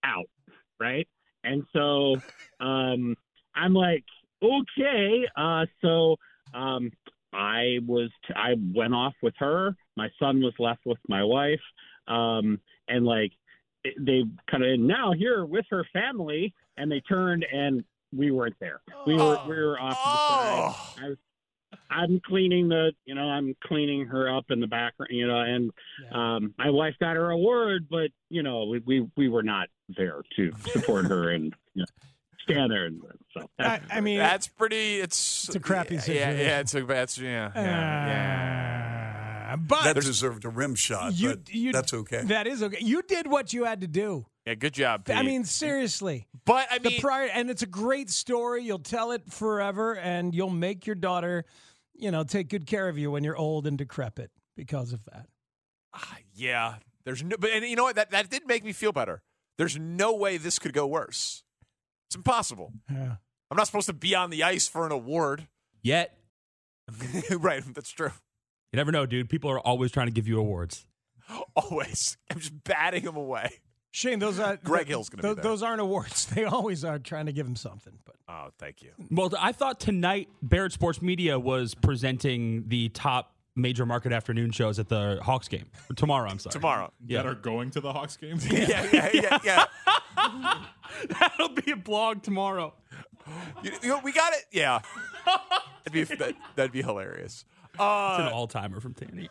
[0.05, 0.29] out,
[0.79, 1.09] right?
[1.45, 2.17] And so
[2.61, 3.17] um,
[3.55, 4.05] I'm like,
[4.43, 6.17] okay, uh, so
[6.55, 6.91] um,
[7.33, 9.75] I was t- I went off with her.
[9.97, 11.61] My son was left with my wife,
[12.09, 13.33] um, and like
[13.85, 17.85] it- they kind of now here with her family, and they turned and
[18.15, 18.81] we weren't there.
[19.07, 21.05] We were we were off to the side.
[21.05, 21.19] I was,
[21.89, 25.71] I'm cleaning the, you know, I'm cleaning her up in the background, you know, and
[26.13, 30.23] um, my wife got her award, but you know, we we, we were not there
[30.37, 31.87] to support her and you know,
[32.43, 32.87] stand there.
[32.87, 33.03] And,
[33.35, 35.01] so I, I mean, that's pretty.
[35.01, 36.39] It's it's a crappy yeah, situation.
[36.39, 41.31] yeah, yeah, it's a that's yeah, yeah, Uh, but that deserved a rim shot, you,
[41.31, 42.23] but you, that's okay.
[42.25, 42.79] That is okay.
[42.81, 44.27] You did what you had to do.
[44.47, 44.55] yeah.
[44.55, 45.09] Good job.
[45.09, 46.27] I mean, seriously.
[46.45, 48.65] but I the mean, prior, and it's a great story.
[48.65, 51.45] You'll tell it forever, and you'll make your daughter,
[51.95, 55.27] you know, take good care of you when you're old and decrepit because of that.
[56.35, 56.77] yeah.
[57.05, 57.97] There's no, but and you know what?
[57.97, 59.23] That that did make me feel better.
[59.61, 61.45] There's no way this could go worse.
[62.09, 62.73] It's impossible.
[62.91, 63.17] Yeah.
[63.51, 65.49] I'm not supposed to be on the ice for an award.
[65.83, 66.17] Yet,
[67.31, 67.63] right.
[67.75, 68.11] That's true.
[68.73, 69.29] you never know, dude.
[69.29, 70.87] People are always trying to give you awards.
[71.55, 72.17] Always.
[72.31, 73.51] I'm just batting them away.
[73.91, 75.45] Shane, those are Greg Hill's going to be there.
[75.45, 76.25] Those aren't awards.
[76.35, 77.99] They always are trying to give him something.
[78.07, 78.93] But Oh, thank you.
[79.11, 84.79] Well, I thought tonight Barrett Sports Media was presenting the top major market afternoon shows
[84.79, 85.67] at the Hawks game.
[85.97, 86.53] Tomorrow, I'm sorry.
[86.53, 86.93] Tomorrow.
[87.09, 88.39] That are going to the Hawks game.
[88.51, 89.39] Yeah, yeah, yeah,
[90.17, 90.65] yeah.
[91.19, 92.75] That'll be a blog tomorrow.
[93.63, 94.45] You, you know, we got it.
[94.51, 94.81] Yeah.
[95.85, 97.45] That'd be that, that'd be hilarious.
[97.75, 99.29] It's Uh, an all timer from Tanny.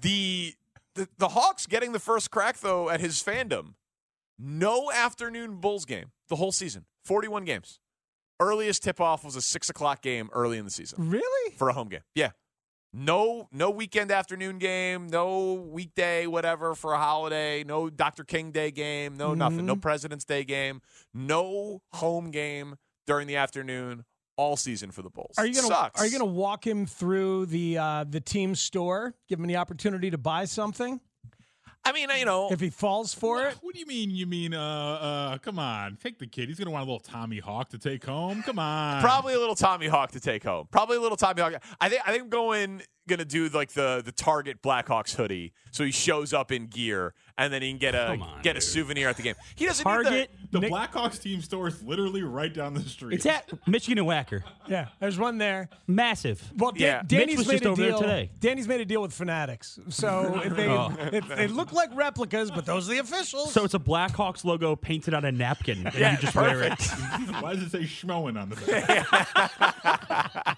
[0.00, 0.54] the,
[0.94, 3.74] the the Hawks getting the first crack though at his fandom.
[4.38, 6.86] No afternoon Bulls game the whole season.
[7.04, 7.78] Forty one games.
[8.40, 11.72] Earliest tip off was a six o'clock game early in the season really, for a
[11.74, 12.00] home game.
[12.14, 12.30] Yeah.
[12.98, 18.24] No, no weekend afternoon game, no weekday, whatever for a holiday, no Dr.
[18.24, 20.80] King Day game, no nothing, no President's Day game,
[21.12, 24.06] no home game during the afternoon
[24.38, 25.34] all season for the Bulls.
[25.36, 26.00] are you gonna Sucks.
[26.00, 30.10] are you gonna walk him through the uh, the team store, give him the opportunity
[30.10, 30.98] to buy something
[31.86, 33.54] I mean, you know, if he falls for it?
[33.62, 34.10] What do you mean?
[34.10, 36.48] You mean, uh, uh, come on, take the kid.
[36.48, 38.42] He's gonna want a little Tommy Hawk to take home.
[38.42, 39.00] Come on.
[39.02, 40.66] Probably a little Tommy Hawk to take home.
[40.70, 41.54] Probably a little Tommy Hawk.
[41.80, 45.84] I think I think I'm going gonna do like the the Target Blackhawks hoodie, so
[45.84, 49.08] he shows up in gear, and then he can get a on, get a souvenir
[49.08, 49.36] at the game.
[49.54, 50.30] He doesn't Target.
[50.60, 53.14] Need The Nick- Blackhawks team store is literally right down the street.
[53.16, 54.42] It's at Michigan and Wacker.
[54.68, 55.68] Yeah, there's one there.
[55.86, 56.42] Massive.
[56.56, 57.02] Well, Dan- Yeah.
[57.06, 58.30] Danny's Mitch was made just a over there deal today.
[58.40, 60.92] Danny's made a deal with Fanatics, so they Oh.
[61.10, 63.52] they, they look like replicas, but those are the officials.
[63.52, 66.80] So it's a Blackhawks logo painted on a napkin, and Yeah, you just wear it.
[67.40, 70.56] Why does it say Schmoen on the back?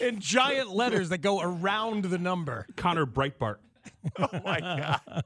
[0.00, 2.66] in giant letters that go around the number.
[2.76, 3.56] Connor Breitbart.
[4.18, 5.24] Oh my god.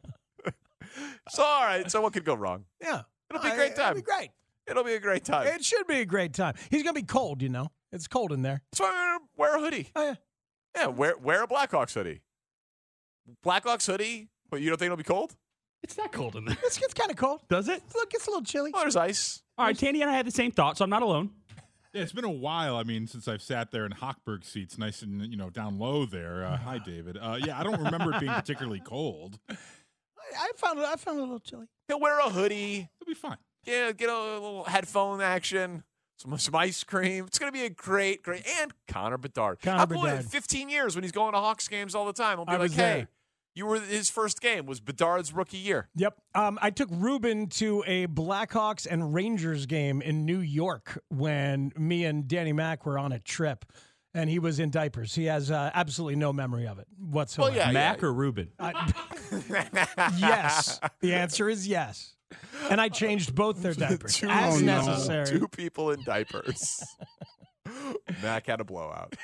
[1.30, 1.90] So all right.
[1.90, 2.64] So what could go wrong?
[2.80, 3.90] Yeah, It'll be a I- great time.
[3.92, 4.30] It'll be great.
[4.66, 5.46] It'll be a great time.
[5.46, 6.54] It should be a great time.
[6.70, 7.68] He's gonna be cold, you know.
[7.92, 8.62] It's cold in there.
[8.70, 9.90] That's why I'm gonna wear a hoodie.
[9.96, 10.14] Oh yeah.
[10.76, 12.20] Yeah, wear wear a Blackhawks hoodie.
[13.44, 14.28] Blackhawks hoodie.
[14.50, 15.36] But you don't think it'll be cold?
[15.82, 16.56] It's not cold in there.
[16.64, 17.40] It's, it's kind of cold.
[17.48, 17.82] Does it?
[17.94, 18.72] Look, it's a little chilly.
[18.74, 19.42] Oh, there's ice.
[19.56, 21.30] All right, Tanny and I had the same thought, so I'm not alone.
[21.92, 22.76] Yeah, it's been a while.
[22.76, 26.04] I mean, since I've sat there in Hochberg seats, nice and you know down low
[26.04, 26.44] there.
[26.44, 27.16] Uh, hi, David.
[27.20, 29.38] Uh, yeah, I don't remember it being particularly cold.
[30.36, 30.84] I, I found it.
[30.84, 31.66] I found it a little chilly.
[31.88, 32.88] He'll wear a hoodie.
[33.00, 33.38] It'll be fine.
[33.64, 35.84] Yeah, get a little headphone action.
[36.16, 37.26] Some, some ice cream.
[37.26, 38.44] It's going to be a great, great.
[38.60, 39.60] And Connor Bedard.
[39.62, 40.02] Connor How cool?
[40.02, 40.24] Bedard.
[40.24, 42.38] 15 years when he's going to Hawks games all the time.
[42.40, 43.08] I'll be I like, hey, there.
[43.54, 45.88] you were his first game was Bedard's rookie year.
[45.94, 46.14] Yep.
[46.34, 52.04] Um, I took Ruben to a Blackhawks and Rangers game in New York when me
[52.04, 53.64] and Danny Mack were on a trip,
[54.14, 55.14] and he was in diapers.
[55.14, 57.50] He has uh, absolutely no memory of it whatsoever.
[57.50, 58.50] Well, yeah, Mac or Ruben?
[60.18, 60.80] yes.
[61.00, 62.14] The answer is yes.
[62.70, 64.86] and I changed both their diapers Two- as oh, no.
[64.86, 65.26] necessary.
[65.26, 66.82] Two people in diapers.
[68.22, 69.14] Mac had a blowout.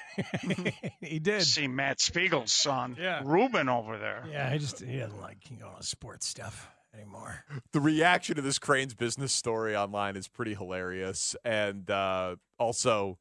[1.00, 1.42] he did.
[1.42, 3.22] See Matt Spiegel's son, Yeah.
[3.24, 4.24] Ruben, over there.
[4.30, 7.42] Yeah, he just he doesn't like you know sports stuff anymore.
[7.72, 11.34] The reaction to this Crane's business story online is pretty hilarious.
[11.44, 13.18] And uh, also,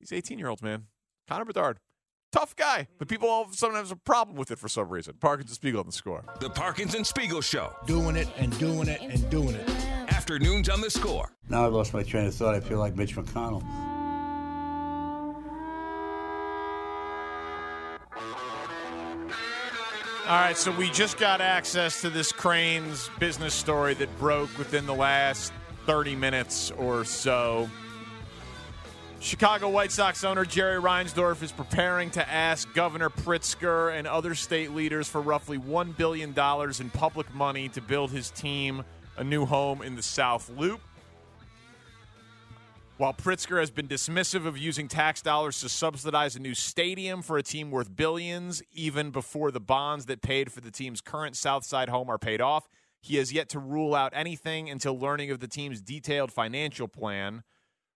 [0.00, 0.86] these 18 year olds, man.
[1.28, 1.78] Connor Bedard,
[2.32, 5.14] tough guy, but people all sometimes have a problem with it for some reason.
[5.20, 6.24] Parkins and Spiegel on the score.
[6.40, 7.74] The Parkins and Spiegel Show.
[7.86, 9.68] Doing it and doing it and doing it.
[10.08, 11.30] Afternoons on the score.
[11.48, 12.54] Now I've lost my train of thought.
[12.54, 13.62] I feel like Mitch McConnell.
[20.28, 24.84] All right, so we just got access to this Crane's business story that broke within
[24.84, 25.54] the last
[25.86, 27.66] 30 minutes or so.
[29.20, 34.72] Chicago White Sox owner Jerry Reinsdorf is preparing to ask Governor Pritzker and other state
[34.72, 36.30] leaders for roughly $1 billion
[36.80, 38.84] in public money to build his team
[39.16, 40.80] a new home in the South Loop.
[42.96, 47.38] While Pritzker has been dismissive of using tax dollars to subsidize a new stadium for
[47.38, 51.88] a team worth billions, even before the bonds that paid for the team's current Southside
[51.88, 52.68] home are paid off,
[53.00, 57.42] he has yet to rule out anything until learning of the team's detailed financial plan.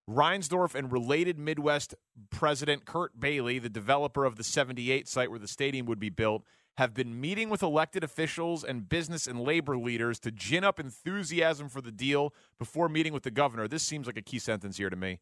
[0.09, 1.95] Reinsdorf and related Midwest
[2.29, 6.43] president Curt Bailey, the developer of the 78 site where the stadium would be built,
[6.77, 11.69] have been meeting with elected officials and business and labor leaders to gin up enthusiasm
[11.69, 13.67] for the deal before meeting with the governor.
[13.67, 15.19] This seems like a key sentence here to me.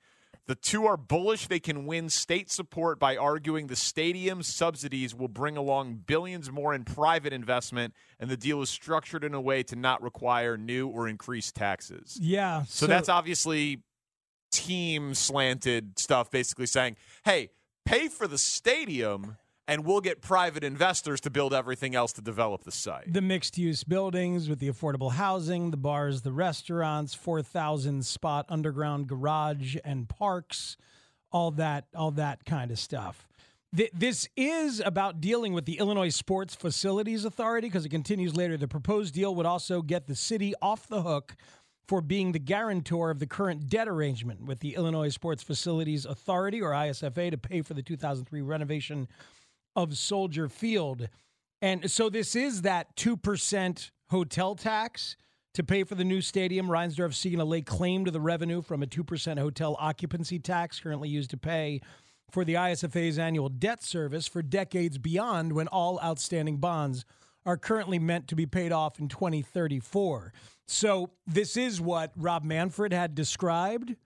[0.47, 5.27] The two are bullish they can win state support by arguing the stadium subsidies will
[5.27, 9.61] bring along billions more in private investment, and the deal is structured in a way
[9.63, 12.17] to not require new or increased taxes.
[12.19, 12.63] Yeah.
[12.63, 13.83] So, that's obviously
[14.51, 16.95] team slanted stuff, basically saying,
[17.25, 17.49] hey,
[17.85, 19.37] pay for the stadium
[19.67, 23.11] and we'll get private investors to build everything else to develop the site.
[23.13, 29.07] the mixed use buildings with the affordable housing, the bars, the restaurants, 4,000 spot underground
[29.07, 30.75] garage and parks,
[31.31, 33.27] all that all that kind of stuff.
[33.73, 38.57] Th- This is about dealing with the Illinois Sports Facilities Authority because it continues later.
[38.57, 41.35] The proposed deal would also get the city off the hook
[41.91, 46.61] for being the guarantor of the current debt arrangement with the Illinois Sports Facilities Authority,
[46.61, 49.09] or ISFA, to pay for the 2003 renovation
[49.75, 51.09] of Soldier Field.
[51.61, 55.17] And so this is that 2% hotel tax
[55.53, 56.67] to pay for the new stadium.
[56.67, 61.09] Reinsdorf seeking to lay claim to the revenue from a 2% hotel occupancy tax currently
[61.09, 61.81] used to pay
[62.31, 67.03] for the ISFA's annual debt service for decades beyond when all outstanding bonds
[67.45, 70.31] are currently meant to be paid off in 2034.
[70.71, 73.97] So this is what Rob Manfred had described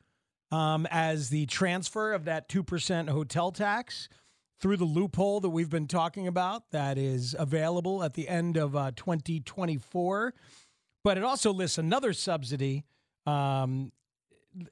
[0.51, 4.09] um, as the transfer of that 2% hotel tax
[4.59, 8.75] through the loophole that we've been talking about that is available at the end of
[8.75, 10.33] uh, 2024.
[11.03, 12.83] But it also lists another subsidy,
[13.27, 13.91] um,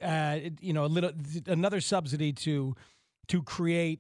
[0.02, 1.12] uh, you know, a little
[1.46, 2.76] another subsidy to
[3.28, 4.00] to create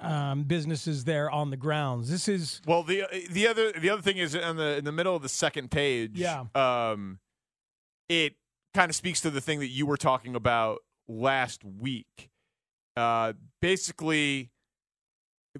[0.00, 2.10] um, businesses there on the grounds.
[2.10, 5.14] This is Well, the the other the other thing is in the in the middle
[5.16, 6.12] of the second page.
[6.14, 6.44] Yeah.
[6.54, 7.18] Um,
[8.08, 8.34] it
[8.74, 12.30] kind of speaks to the thing that you were talking about last week.
[12.96, 14.50] Uh, basically,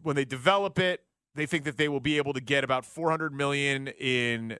[0.03, 1.03] when they develop it,
[1.35, 4.59] they think that they will be able to get about 400 million in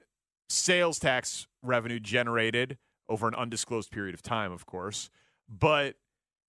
[0.49, 2.77] sales tax revenue generated
[3.09, 5.09] over an undisclosed period of time, of course,
[5.49, 5.95] but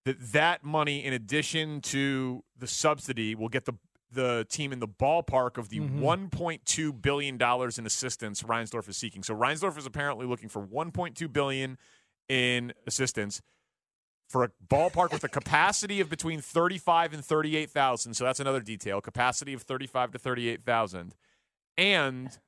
[0.05, 3.75] that that money, in addition to the subsidy, will get the
[4.11, 6.01] the team in the ballpark of the Mhm.
[6.01, 9.23] 1.2 billion dollars in assistance Reinsdorf is seeking.
[9.23, 11.77] So Reinsdorf is apparently looking for 1.2 billion
[12.27, 13.43] in assistance
[14.27, 18.15] for a ballpark with a capacity of between 35 and 38,000.
[18.15, 19.03] So that's another detail.
[19.03, 21.15] Capacity of 35 to 38,000.
[21.77, 22.39] And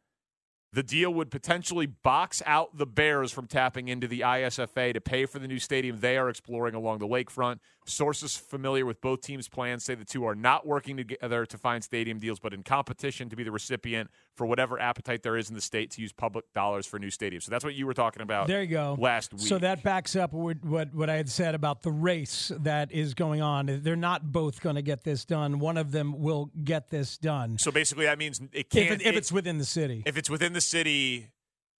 [0.72, 5.26] the deal would potentially box out the Bears from tapping into the ISFA to pay
[5.26, 7.58] for the new stadium they are exploring along the lakefront.
[7.90, 11.82] Sources familiar with both teams' plans say the two are not working together to find
[11.84, 15.54] stadium deals, but in competition to be the recipient for whatever appetite there is in
[15.54, 17.42] the state to use public dollars for new stadiums.
[17.42, 18.96] So that's what you were talking about There you go.
[18.98, 19.42] last week.
[19.42, 23.14] So that backs up what, what what I had said about the race that is
[23.14, 23.80] going on.
[23.82, 25.58] They're not both going to get this done.
[25.58, 28.90] One of them will get this done So basically, that means it if, can't.
[28.90, 30.02] it, if it- it's within the city.
[30.06, 31.28] if it's within the city,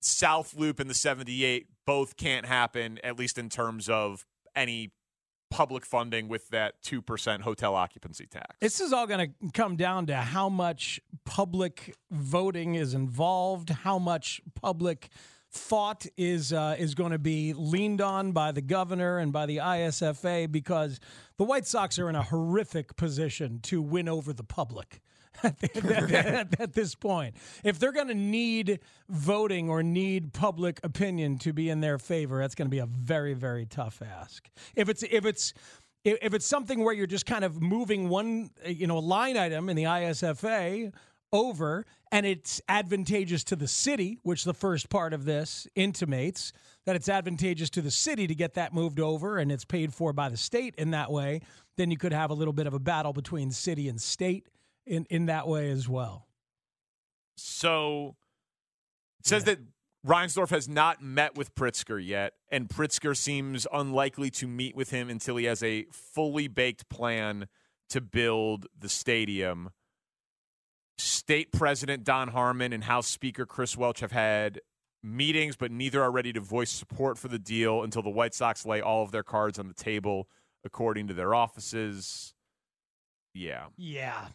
[0.01, 4.25] South Loop and the 78 both can't happen, at least in terms of
[4.57, 4.91] any
[5.51, 8.57] public funding with that 2% hotel occupancy tax.
[8.61, 13.99] This is all going to come down to how much public voting is involved, how
[13.99, 15.11] much public
[15.53, 19.57] thought is uh, is going to be leaned on by the governor and by the
[19.57, 21.01] ISFA because
[21.39, 25.01] the White Sox are in a horrific position to win over the public.
[25.45, 27.35] at, at, at this point.
[27.65, 32.41] If they're going to need voting or need public opinion to be in their favor,
[32.41, 34.49] that's going to be a very, very tough ask.
[34.75, 35.53] If it's if it's
[36.05, 39.69] if it's something where you're just kind of moving one uh, you know line item
[39.69, 40.93] in the ISFA
[41.33, 46.53] over and it's advantageous to the city, which the first part of this intimates
[46.87, 50.13] that it's advantageous to the city to get that moved over and it's paid for
[50.13, 51.41] by the state in that way,
[51.77, 54.49] then you could have a little bit of a battle between city and state
[54.91, 56.27] in, in that way as well.
[57.37, 58.17] So
[59.21, 59.61] it says that
[60.07, 65.09] Reinsdorf has not met with Pritzker yet, and Pritzker seems unlikely to meet with him
[65.09, 67.47] until he has a fully baked plan
[67.91, 69.71] to build the stadium.
[70.99, 74.61] State President Don Harmon and House Speaker Chris Welch have had
[75.03, 78.67] meetings, but neither are ready to voice support for the deal until the White Sox
[78.67, 80.29] lay all of their cards on the table,
[80.65, 82.35] according to their offices.
[83.35, 83.67] Yeah.
[83.77, 84.29] Yeah.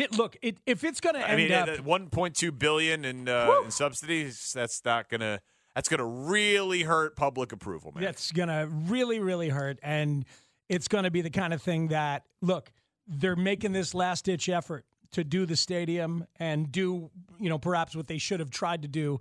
[0.00, 1.68] It- look, it, if it's going to I end mean, up.
[1.68, 4.52] at 1.2 billion in, uh, in subsidies.
[4.54, 5.40] That's not gonna.
[5.74, 8.02] That's gonna really hurt public approval, man.
[8.02, 9.78] That's going to really, really hurt.
[9.82, 10.24] And
[10.68, 12.72] it's going to be the kind of thing that, look,
[13.06, 17.94] they're making this last ditch effort to do the stadium and do, you know, perhaps
[17.94, 19.18] what they should have tried to do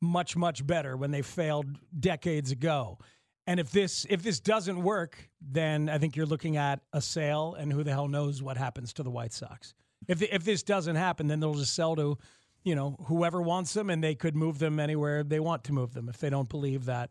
[0.00, 1.66] much, much better when they failed
[1.98, 2.98] decades ago.
[3.46, 7.54] And if this if this doesn't work, then I think you're looking at a sale,
[7.58, 9.74] and who the hell knows what happens to the White Sox.
[10.08, 12.18] If if this doesn't happen, then they'll just sell to,
[12.64, 15.94] you know, whoever wants them, and they could move them anywhere they want to move
[15.94, 17.10] them if they don't believe that,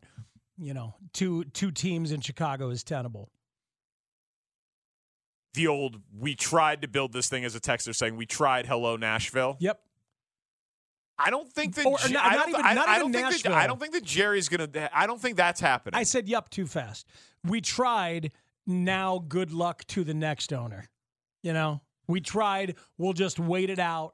[0.58, 3.30] you know, two two teams in Chicago is tenable.
[5.54, 8.96] The old "we tried to build this thing" as a texter saying "we tried." Hello,
[8.96, 9.58] Nashville.
[9.60, 9.82] Yep.
[11.20, 11.86] I don't think that.
[11.86, 13.52] Or not- I don't, even- I, I don't think that.
[13.52, 14.90] I don't think that Jerry's gonna.
[14.94, 16.00] I don't think that's happening.
[16.00, 17.06] I said yep too fast.
[17.44, 18.32] We tried.
[18.68, 20.88] Now, good luck to the next owner.
[21.44, 21.82] You know,
[22.12, 22.76] we tried.
[22.98, 24.14] We'll just wait it out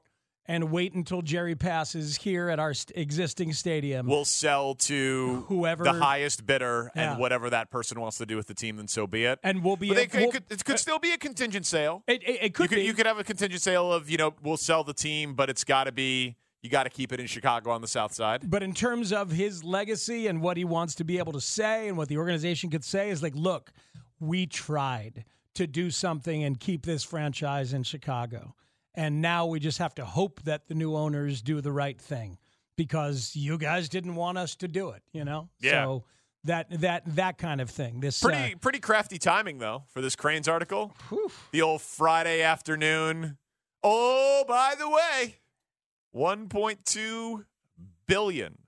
[0.50, 4.06] and wait until Jerry passes here at our st- existing stadium.
[4.06, 7.10] We'll sell to Whoever- the highest bidder, Yeah.
[7.12, 9.38] and whatever that person wants to do with the team, then so be it.
[9.42, 9.92] and we'll be.
[9.92, 12.02] They able- could, it we'll- could, it could uh, still be a contingent sale.
[12.06, 12.82] It, it, it could you could be.
[12.84, 15.64] you could have a contingent sale of you know we'll sell the team, but it's
[15.64, 18.48] got to be you got to keep it in Chicago on the South Side.
[18.50, 21.88] But in terms of his legacy and what he wants to be able to say
[21.88, 23.70] and what the organization could say is like, look,
[24.18, 25.24] we tried
[25.58, 28.54] to do something and keep this franchise in Chicago.
[28.94, 32.38] And now we just have to hope that the new owners do the right thing
[32.76, 35.48] because you guys didn't want us to do it, you know?
[35.60, 35.84] Yeah.
[35.84, 36.04] So
[36.44, 38.00] that that that kind of thing.
[38.00, 40.94] This uh, Pretty pretty crafty timing though for this Crain's article.
[41.50, 43.36] The old Friday afternoon.
[43.82, 45.36] Oh, by the way,
[46.14, 47.44] 1.2
[48.06, 48.58] billion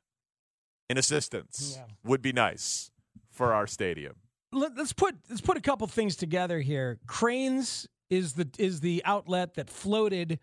[0.89, 2.91] in assistance would be nice
[3.31, 4.15] for our stadium.
[4.53, 6.99] Let, us put let's put a couple things together here.
[7.07, 10.41] Crain's is the is the outlet that floated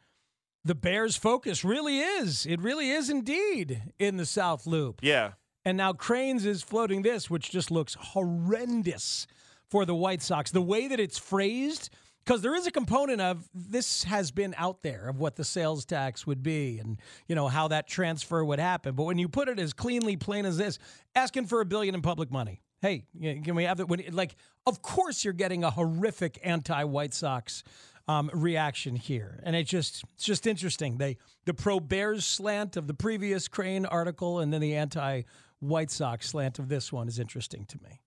[0.64, 1.64] the Bears' focus.
[1.64, 5.00] Really is it really is indeed in the South Loop.
[5.02, 5.34] Yeah.
[5.66, 9.28] And now Crain's is floating this, which just looks horrendous
[9.70, 10.52] for the White Sox.
[10.52, 11.90] The way that it's phrased,
[12.24, 15.84] because there is a component of this has been out there of what the sales
[15.86, 18.96] tax would be and you know how that transfer would happen.
[18.96, 20.80] But when you put it as cleanly plain as this,
[21.16, 22.62] asking for a billion in public money.
[22.82, 24.14] Hey, can we have it?
[24.14, 24.36] Like,
[24.66, 27.64] of course you're getting a horrific anti-White Sox
[28.08, 30.98] um, reaction here, and it just it's just interesting.
[30.98, 35.24] They the pro Bears slant of the previous Crain article, and then the anti
[35.60, 38.02] White Sox slant of this one is interesting to me.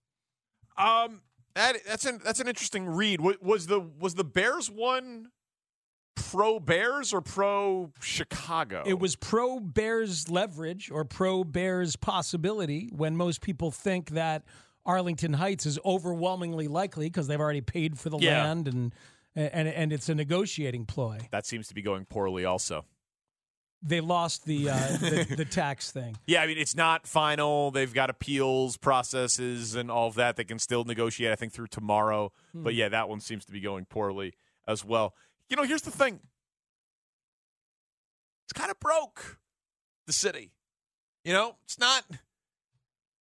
[0.78, 1.20] Um,
[1.54, 3.20] that, that's an that's an interesting read.
[3.20, 5.30] Was the was the Bears one
[6.14, 8.82] pro Bears or pro Chicago?
[8.86, 14.44] It was pro Bears leverage or pro Bears possibility when most people think that
[14.86, 18.44] Arlington Heights is overwhelmingly likely because they've already paid for the Yeah.
[18.44, 18.94] land and
[19.36, 21.18] and and it's a negotiating ploy.
[21.30, 22.84] That seems to be going poorly also.
[23.82, 26.16] They lost the uh, the, the tax thing.
[26.26, 27.70] Yeah, I mean it's not final.
[27.70, 30.36] They've got appeals processes and all of that.
[30.36, 32.32] They can still negotiate, I think, through tomorrow.
[32.52, 32.62] Hmm.
[32.64, 34.34] But yeah, that one seems to be going poorly
[34.66, 35.14] as well.
[35.50, 36.20] You know, here's the thing.
[38.46, 39.38] It's kind of broke.
[40.06, 40.50] The city.
[41.24, 42.04] You know, it's not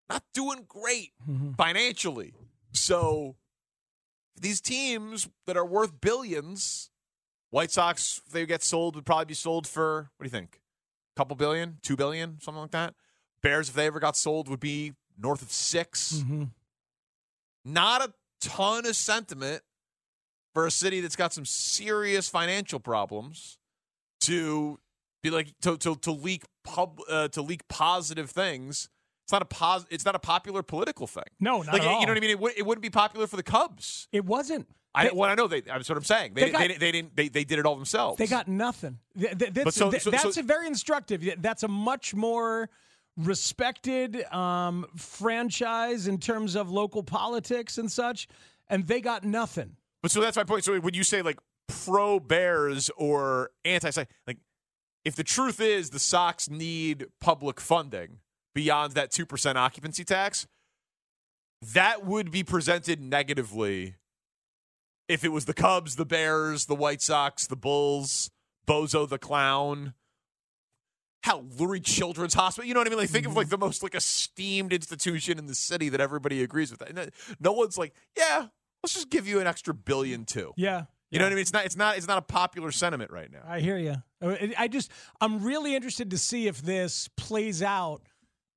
[0.08, 1.52] not doing great Mm-hmm.
[1.52, 2.32] financially.
[2.72, 3.36] So
[4.40, 6.90] these teams that are worth billions,
[7.50, 10.60] White Sox, if they get sold, would probably be sold for what do you think?
[11.16, 12.94] A couple billion, two billion, something like that.
[13.42, 16.44] Bears, if they ever got sold, would be north of 6 Mm-hmm.
[17.64, 19.62] Not a ton of sentiment
[20.58, 23.58] for a city that's got some serious financial problems
[24.20, 24.76] to
[25.22, 28.88] be like to to, to leak pub uh, to leak positive things.
[29.24, 31.30] It's not a pos- It's not a popular political thing.
[31.38, 32.00] No, not like at all.
[32.00, 32.30] you know what I mean.
[32.30, 34.08] It, would, it wouldn't be popular for the Cubs.
[34.10, 34.66] It wasn't.
[34.96, 35.60] I They- well, I know they.
[35.60, 36.34] That's what I'm saying.
[36.34, 37.14] They They got- they, they didn't.
[37.14, 38.18] They, they did it all themselves.
[38.18, 38.98] They got nothing.
[39.16, 41.22] Th- th- that's so- so- that's so- a very instructive.
[41.40, 42.68] That's a much more
[43.16, 48.26] respected um, franchise in terms of local politics and such,
[48.68, 49.76] and they got nothing.
[50.02, 50.64] But so that's my point.
[50.64, 53.90] So when you say like pro Bears or anti,
[54.26, 54.38] like
[55.04, 58.18] if the truth is the Sox need public funding
[58.54, 60.46] beyond that two percent occupancy tax,
[61.62, 63.96] that would be presented negatively
[65.08, 68.30] if it was the Cubs, the Bears, the White Sox, the Bulls,
[68.66, 69.94] Bozo the Clown.
[71.24, 72.98] How Lurie Children's Hospital, you know what I mean?
[73.00, 73.50] Like, think of like mm-hmm.
[73.50, 76.80] the most like esteemed institution in the city that everybody agrees with.
[76.82, 77.10] And
[77.40, 78.46] no one's like, yeah,
[78.82, 80.52] let's just give you an extra billion too.
[80.56, 80.84] Yeah.
[81.10, 81.42] You know what I mean?
[81.42, 81.64] It's not.
[81.64, 81.96] It's not.
[81.96, 83.40] It's not a popular sentiment right now.
[83.46, 83.94] I hear you.
[84.20, 84.90] I just,
[85.20, 88.02] I'm really interested to see if this plays out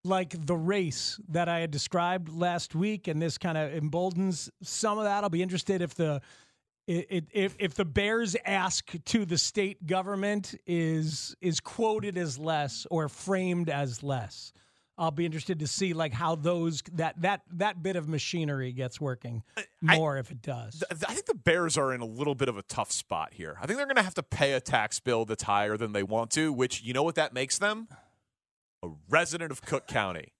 [0.03, 4.98] like the race that I had described last week, and this kind of emboldens some
[4.98, 5.23] of that.
[5.23, 6.22] I'll be interested if the
[6.88, 13.07] if if the Bears ask to the state government is is quoted as less or
[13.07, 14.52] framed as less.
[14.97, 19.01] I'll be interested to see like how those that that that bit of machinery gets
[19.01, 19.41] working
[19.81, 20.84] more if it does.
[20.89, 23.57] Th- I think the Bears are in a little bit of a tough spot here.
[23.61, 26.03] I think they're going to have to pay a tax bill that's higher than they
[26.03, 27.88] want to, which you know what that makes them?
[28.84, 30.34] A resident of Cook County.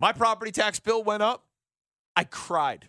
[0.00, 1.44] My property tax bill went up.
[2.16, 2.88] I cried.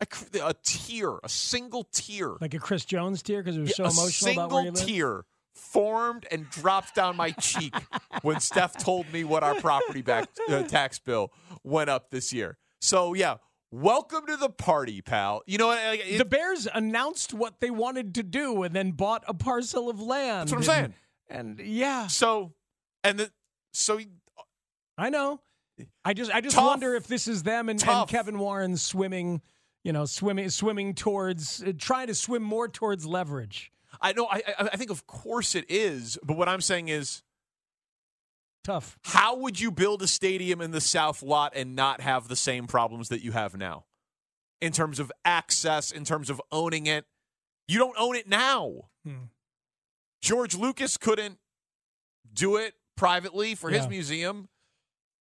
[0.00, 3.70] I cr- a tear, a single tear, like a Chris Jones tear because it was
[3.70, 4.86] Yeah, so a emotional single about where you live.
[4.86, 5.24] tear
[5.54, 7.74] formed and dropped down my cheek
[8.22, 12.58] when Steph told me what our property back uh, tax bill went up this year.
[12.80, 13.36] So yeah,
[13.70, 15.42] welcome to the party, pal.
[15.46, 19.34] You know it- the Bears announced what they wanted to do and then bought a
[19.34, 20.48] parcel of land.
[20.48, 20.94] That's what I'm and- saying.
[21.58, 22.52] And yeah, So
[23.04, 23.30] and the
[23.72, 23.98] so
[24.98, 25.40] I know.
[26.04, 26.66] I just I just Tough.
[26.66, 29.40] wonder if this is them and, and Kevin Warren swimming,
[29.84, 33.72] you know, swimming swimming towards uh, trying to swim more towards leverage.
[34.00, 34.26] I know.
[34.30, 37.22] I, I I think of course it is, but what I'm saying is
[38.64, 38.98] tough.
[39.04, 42.66] How would you build a stadium in the South Lot and not have the same
[42.66, 43.84] problems that you have now,
[44.60, 47.04] in terms of access, in terms of owning it?
[47.68, 48.88] You don't own it now.
[49.04, 49.24] Hmm.
[50.20, 51.38] George Lucas couldn't
[52.32, 54.48] do it privately for his museum.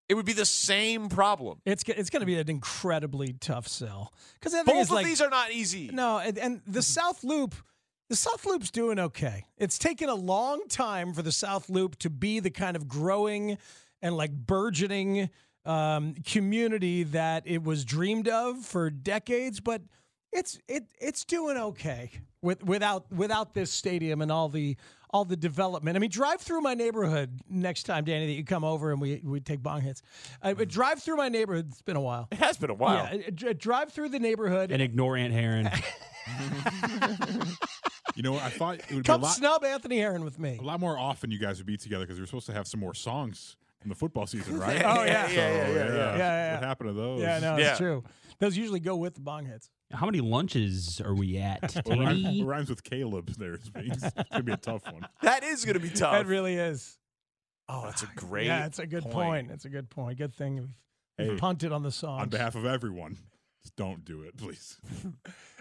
[0.10, 1.62] It would be the same problem.
[1.66, 5.30] It's it's going to be an incredibly tough sell because Both of like these are
[5.30, 5.90] not easy.
[5.92, 7.56] No, and, and the South Loop,
[8.12, 9.46] the South Loop's doing okay.
[9.58, 13.58] It's taken a long time for the South Loop to be the kind of growing
[14.02, 15.30] and like burgeoning
[15.64, 19.82] um, community that it was dreamed of for decades, but
[20.34, 22.12] it's it it's doing okay
[22.42, 24.76] with without without this stadium and all the
[25.12, 25.96] all the development.
[25.96, 29.22] I mean, drive through my neighborhood next time, Danny, that you come over and we
[29.24, 30.02] we take bong hits.
[30.42, 31.68] Uh, but drive through my neighborhood.
[31.70, 32.28] It's been a while.
[32.30, 33.08] It has been a while.
[33.16, 34.70] Yeah, uh, drive through the neighborhood.
[34.70, 35.70] And ignore Aunt Heron.
[38.16, 40.58] You know, I thought it would Come be a lot, snub Anthony Herron with me.
[40.60, 42.68] a lot more often you guys would be together because we were supposed to have
[42.68, 44.82] some more songs from the football season, right?
[44.84, 45.28] Oh, yeah.
[45.28, 45.94] So, Yeah, yeah, yeah, yeah.
[45.94, 46.54] Yeah, yeah.
[46.56, 47.22] What happened to those?
[47.22, 47.70] Yeah, no, Yeah.
[47.70, 48.04] it's true.
[48.40, 49.70] Those usually go with the bong hits.
[49.92, 51.62] How many lunches are we at?
[51.86, 53.54] What rhymes, rhymes with Caleb there?
[53.54, 55.08] It's gonna be a tough one.
[55.22, 56.14] That is going to be tough.
[56.14, 56.98] That really is.
[57.70, 58.48] oh, that's a ah, great.
[58.48, 59.52] yeah, it's a good point.
[59.52, 60.18] It's a good point.
[60.18, 60.70] Good thing we've,
[61.20, 62.22] we've Hey, punted on the song.
[62.22, 63.18] On behalf of everyone,
[63.64, 64.78] just don't do it, please.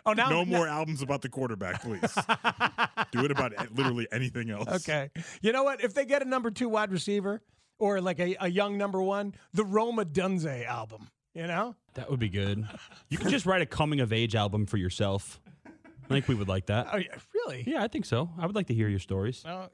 [0.07, 2.01] Oh, now no now- more albums about the quarterback, please.
[3.13, 4.69] do it about literally anything else.
[4.69, 5.11] Okay.
[5.43, 5.83] You know what?
[5.83, 7.43] If they get a number two wide receiver
[7.79, 11.09] or like a, a young number one, the Rome Odunze album.
[11.35, 11.77] You know?
[11.95, 12.67] That would be good.
[13.09, 15.41] You could just write a coming of age album for yourself.
[15.67, 16.89] I think we would like that.
[16.93, 17.63] Oh, yeah, really?
[17.67, 18.31] Yeah, I think so.
[18.37, 19.45] I would like to hear your stories.
[19.47, 19.69] Oh,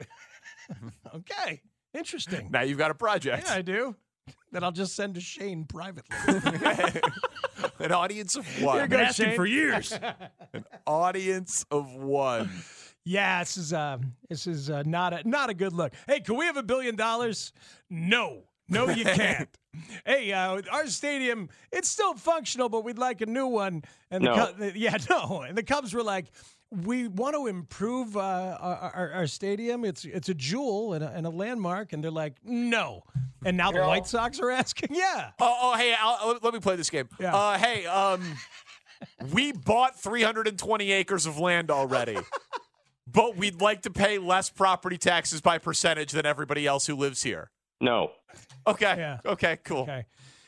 [1.15, 1.63] okay.
[1.95, 2.51] Interesting.
[2.51, 3.45] Now you've got a project.
[3.47, 3.97] Yeah, I do.
[4.53, 6.17] That I'll just send to Shane privately.
[7.79, 8.81] An audience of Here one.
[8.81, 9.37] you go, Shane.
[9.37, 9.93] For years.
[10.53, 12.51] An audience of one.
[13.05, 13.99] Yeah, this is uh,
[14.31, 15.93] this is uh, not a not a good look.
[16.07, 17.53] Hey, can we have a billion dollars?
[17.91, 19.49] No, no, you can't.
[20.07, 23.83] hey, uh, our stadium it's still functional, but we'd like a new one.
[24.11, 24.35] And the No.
[24.35, 25.43] Cub- yeah, no.
[25.43, 26.27] And the Cubs were like,
[26.71, 28.21] we want to improve uh,
[28.61, 29.85] our, our, our stadium.
[29.85, 31.93] It's it's a jewel and a, and a landmark.
[31.93, 33.05] And they're like, no.
[33.45, 33.89] And now the No.
[33.89, 35.31] White Sox are asking, yeah.
[35.41, 37.09] Oh, oh hey, I'll, let- let me play this game.
[37.21, 37.35] Yeah.
[37.35, 38.23] Uh, hey, um,
[39.33, 42.17] we bought 320 acres of land already,
[43.07, 47.23] but we'd like to pay less property taxes by percentage than everybody else who lives
[47.23, 47.51] here.
[47.81, 48.11] No.
[48.67, 48.95] Okay.
[48.97, 49.19] Yeah.
[49.25, 49.59] Okay.
[49.65, 49.83] Cool.
[49.83, 50.07] Okay.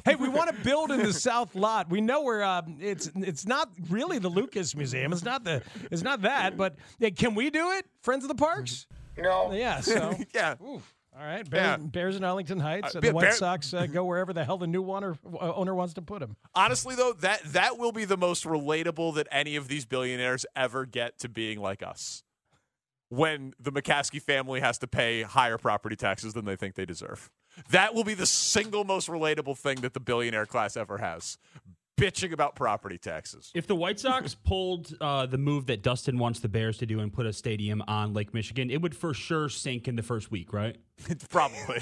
[0.09, 1.91] Hey, we want to build in the South Lot.
[1.91, 5.13] We know we're um, it's it's not really the Lucas Museum.
[5.13, 6.57] It's not the it's not that.
[6.57, 8.87] But yeah, can we do it, Friends of the Parks?
[9.17, 9.53] No.
[9.53, 9.81] Yeah.
[9.81, 10.55] So yeah.
[10.65, 10.95] Oof.
[11.19, 11.87] All right, Bears, Yeah.
[11.89, 14.57] Bears in Arlington Heights, Uh, and the White Bear- Sox uh, go wherever the hell
[14.57, 16.37] the new owner, uh, owner wants to put them.
[16.55, 20.87] Honestly, though, that that will be the most relatable that any of these billionaires ever
[20.87, 22.23] get to being like us.
[23.09, 27.31] When the McCaskey family has to pay higher property taxes than they think they deserve,
[27.71, 31.39] that will be the single most relatable thing that the billionaire class ever has.
[31.99, 33.51] Bitching about property taxes.
[33.55, 37.01] If the White Sox pulled uh, the move that Dustin wants the Bears to do
[37.01, 40.31] and put a stadium on Lake Michigan, it would for sure sink in the first
[40.31, 40.77] week, right?
[41.31, 41.81] Probably.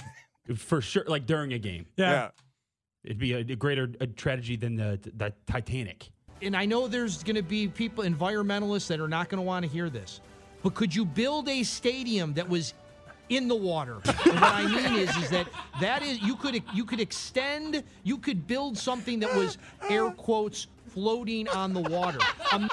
[0.57, 1.87] For sure, like during a game.
[1.97, 2.11] Yeah.
[2.11, 2.29] Yeah.
[3.05, 6.09] It'd be a, a greater a tragedy than the, the Titanic.
[6.43, 9.65] and I know there's going to be people, environmentalists, that are not going to want
[9.65, 10.21] to hear this.
[10.63, 12.73] But could you build a stadium that was
[13.29, 14.01] in the water?
[14.25, 15.49] and what I mean is, is that
[15.81, 19.59] that is you could you could extend, you could build something that was
[19.89, 22.19] air quotes floating on the water.
[22.53, 22.71] Um,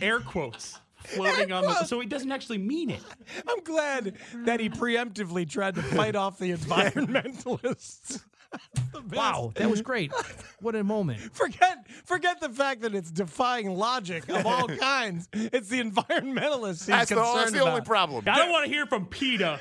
[0.00, 1.84] Air quotes floating on the.
[1.84, 3.02] So he doesn't actually mean it.
[3.48, 8.22] I'm glad that he preemptively tried to fight off the environmentalists.
[9.12, 10.12] Wow, that was great.
[10.60, 11.20] What a moment.
[11.34, 15.28] Forget forget the fact that it's defying logic of all kinds.
[15.32, 18.24] It's the environmentalists he's That's the- that's the only problem.
[18.26, 19.60] I don't want to hear from PETA,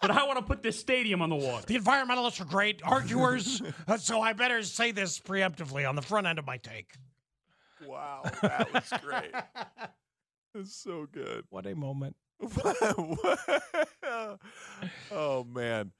[0.00, 1.64] but I want to put this stadium on the water.
[1.66, 3.62] The environmentalists are great arguers,
[3.98, 6.92] so I better say this preemptively on the front end of my take.
[7.86, 9.32] Wow, that was great.
[10.54, 11.44] It's so good.
[11.50, 12.16] What a moment.
[15.12, 15.92] oh man.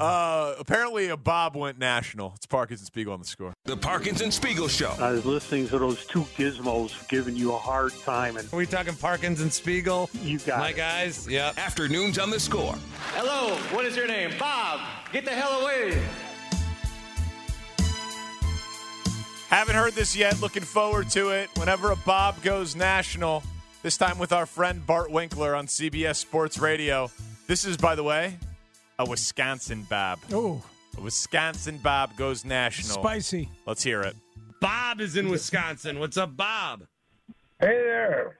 [0.00, 2.32] Uh, apparently, a Bob went national.
[2.36, 3.52] It's Parkins and Spiegel on the score.
[3.64, 4.94] The Parkins and Spiegel Show.
[4.98, 8.64] I was listening to those two gizmos giving you a hard time, and Are we
[8.66, 10.08] talking Parkins and Spiegel?
[10.22, 10.76] You got My it.
[10.76, 11.28] guys?
[11.28, 11.58] Yep.
[11.58, 12.76] Afternoons on the score.
[13.14, 14.30] Hello, what is your name?
[14.38, 14.80] Bob.
[15.12, 16.02] Get the hell away.
[19.48, 20.40] Haven't heard this yet.
[20.40, 21.48] Looking forward to it.
[21.56, 23.42] Whenever a Bob goes national,
[23.82, 27.10] this time with our friend Bart Winkler on CBS Sports Radio.
[27.46, 28.36] This is, by the way,
[28.98, 30.18] a Wisconsin Bob.
[30.32, 30.62] Oh,
[30.96, 33.00] A Wisconsin Bob goes national.
[33.02, 33.48] spicy.
[33.66, 34.16] Let's hear it.
[34.60, 35.98] Bob is in Wisconsin.
[36.00, 36.82] What's up, Bob?
[37.60, 38.36] Hey there.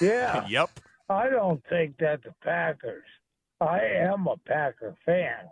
[0.00, 0.46] Yeah.
[0.48, 0.70] yep.
[1.10, 3.04] I don't think that the Packers,
[3.60, 5.46] I am a Packer fan,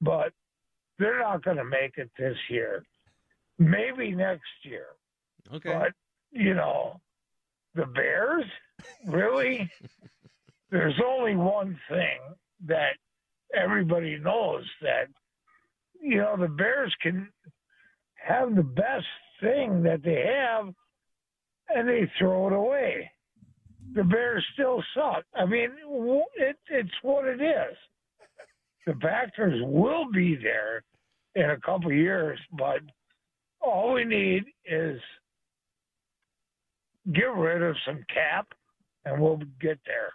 [0.00, 0.32] but
[0.98, 2.84] they're not going to make it this year.
[3.58, 4.86] Maybe next year.
[5.52, 5.72] Okay.
[5.72, 5.92] But,
[6.32, 7.00] you know,
[7.78, 8.44] the Bears,
[9.06, 9.70] really?
[10.70, 12.18] There's only one thing
[12.66, 12.94] that
[13.54, 15.06] everybody knows that,
[16.02, 17.28] you know, the Bears can
[18.26, 19.06] have the best
[19.40, 20.74] thing that they have
[21.74, 23.10] and they throw it away.
[23.94, 25.24] The Bears still suck.
[25.34, 25.70] I mean,
[26.34, 27.76] it, it's what it is.
[28.86, 30.82] The Packers will be there
[31.34, 32.80] in a couple years, but
[33.60, 35.00] all we need is
[37.12, 38.48] get rid of some cap,
[39.04, 40.12] and we'll get there.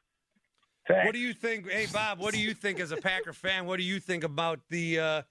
[0.87, 1.05] Thanks.
[1.05, 1.69] What do you think?
[1.69, 3.65] Hey, Bob, what do you think as a Packer fan?
[3.65, 5.21] What do you think about the uh,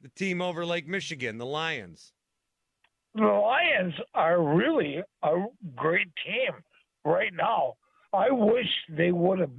[0.00, 2.12] the team over Lake Michigan, the Lions?
[3.14, 5.44] the Lions are really a
[5.74, 6.52] great team
[7.04, 7.74] right now.
[8.12, 9.50] I wish they would have.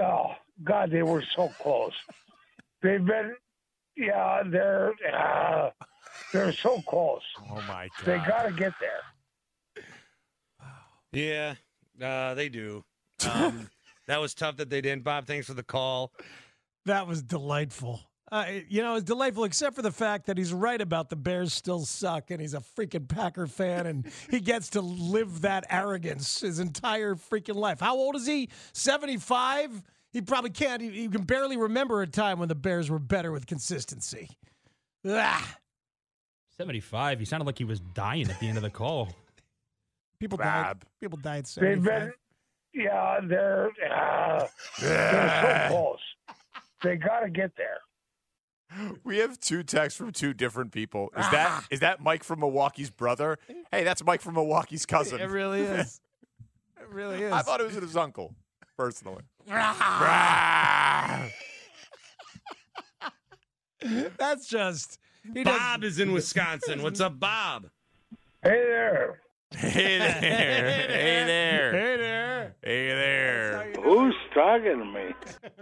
[0.00, 0.32] Oh
[0.62, 1.92] God, they were so close.
[2.82, 3.34] They've been,
[3.96, 5.70] yeah, they're uh,
[6.32, 7.22] they're so close.
[7.50, 8.04] Oh my god.
[8.04, 9.02] They got to get there.
[11.14, 11.54] Yeah,
[12.02, 12.84] uh, they do.
[13.30, 13.70] Um,
[14.06, 15.04] that was tough that they didn't.
[15.04, 16.12] Bob, thanks for the call.
[16.86, 18.00] That was delightful.
[18.32, 21.52] Uh, you know, it's delightful, except for the fact that he's right about the Bears
[21.52, 26.40] still suck, and he's a freaking Packer fan, and he gets to live that arrogance
[26.40, 27.80] his entire freaking life.
[27.80, 28.48] How old is he?
[28.72, 29.82] Seventy-five.
[30.12, 30.80] He probably can't.
[30.80, 34.28] He, he can barely remember a time when the Bears were better with consistency.
[35.06, 35.56] Ah,
[36.56, 37.18] 75.
[37.18, 39.08] He sounded like he was dying at the end of the call.
[40.18, 40.84] People died.
[41.00, 41.44] People died.
[41.44, 42.12] at They've been,
[42.72, 44.46] yeah, they're uh,
[44.80, 45.98] they're so close.
[46.82, 47.78] They got to get there.
[49.04, 51.10] We have two texts from two different people.
[51.16, 53.38] Is that is that Mike from Milwaukee's brother?
[53.70, 55.20] Hey, that's Mike from Milwaukee's cousin.
[55.20, 56.00] It really is.
[56.80, 57.32] It really is.
[57.32, 58.34] I thought it was his uncle,
[58.76, 59.22] personally.
[64.18, 64.98] That's just.
[65.32, 66.82] He Bob is in Wisconsin.
[66.82, 67.70] What's up, Bob?
[68.42, 69.20] Hey there.
[69.52, 70.10] Hey there.
[70.12, 71.72] Hey there.
[71.72, 72.54] Hey there.
[72.62, 73.72] Hey there.
[73.82, 75.14] Who's talking to me?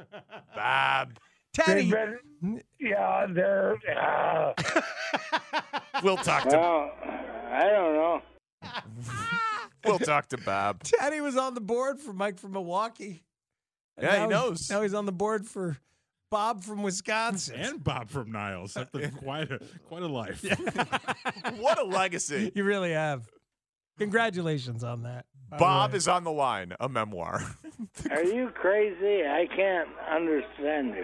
[0.57, 1.19] Bob.
[1.67, 3.77] They've been, yeah, they're.
[4.01, 4.53] Uh,
[6.03, 6.91] We'll talk to well,
[7.51, 8.23] I don't know.
[9.85, 10.83] We'll talk to Bob.
[10.85, 13.25] Teddy was on the board for Mike from Milwaukee.
[13.99, 14.71] And Yeah, he now knows.
[14.71, 15.77] Now he's on the board for
[16.31, 17.57] Bob from Wisconsin.
[17.57, 18.75] and Bob from Niles.
[18.75, 20.43] That's quite a quite a life.
[21.59, 22.53] what a legacy.
[22.55, 23.29] You really have.
[24.03, 25.27] Congratulations on that.
[25.59, 27.43] Bob is on the line, a memoir.
[28.11, 29.23] Are you crazy?
[29.27, 30.95] I can't understand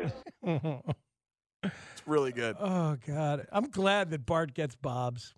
[0.43, 0.81] you.
[1.62, 2.57] it's really good.
[2.59, 5.35] Oh God, I'm glad that Bart gets Bob's.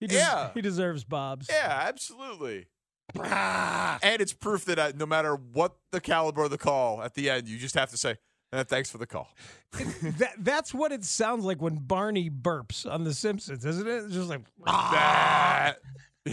[0.00, 0.50] He des- Yeah.
[0.54, 1.48] he deserves Bob's.
[1.50, 2.66] Yeah, absolutely.
[3.14, 7.28] and it's proof that uh, no matter what the caliber of the call, at the
[7.28, 8.16] end, you just have to say,
[8.54, 9.28] eh, thanks for the call.
[9.72, 14.04] that that's what it sounds like when Barney burps on The Simpsons, isn't it?
[14.04, 15.76] It's just like That-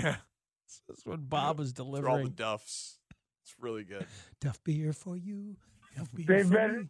[0.03, 0.15] yeah.
[0.87, 2.99] That's what Bob was They're all the duffs.
[3.43, 4.05] It's really good.
[4.41, 5.55] Duff beer for you.
[5.95, 6.89] Duff beer They've for been,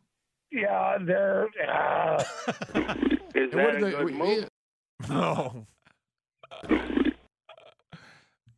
[0.52, 0.62] you.
[0.62, 1.48] yeah, they're.
[1.68, 2.24] Uh,
[3.36, 4.50] is that a good move?
[5.10, 5.66] No.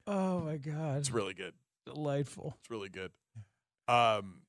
[0.07, 1.53] Oh my God, It's really good.
[1.85, 2.55] delightful.
[2.61, 3.11] It's really good.
[3.88, 4.41] Um,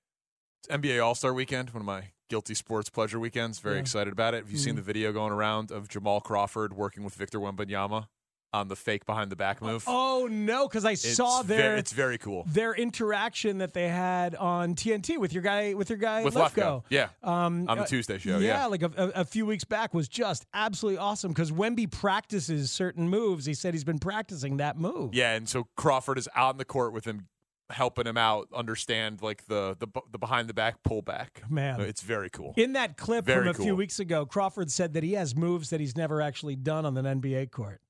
[0.63, 3.59] it's NBA All Star Weekend, one of my guilty sports pleasure weekends.
[3.59, 3.81] Very Yeah.
[3.83, 4.39] excited about it.
[4.45, 4.77] Have you seen Mhm.
[4.77, 8.09] the video going around of Jamal Crawford working with Victor Wembanyama
[8.53, 9.85] on the fake behind the back move?
[9.87, 12.45] Oh no, because I It's saw ve- their it's very cool.
[12.49, 16.55] their interaction that they had on TNT with your guy with your guy With Lefko.
[16.55, 17.09] Lefko, yeah.
[17.23, 18.67] um, On the uh, Tuesday show, Yeah, yeah.
[18.67, 23.47] like a, a, few weeks back was just absolutely awesome because Wemby practices certain moves.
[23.47, 25.15] He said he's been practicing that move.
[25.15, 27.29] Yeah, and so Crawford is out in the court with him,
[27.71, 31.49] helping him out understand like the the, the behind the back pullback.
[31.49, 31.81] Man.
[31.81, 32.53] it's very cool.
[32.57, 35.71] In that clip Very from a few weeks ago, Crawford said that he has moves
[35.71, 37.81] that he's never actually done on an NBA court.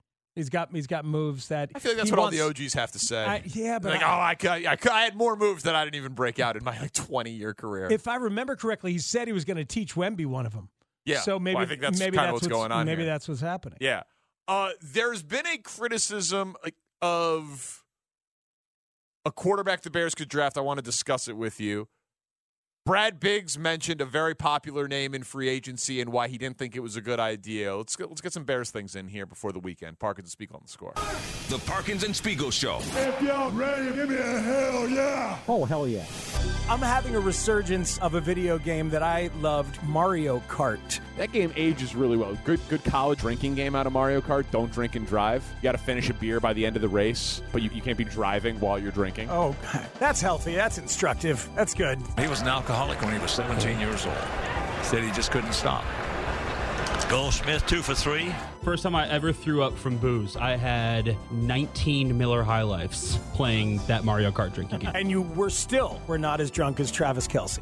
[0.40, 2.74] He's got he's got moves that I feel like that's what wants- all the OGs
[2.74, 3.24] have to say.
[3.24, 5.84] I- yeah, but like, I- oh, I, I, could- I had more moves that I
[5.84, 7.88] didn't even break out in my like twenty year career.
[7.90, 10.68] If I remember correctly, he said he was going to teach Wemby one of them.
[11.04, 11.20] Yeah.
[11.20, 13.10] So maybe Well, I think that's maybe that's what's going on Maybe here.
[13.12, 13.78] that's what's happening.
[13.80, 14.02] Yeah.
[14.48, 17.82] Uh, there's been a criticism like, of
[19.24, 20.56] a quarterback the Bears could draft.
[20.56, 21.88] I want to discuss it with you.
[22.90, 26.74] Brad Biggs mentioned a very popular name in free agency and why he didn't think
[26.74, 27.76] it was a good idea.
[27.76, 30.00] Let's get, let's get some Bears things in here before the weekend.
[30.00, 30.92] Parkins and Spiegel on the score.
[31.50, 32.78] The Parkins and Spiegel Show.
[32.80, 35.38] If y'all ready, give me a hell yeah.
[35.46, 36.04] Oh hell yeah!
[36.68, 40.98] I'm having a resurgence of a video game that I loved, Mario Kart.
[41.16, 42.36] That game ages really well.
[42.44, 44.46] Good, good college drinking game out of Mario Kart.
[44.50, 45.44] Don't drink and drive.
[45.56, 47.82] You got to finish a beer by the end of the race, but you, you
[47.82, 49.28] can't be driving while you're drinking.
[49.30, 49.54] Oh,
[50.00, 50.56] that's healthy.
[50.56, 51.48] That's instructive.
[51.54, 52.00] That's good.
[52.18, 54.16] He was an alcoholic when he was 17 years old.
[54.82, 55.84] Said he just couldn't stop.
[57.10, 58.34] Goldsmith, two for three.
[58.62, 63.78] First time I ever threw up from booze, I had 19 Miller High Lifes playing
[63.86, 64.92] that Mario Kart drinking game.
[64.94, 67.60] And you were still were not as drunk as Travis Kelce.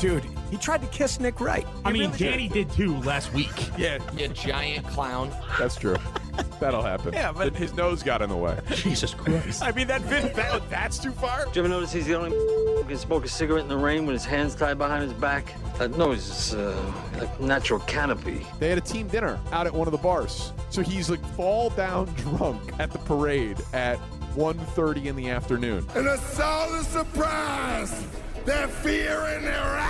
[0.00, 1.66] Dude, he tried to kiss Nick Wright.
[1.84, 3.70] I mean, really Danny did too last week.
[3.78, 3.98] Yeah.
[4.16, 5.30] You giant clown.
[5.58, 5.96] That's true.
[6.60, 7.12] That'll happen.
[7.12, 8.58] Yeah, but- his nose got in the way.
[8.70, 9.62] Jesus Christ.
[9.62, 11.44] I mean, that vid- That, that's too far.
[11.46, 12.38] Did you ever notice he's the only one
[12.76, 15.52] who can smoke a cigarette in the rain with his hands tied behind his back?
[15.78, 18.46] That nose is uh, like natural canopy.
[18.60, 20.52] They had a team dinner out at one of the bars.
[20.70, 23.98] So he's like fall down drunk at the parade at
[24.36, 25.86] 1.30 in the afternoon.
[25.96, 28.04] And a solid surprise,
[28.44, 29.84] that fear in their eyes.
[29.86, 29.87] And we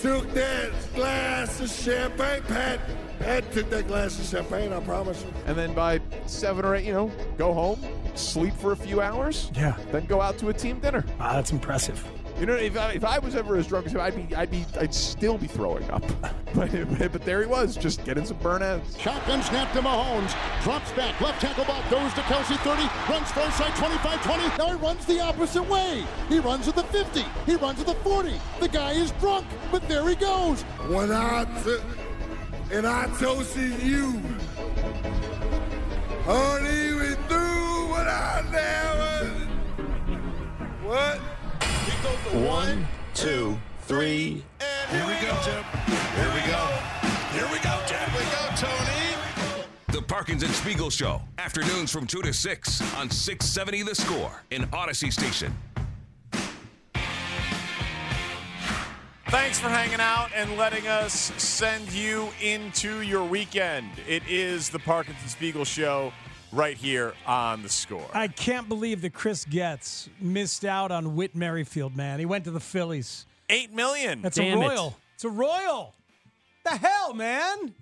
[0.00, 2.80] took that glass of champagne, Pat,
[3.18, 5.32] Pat took that glass of champagne, I promise you.
[5.46, 7.78] And then by 7 or 8, you know, go home,
[8.14, 9.50] sleep for a few hours.
[9.54, 9.76] Yeah.
[9.92, 11.04] Then go out to a team dinner.
[11.18, 12.02] Wow, that's impressive.
[12.40, 14.50] You know, if I, if I was ever as drunk as him, I'd be, I'd
[14.50, 16.02] be, I'd still be throwing up.
[16.54, 16.72] but,
[17.12, 18.98] but there he was, just getting some burnouts.
[18.98, 20.34] Shotgun snap to Mahomes.
[20.62, 21.20] Drops back.
[21.20, 23.12] Left tackle ball goes to Kelce 30.
[23.12, 24.56] Runs far side 25 20.
[24.56, 26.02] Now he runs the opposite way.
[26.30, 27.24] He runs to the 50.
[27.44, 28.32] He runs to the 40.
[28.58, 30.62] The guy is drunk, but there he goes.
[30.88, 31.44] When I
[32.72, 34.12] and I toasted you,
[36.24, 39.28] honey, we through what I never.
[40.88, 41.20] What?
[42.32, 44.44] One, two, three.
[44.90, 45.64] Here we go, Jim.
[46.14, 46.66] Here we go.
[47.32, 48.10] Here we go, Jim.
[48.10, 49.16] Here we go, Tony.
[49.88, 51.20] The Parkins and Spiegel Show.
[51.38, 55.52] Afternoons from 2 to 6 on 670 The Score in Audacy Station.
[59.26, 63.88] Thanks for hanging out and letting us send you into your weekend.
[64.08, 66.12] It is the Parkins and Spiegel Show
[66.52, 68.06] right here on the score.
[68.12, 72.18] I can't believe that Chris Getz missed out on Whit Merrifield, man.
[72.18, 73.26] He went to the Phillies.
[73.48, 74.22] Eight million.
[74.22, 74.68] That's Damn a it.
[74.68, 74.96] royal.
[75.14, 75.94] It's a royal.
[76.64, 77.74] The hell, man?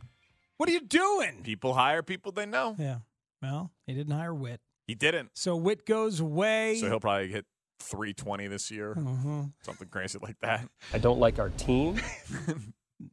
[0.56, 1.42] What are you doing?
[1.42, 2.74] People hire people they know.
[2.78, 2.98] Yeah.
[3.42, 4.60] Well, he didn't hire Whit.
[4.86, 5.30] He didn't.
[5.34, 6.76] So Whit goes away.
[6.80, 7.44] So he'll probably hit
[7.80, 8.94] 320 this year.
[8.96, 9.52] Mhm.
[9.62, 10.68] Something crazy like that.
[10.92, 12.00] I don't like our team.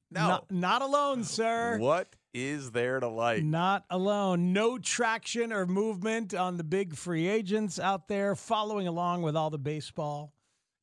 [0.09, 0.27] No.
[0.27, 1.77] Not, not alone, sir.
[1.77, 3.43] What is there to like?
[3.43, 4.51] Not alone.
[4.51, 9.49] No traction or movement on the big free agents out there following along with all
[9.49, 10.33] the baseball.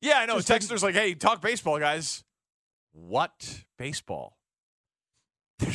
[0.01, 0.39] Yeah, I know.
[0.39, 2.23] Just Texter's like, hey, talk baseball, guys.
[2.91, 4.37] What baseball?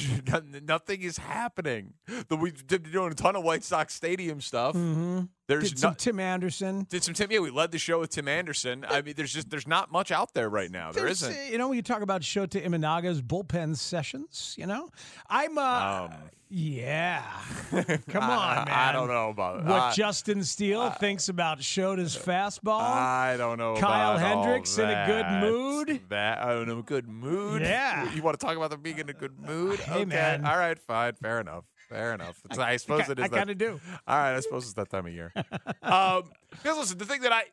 [0.62, 1.94] Nothing is happening.
[2.28, 4.74] The, we did doing a ton of White Sox Stadium stuff.
[4.74, 5.24] Mm-hmm.
[5.48, 6.86] There's Did some no- Tim Anderson.
[6.90, 7.32] Did some Tim?
[7.32, 8.84] Yeah, we led the show with Tim Anderson.
[8.86, 10.92] I mean, there's just there's not much out there right now.
[10.92, 11.34] There There's, isn't.
[11.34, 14.90] uh, You know, when you talk about Shota Imanaga's bullpen sessions, you know,
[15.28, 16.14] I'm, uh, Um,
[16.50, 17.22] yeah.
[18.08, 18.68] Come on, I- man.
[18.68, 22.80] I don't know about what I- Justin Steele thinks about Shota's fastball.
[22.82, 23.76] I don't know.
[23.76, 26.02] Kyle Hendricks in a good mood.
[26.10, 27.62] That I don't know, good mood.
[27.62, 28.12] Yeah.
[28.12, 29.80] You want to talk about them being in a good mood?
[29.80, 30.04] Hey, okay.
[30.04, 30.44] man.
[30.44, 30.78] All right.
[30.78, 31.14] Fine.
[31.14, 31.64] Fair enough.
[31.88, 32.40] Fair enough.
[32.50, 33.24] It's, I, suppose I- it is.
[33.24, 33.80] I that- kinda do.
[34.06, 34.36] All right.
[34.36, 35.32] I suppose it's that time of year.
[35.82, 37.44] um, because listen, the thing that I,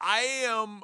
[0.00, 0.82] I am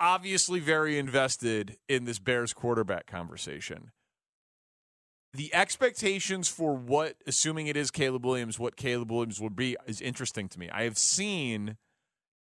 [0.00, 3.90] obviously very invested in this Bears quarterback conversation.
[5.34, 10.00] The expectations for what, assuming it is Caleb Williams, what Caleb Williams will be is
[10.00, 10.70] interesting to me.
[10.70, 11.76] I have seen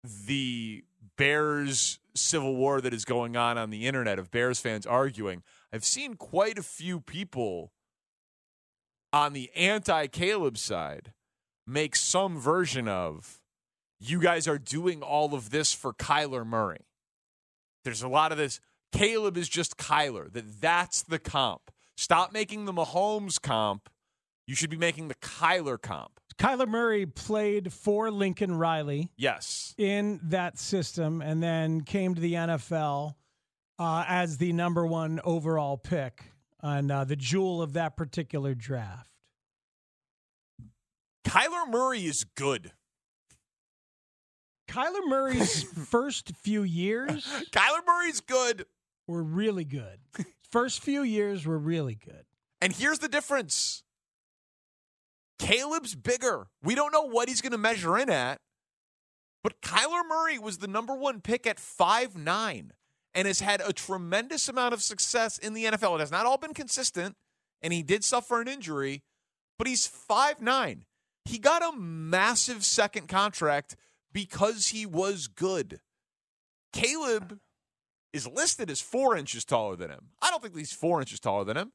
[0.03, 0.83] the
[1.17, 5.43] Bears civil war that is going on on the internet of Bears fans arguing.
[5.71, 7.71] I've seen quite a few people
[9.13, 11.13] on the anti Caleb side
[11.65, 13.39] make some version of
[13.99, 16.81] you guys are doing all of this for Kyler Murray.
[17.85, 18.59] There's a lot of this.
[18.91, 20.31] Caleb is just Kyler.
[20.33, 21.71] That that's the comp.
[21.95, 23.89] Stop making the Mahomes comp.
[24.47, 26.19] You should be making the Kyler comp.
[26.37, 29.75] Kyler Murray played for Lincoln Riley Yes.
[29.77, 33.13] in that system and then came to the NFL
[33.79, 36.32] uh, as the number one overall pick
[36.63, 39.09] on uh, the jewel of that particular draft.
[41.25, 42.71] Kyler Murray is good.
[44.69, 48.65] Kyler Murray's first few years Kyler Murray's good.
[49.07, 49.99] were really good.
[50.49, 52.25] First few years were really good.
[52.61, 53.83] And here's the difference
[55.37, 56.47] Caleb's bigger.
[56.63, 58.39] We don't know what he's going to measure in at,
[59.43, 62.71] but Kyler Murray was the number one pick at five nine
[63.15, 65.95] and has had a tremendous amount of success in the NFL.
[65.95, 67.15] It has not all been consistent,
[67.61, 69.03] and he did suffer an injury,
[69.57, 70.85] but he's five nine.
[71.25, 73.75] He got a massive second contract
[74.11, 75.79] because he was good.
[76.73, 77.39] Caleb
[78.11, 80.09] is listed as four inches taller than him.
[80.21, 81.71] I don't think he's four inches taller than him,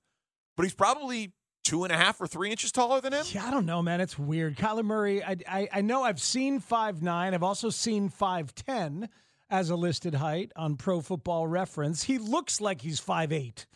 [0.57, 1.33] but he's probably
[1.65, 3.25] two and a half or three inches taller than him.
[3.31, 4.01] Yeah, I don't know, man.
[4.01, 4.57] It's weird.
[4.57, 7.35] Kyler Murray, I, I, I know I've seen five nine.
[7.35, 9.09] I've also seen 5'10
[9.51, 12.03] as a listed height on Pro Football Reference.
[12.03, 13.67] He looks like he's 5'8,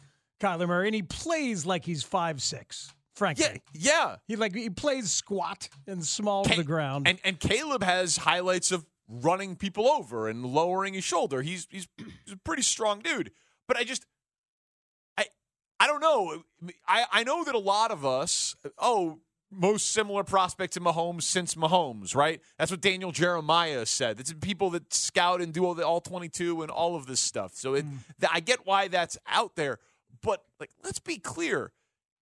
[0.40, 3.62] Kyler Murray, and he plays like he's 5'6, frankly.
[3.73, 4.16] Yeah.
[4.27, 7.09] He like he plays squat and small to the ground.
[7.09, 11.43] And and Caleb has highlights of running people over and lowering his shoulder.
[11.43, 13.31] He's he's, he's a pretty strong dude.
[13.66, 14.05] But I just
[15.16, 15.27] I
[15.81, 16.43] I don't know.
[16.86, 19.19] I I know that a lot of us oh
[19.52, 22.40] most similar prospect to Mahomes since Mahomes, right?
[22.58, 24.18] That's what Daniel Jeremiah said.
[24.18, 27.54] It's people that scout and do all the all 22 and all of this stuff.
[27.54, 27.84] So it,
[28.20, 29.78] th- I get why that's out there,
[30.22, 31.72] but like let's be clear.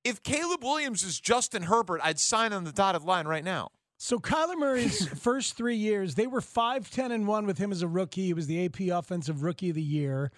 [0.02, 3.70] If Caleb Williams is Justin Herbert, I'd sign on the dotted line right now.
[3.98, 7.82] So Kyler Murray's first three years, they were 5, 10, and 1 with him as
[7.82, 8.24] a rookie.
[8.24, 10.32] He was the AP Offensive Rookie of the Year.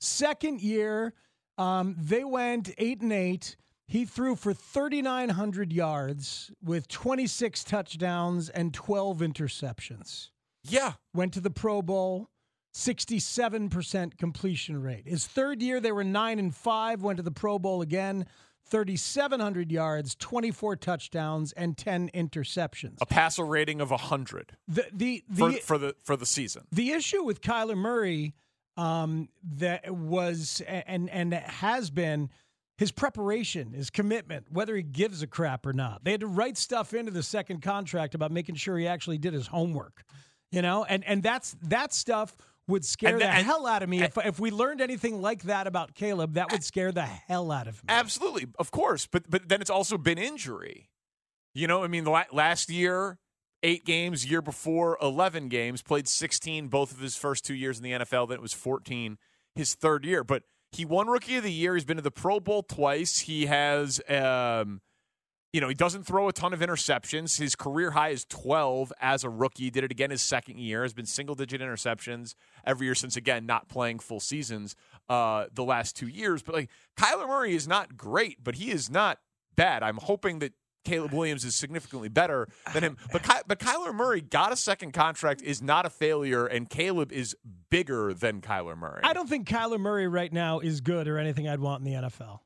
[0.00, 1.14] Second year,
[1.56, 3.56] um, they went 8 and 8.
[3.86, 10.30] He threw for 3,900 yards with 26 touchdowns and 12 interceptions.
[10.62, 10.92] Yeah.
[11.12, 12.28] Went to the Pro Bowl,
[12.74, 15.06] 67% completion rate.
[15.06, 18.26] His third year, they were 9 and 5, went to the Pro Bowl again,
[18.66, 22.96] 3,700 yards, 24 touchdowns, and 10 interceptions.
[23.02, 26.62] A passer rating of 100 The, the, the, for, for the for the season.
[26.72, 28.34] the issue with Kyler Murray
[28.78, 32.30] um, that was and and has been
[32.76, 36.02] his preparation, his commitment, whether he gives a crap or not.
[36.04, 39.32] They had to write stuff into the second contract about making sure he actually did
[39.32, 40.02] his homework.
[40.50, 42.36] You know, and and that's that stuff
[42.68, 44.02] would scare And the the- and- hell out of me.
[44.02, 47.66] if if we learned anything like that about Caleb, that would scare the hell out
[47.66, 47.86] of me.
[47.88, 50.90] Absolutely, of course, but but then it's also been injury.
[51.54, 53.18] You know, I mean, last year,
[53.62, 54.28] eight games.
[54.28, 55.82] Year before, eleven games.
[55.82, 58.28] Played sixteen both of his first two years in the NFL.
[58.28, 59.18] Then it was fourteen
[59.54, 60.22] his third year.
[60.24, 60.44] But
[60.74, 61.74] he won Rookie of the Year.
[61.74, 63.20] He's been to the Pro Bowl twice.
[63.20, 64.80] He has, um,
[65.52, 67.38] you know, he doesn't throw a ton of interceptions.
[67.38, 69.70] His career high is twelve as a rookie.
[69.70, 70.82] Did it again his second year.
[70.82, 72.34] Has been single digit interceptions
[72.66, 74.74] every year since again not playing full seasons
[75.08, 76.42] uh, the last two years.
[76.42, 79.18] But like Kyler Murray is not great, but he is not
[79.54, 79.82] bad.
[79.82, 80.54] I'm hoping that
[80.84, 82.96] Caleb Williams is significantly better than him.
[83.12, 87.12] But Ky- but Kyler Murray got a second contract, is not a failure, and Caleb
[87.12, 87.36] is
[87.70, 89.00] bigger than Kyler Murray.
[89.02, 91.98] I don't think Kyler Murray right now is good or anything I'd want in the
[92.08, 92.40] NFL.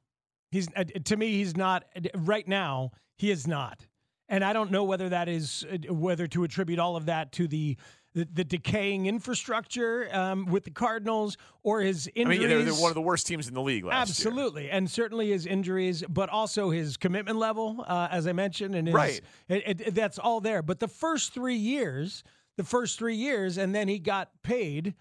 [0.51, 1.85] He's uh, to me, he's not
[2.15, 2.93] right now.
[3.16, 3.86] He is not,
[4.28, 7.48] and I don't know whether that is uh, whether to attribute all of that to
[7.48, 7.77] the
[8.19, 12.39] the, the decaying infrastructure um, with the Cardinals or his I injuries.
[12.40, 14.28] mean, they're, they're one of the worst teams in the league last year.
[14.28, 18.89] Absolutely, and certainly his injuries, but also his commitment level, uh, as I mentioned, and
[18.89, 19.20] his, Right.
[19.49, 20.62] It, it, that's all there.
[20.62, 22.24] But the first three years,
[22.57, 24.95] the first three years, and then he got paid.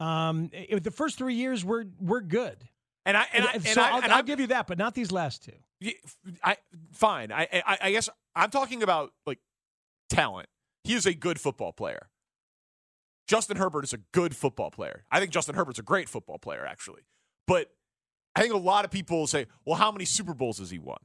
[0.00, 2.56] Um, it- the first three years were were good,
[3.06, 4.94] and I and, I, and so I, I'll, and I'll give you that, but not
[4.94, 5.92] these last two.
[6.42, 6.56] I
[6.92, 7.30] fine.
[7.30, 9.38] I, I I guess I'm talking about like
[10.08, 10.48] talent.
[10.82, 12.08] He is a good football player.
[13.26, 15.04] Justin Herbert is a good football player.
[15.10, 17.02] I think Justin Herbert's a great football player, actually.
[17.46, 17.70] But
[18.34, 20.98] I think a lot of people say, "Well, how many Super Bowls has he won?"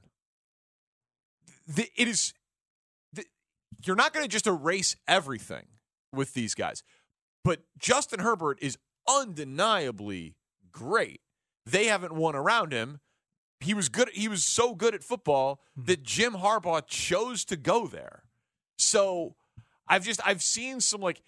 [1.68, 2.34] The, it is.
[3.14, 3.26] The,
[3.86, 5.66] you're not going to just erase everything
[6.12, 6.84] with these guys,
[7.44, 8.78] but Justin Herbert is
[9.08, 10.36] undeniably
[10.72, 11.22] great.
[11.66, 13.00] They haven't won around him
[13.60, 15.86] he was good he was so good at football mm-hmm.
[15.86, 18.24] that Jim Harbaugh chose to go there.
[18.78, 19.36] So
[19.88, 21.22] I've just I've seen some like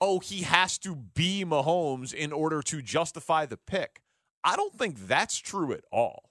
[0.00, 4.00] oh he has to be Mahomes in order to justify the pick.
[4.42, 6.30] I don't think that's true at all.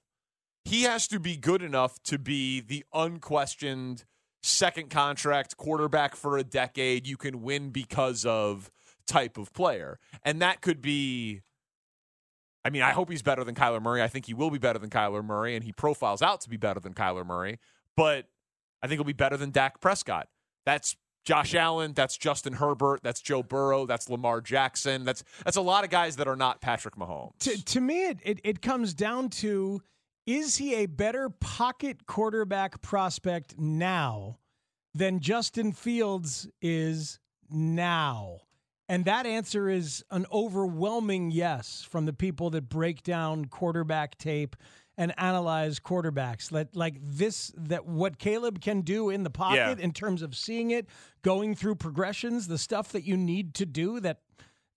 [0.65, 4.05] He has to be good enough to be the unquestioned
[4.41, 8.71] second contract quarterback for a decade you can win because of
[9.07, 9.99] type of player.
[10.23, 11.41] And that could be
[12.63, 14.01] I mean, I hope he's better than Kyler Murray.
[14.01, 16.57] I think he will be better than Kyler Murray, and he profiles out to be
[16.57, 17.57] better than Kyler Murray.
[17.95, 18.25] But
[18.83, 20.27] I think he'll be better than Dak Prescott.
[20.65, 21.93] That's Josh Allen.
[21.93, 23.01] That's Justin Herbert.
[23.03, 23.85] That's Joe Burrow.
[23.85, 25.05] That's Lamar Jackson.
[25.05, 27.37] That's that's a lot of guys that are not Patrick Mahomes.
[27.39, 29.81] To, to me, it, it, it comes down to
[30.25, 34.37] is he a better pocket quarterback prospect now
[34.93, 37.19] than Justin Fields is
[37.49, 38.41] now?
[38.87, 44.55] And that answer is an overwhelming yes from the people that break down quarterback tape
[44.99, 46.51] and analyze quarterbacks.
[46.51, 49.83] Like, like this, that what Caleb can do in the pocket Yeah.
[49.83, 50.87] in terms of seeing it,
[51.21, 54.19] going through progressions, the stuff that you need to do that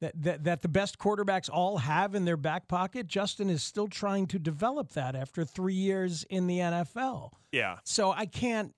[0.00, 3.06] that, that that the best quarterbacks all have in their back pocket.
[3.06, 7.30] Justin is still trying to develop that after three years in the NFL.
[7.52, 7.78] Yeah.
[7.84, 8.74] So I can't.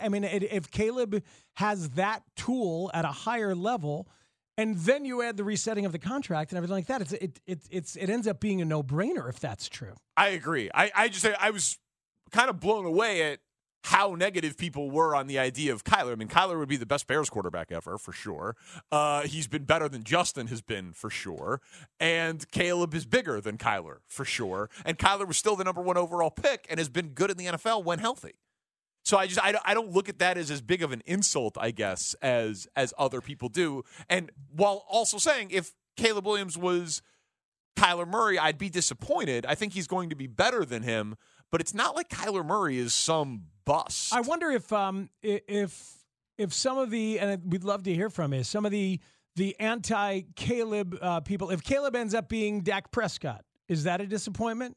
[0.00, 1.22] I mean, if Caleb
[1.54, 4.06] has that tool at a higher level,
[4.56, 7.40] and then you add the resetting of the contract and everything like that, it's it
[7.46, 9.94] it it's it ends up being a no brainer if that's true.
[10.16, 10.70] I agree.
[10.74, 11.78] I, I just I was
[12.30, 13.40] kind of blown away at
[13.84, 16.12] how negative people were on the idea of Kyler.
[16.12, 18.56] I mean, Kyler would be the best Bears quarterback ever for sure.
[18.90, 21.60] Uh, he's been better than Justin has been for sure,
[22.00, 24.70] and Caleb is bigger than Kyler for sure.
[24.86, 27.46] And Kyler was still the number one overall pick and has been good in the
[27.46, 28.32] NFL when healthy.
[29.04, 31.56] So I just I, I don't look at that as as big of an insult,
[31.60, 33.84] I guess, as as other people do.
[34.08, 37.02] And while also saying if Caleb Williams was
[37.76, 39.44] Kyler Murray, I'd be disappointed.
[39.46, 41.16] I think he's going to be better than him,
[41.50, 44.14] but it's not like Kyler Murray is some bust.
[44.14, 45.98] I wonder if um if
[46.38, 49.00] if some of the and we'd love to hear from you some of the
[49.36, 54.06] the anti Caleb uh, people if Caleb ends up being Dak Prescott is that a
[54.06, 54.76] disappointment?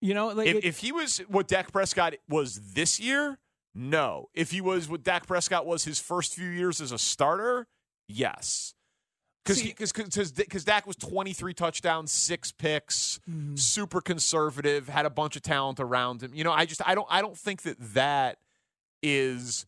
[0.00, 3.38] You know, like if, it- if he was what Dak Prescott was this year,
[3.74, 4.28] no.
[4.34, 7.66] If he was what Dak Prescott was his first few years as a starter,
[8.08, 8.74] yes.
[9.44, 13.56] Because because Dak was 23 touchdowns, six picks, Mm-hmm.
[13.56, 16.32] super conservative, had a bunch of talent around him.
[16.34, 18.38] You know, I just I don't I don't think that that
[19.02, 19.64] is.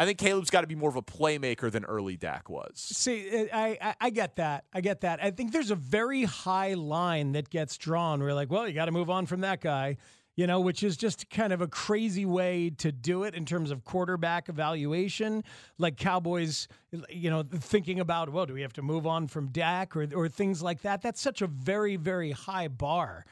[0.00, 2.72] I think Caleb's got to be more of a playmaker than early Dak was.
[2.76, 4.64] See, I, I I get that.
[4.72, 5.22] I get that.
[5.22, 8.20] I think there's a very high line that gets drawn.
[8.20, 9.98] You're like, well, you got to move on from that guy,
[10.36, 13.70] you know, which is just kind of a crazy way to do it in terms
[13.70, 15.44] of quarterback evaluation.
[15.76, 16.66] Like Cowboys,
[17.10, 20.30] you know, thinking about, well, do we have to move on from Dak or or
[20.30, 21.02] things like that?
[21.02, 23.26] That's such a very very high bar,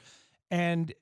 [0.50, 0.92] and.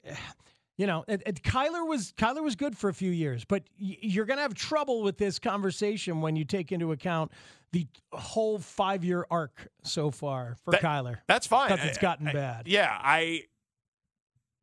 [0.78, 3.96] You know, it, it, Kyler was Kyler was good for a few years, but y-
[4.02, 7.32] you're going to have trouble with this conversation when you take into account
[7.72, 11.16] the whole five year arc so far for That- Kyler.
[11.26, 11.70] That's fine.
[11.70, 12.68] because it's gotten I- bad.
[12.68, 13.44] Yeah, I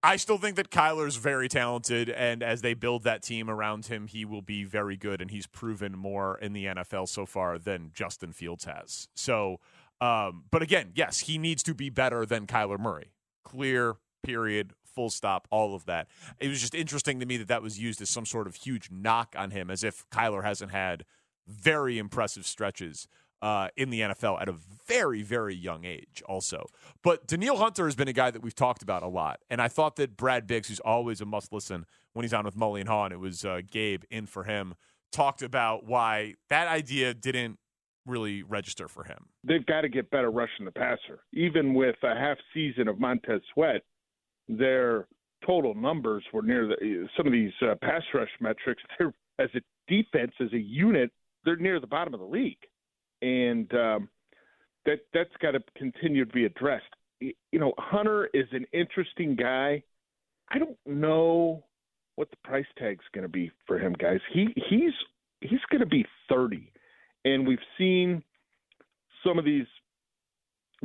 [0.05, 4.07] I still think that Kyler's very talented, and as they build that team around him,
[4.07, 7.91] he will be very good, and he's proven more in the NFL so far than
[7.93, 9.07] Justin Fields has.
[9.15, 9.61] So,
[10.01, 13.13] um, but again, yes, he needs to be better than Kyler Murray.
[13.45, 16.07] Clear, period, full stop, all of that.
[16.39, 18.89] It was just interesting to me that that was used as some sort of huge
[18.91, 21.05] knock on him, as if Kyler hasn't had
[21.47, 23.07] very impressive stretches
[23.41, 24.55] uh, in the NFL at a
[24.87, 26.65] very, very young age, also.
[27.01, 29.41] But Danielle Hunter has been a guy that we've talked about a lot.
[29.49, 32.55] And I thought that Brad Biggs, who's always a must listen when he's on with
[32.55, 34.75] Mully and Haugh, and it was uh, Gabe in for him,
[35.11, 37.59] talked about why that idea didn't
[38.05, 39.27] really register for him.
[39.43, 41.19] they've got to get better rushing the passer.
[41.33, 43.81] Even with a half season of Montez Sweat,
[44.47, 45.07] their
[45.45, 48.81] total numbers were near the some of these uh, pass rush metrics.
[48.97, 51.11] They're as a defense, as a unit,
[51.43, 52.57] they're near the bottom of the league.
[53.21, 54.09] And um,
[54.85, 56.85] that that's got to continue to be addressed.
[57.19, 59.83] You know, Hunter is an interesting guy.
[60.49, 61.63] I don't know
[62.15, 64.19] what the price tag's going to be for him, guys.
[64.33, 64.93] He he's
[65.41, 66.71] he's going to be 30,
[67.25, 68.23] and we've seen
[69.25, 69.65] some of these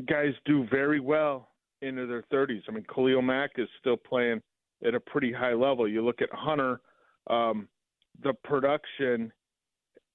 [0.09, 1.48] guys do very well
[1.83, 2.63] into their 30s.
[2.69, 4.43] I mean, Khalil Mack is still playing
[4.87, 5.89] at a pretty high level.
[5.89, 6.81] You look at Hunter,
[7.29, 7.69] um,
[8.23, 9.33] the production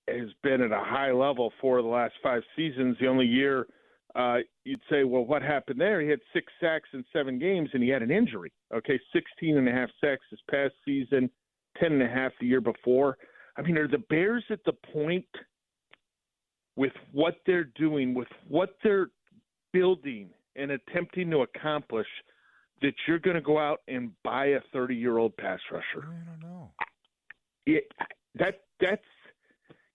[0.08, 2.98] has been at a high level for the last five seasons.
[3.00, 3.68] The only year
[4.16, 6.00] uh, you'd say, well, what happened there?
[6.02, 8.52] He had six sacks in seven games, and he had an injury.
[8.74, 11.30] Okay, 16 and a half sacks this past season,
[11.80, 13.18] 10 and a half the year before.
[13.58, 15.26] I mean, are the Bears at the point
[16.76, 19.10] with what they're doing, with what they're
[19.72, 22.08] building and attempting to accomplish,
[22.82, 26.06] that you're going to go out and buy a 30 year old pass rusher?
[26.08, 26.72] I don't know.
[27.66, 27.86] it,
[28.36, 29.02] that that's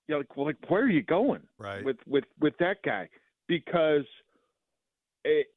[0.06, 1.84] you know, like well, like where are you going Right.
[1.84, 3.08] with with with that guy
[3.46, 4.04] because
[5.24, 5.48] it,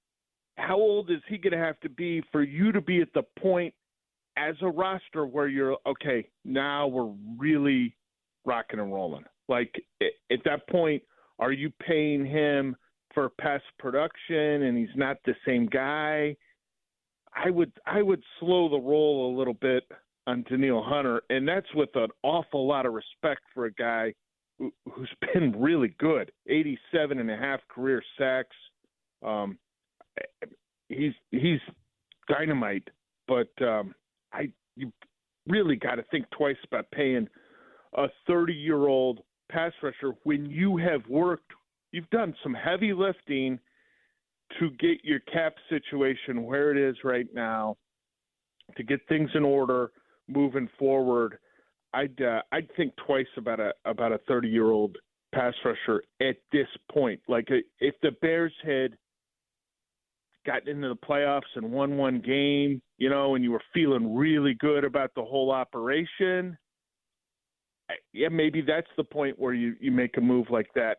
[0.57, 3.23] how old is he going to have to be for you to be at the
[3.39, 3.73] point
[4.37, 7.95] as a roster where you're okay now we're really
[8.45, 11.01] rocking and rolling like at, at that point
[11.39, 12.75] are you paying him
[13.13, 16.35] for past production and he's not the same guy
[17.33, 19.83] I would I would slow the roll a little bit
[20.27, 24.13] on Danielle Hunter, and that's with an awful lot of respect for a guy
[24.59, 26.31] who, who's been really good.
[26.47, 28.55] 87 and a half career sacks.
[29.25, 29.57] Um,
[30.89, 31.59] he's he's
[32.27, 32.87] dynamite,
[33.27, 33.95] but um,
[34.33, 34.91] I you
[35.47, 37.27] really got to think twice about paying
[37.95, 41.51] a 30 year old pass rusher when you have worked.
[41.91, 43.59] You've done some heavy lifting
[44.59, 47.77] to get your cap situation where it is right now,
[48.77, 49.91] to get things in order
[50.27, 51.37] moving forward.
[51.93, 54.97] I'd uh, I'd think twice about a about a 30 year old
[55.33, 57.19] pass rusher at this point.
[57.27, 57.47] Like
[57.79, 58.95] if the Bears had
[60.45, 64.53] gotten into the playoffs and won one game, you know, and you were feeling really
[64.55, 66.57] good about the whole operation,
[68.13, 70.97] yeah, maybe that's the point where you you make a move like that.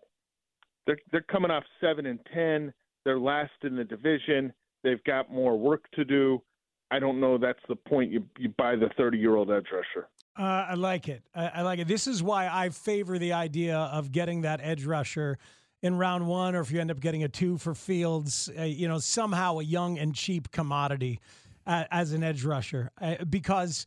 [0.86, 2.72] They're they're coming off seven and ten.
[3.04, 4.52] They're last in the division.
[4.84, 6.42] They've got more work to do.
[6.90, 7.38] I don't know.
[7.38, 8.10] That's the point.
[8.10, 10.08] You you buy the thirty year old edge rusher.
[10.38, 11.22] Uh, I like it.
[11.34, 11.88] I, I like it.
[11.88, 15.38] This is why I favor the idea of getting that edge rusher
[15.82, 18.88] in round one, or if you end up getting a two for Fields, uh, you
[18.88, 21.20] know, somehow a young and cheap commodity
[21.66, 23.84] uh, as an edge rusher, uh, because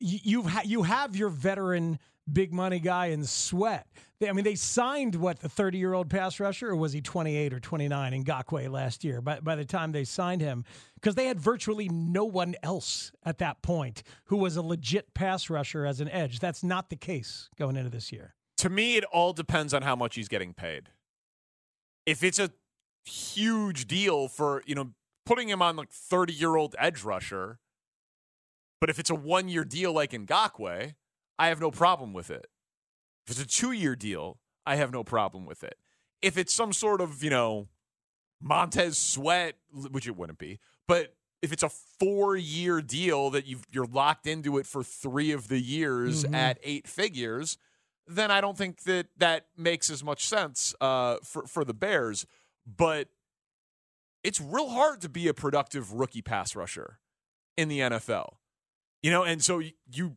[0.00, 1.98] y- you've ha- you have your veteran
[2.30, 3.86] big money guy in Sweat.
[4.20, 7.00] They, I mean, they signed what the thirty year old pass rusher, or was he
[7.00, 9.20] twenty eight or twenty nine Ngakoue last year?
[9.20, 10.64] By by the time they signed him,
[10.94, 15.50] because they had virtually no one else at that point who was a legit pass
[15.50, 16.38] rusher as an edge.
[16.38, 18.34] That's not the case going into this year.
[18.58, 20.90] To me, it all depends on how much he's getting paid.
[22.06, 22.50] If it's a
[23.04, 24.92] huge deal for, you know,
[25.26, 27.58] putting him on like 30 year old edge rusher,
[28.80, 30.94] but if it's a one year deal like Ngakoue,
[31.38, 32.46] I have no problem with it.
[33.26, 35.76] If it's a two year deal, I have no problem with it.
[36.22, 37.68] If it's some sort of, you know,
[38.40, 39.54] Montez Sweat,
[39.90, 44.26] which it wouldn't be, but if it's a four year deal that you you're locked
[44.26, 46.34] into it for three of the years Mhm.
[46.34, 47.58] at eight figures,
[48.06, 52.26] then I don't think that that makes as much sense uh, for for the Bears.
[52.66, 53.08] But
[54.22, 56.98] it's real hard to be a productive rookie pass rusher
[57.56, 58.38] in the NFL,
[59.02, 59.22] you know.
[59.22, 60.16] And so you,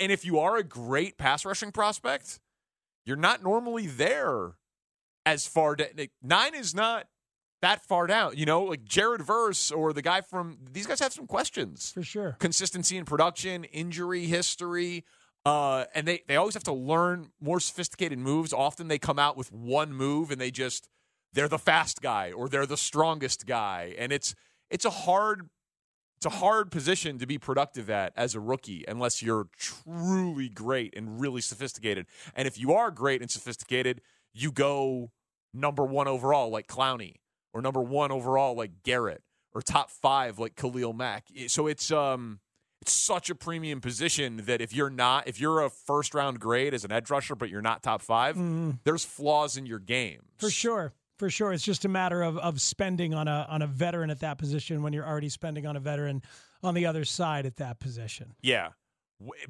[0.00, 2.40] and if you are a great pass rushing prospect,
[3.04, 4.52] you're not normally there
[5.24, 5.88] as far down.
[6.22, 7.06] Nine is not
[7.62, 8.36] that far down.
[8.36, 12.02] You know, like Jared Verse or the guy from these guys have some questions for
[12.02, 12.36] sure.
[12.38, 15.04] Consistency in production, injury history,
[15.44, 18.52] uh, and they they always have to learn more sophisticated moves.
[18.52, 20.88] Often they come out with one move and they just
[21.32, 24.34] they're the fast guy or they're the strongest guy, and it's
[24.70, 25.48] it's a hard
[26.18, 30.92] it's a hard position to be productive at as a rookie unless you're truly great
[30.96, 32.06] and really sophisticated.
[32.34, 34.00] And if you are great and sophisticated,
[34.32, 35.12] you go
[35.54, 37.14] number one overall like Clowney
[37.54, 39.22] or number one overall like Garrett
[39.54, 41.26] or top five like Khalil Mack.
[41.46, 42.40] So it's um
[42.82, 46.74] it's such a premium position that if you're not if you're a first round grade
[46.74, 48.80] as an edge rusher but you're not top 5 Mhm.
[48.82, 50.22] there's flaws in your game.
[50.36, 50.94] For sure.
[51.18, 51.52] For sure.
[51.52, 54.82] It's just a matter of, of spending on a on a veteran at that position
[54.82, 56.22] when you're already spending on a veteran
[56.62, 58.34] on the other side at that position.
[58.40, 58.70] Yeah.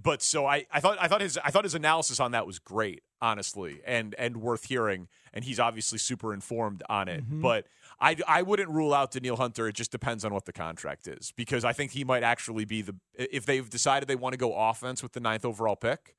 [0.02, 2.58] But so I, I thought I thought his I thought his analysis on that was
[2.58, 5.08] great, honestly, and and worth hearing.
[5.34, 7.28] And he's obviously super informed on it.
[7.28, 7.42] Mhm.
[7.42, 7.66] But
[8.00, 9.68] I, I wouldn't rule out Danielle Hunter.
[9.68, 12.80] It just depends on what the contract is because I think he might actually be
[12.80, 16.14] the if they've decided they want to go offense with the ninth overall pick.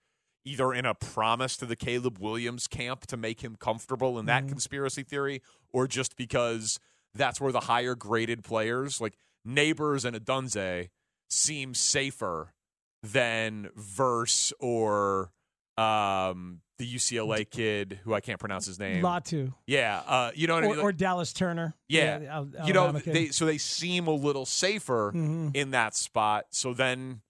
[0.45, 4.48] Either in a promise to the Caleb Williams camp to make him comfortable in that
[4.48, 5.41] conspiracy theory,
[5.74, 6.80] or just because
[7.14, 9.18] that's where the higher graded players like
[9.48, 10.90] Nabers and Odunze
[11.30, 12.53] seem safer
[13.03, 15.32] than Verse or
[15.78, 19.03] um, the UCLA kid who I can't pronounce his name.
[19.03, 19.53] Latu.
[19.68, 20.80] Yeah, uh, you know what or, I mean.
[20.80, 21.74] or Dallas Turner.
[21.88, 25.56] Yeah, you know they so they seem a little safer Mhm.
[25.56, 26.45] in that spot.
[26.52, 27.22] So then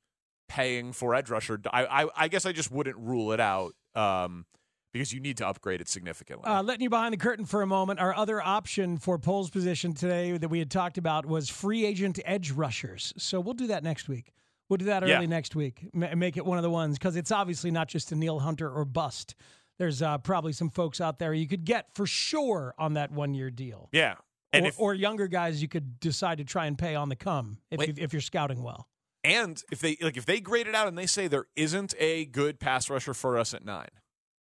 [0.50, 4.46] paying for edge rusher, I I, I guess I just wouldn't rule it out um,
[4.92, 6.46] because you need to upgrade it significantly.
[6.46, 9.94] Uh, letting you behind the curtain for a moment, our other option for Poles position
[9.94, 13.14] today that we had talked about was free agent edge rushers.
[13.18, 14.34] So we'll do that next week.
[14.68, 15.26] We'll do that early Yeah.
[15.26, 15.88] next week.
[15.94, 18.84] Ma- make it one of the ones because it's obviously not just Danielle Hunter or
[18.86, 19.36] bust.
[19.78, 23.34] There's uh, probably some folks out there you could get for sure on that one
[23.34, 23.88] year deal.
[23.94, 24.16] yeah,
[24.52, 27.16] and or, if or younger guys you could decide to try and pay on the
[27.16, 27.88] come if, Wait.
[27.88, 28.89] you, if you're scouting well.
[29.24, 32.26] And if they like if they grade it out and they say there isn't a
[32.26, 33.90] good pass rusher for us at nine,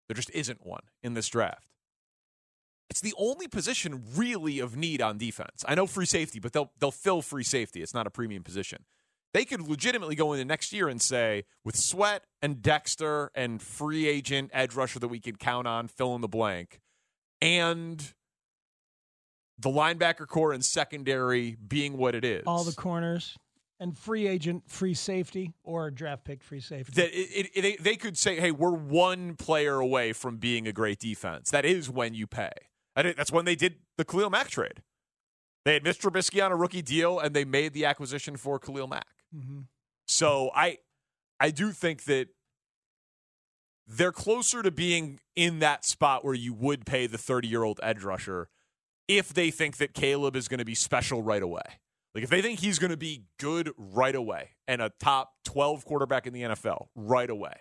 [0.08, 1.68] there just isn't one in this draft.
[2.90, 5.64] It's the only position really of need on defense.
[5.66, 7.82] I know free safety, but they'll they'll fill free safety.
[7.82, 8.84] It's not a premium position.
[9.34, 14.08] They could legitimately go into next year and say, with Sweat and Dexter and free
[14.08, 16.80] agent edge rusher that we could count on, fill in the blank,
[17.42, 18.14] and
[19.58, 22.44] the linebacker core and secondary being what it is.
[22.46, 23.36] All the corners
[23.80, 26.92] and free agent, free safety, or draft pick free safety.
[26.96, 30.72] that it, it, it, they could say, "Hey, we're one player away from being a
[30.72, 32.50] great defense." That is when you pay.
[32.96, 34.82] That's when they did the Khalil Mack trade.
[35.64, 36.10] They had Mr.
[36.10, 39.06] Trubisky on a rookie deal, and they made the acquisition for Khalil Mack.
[39.36, 39.66] Mhm.
[40.06, 40.78] So I,
[41.38, 42.28] I do think that
[43.86, 47.78] they're closer to being in that spot where you would pay the 30 year old
[47.82, 48.48] edge rusher
[49.06, 51.62] if they think that Caleb is going to be special right away.
[52.14, 55.84] Like if they think he's going to be good right away and a top 12
[55.84, 57.60] quarterback in the NFL right away,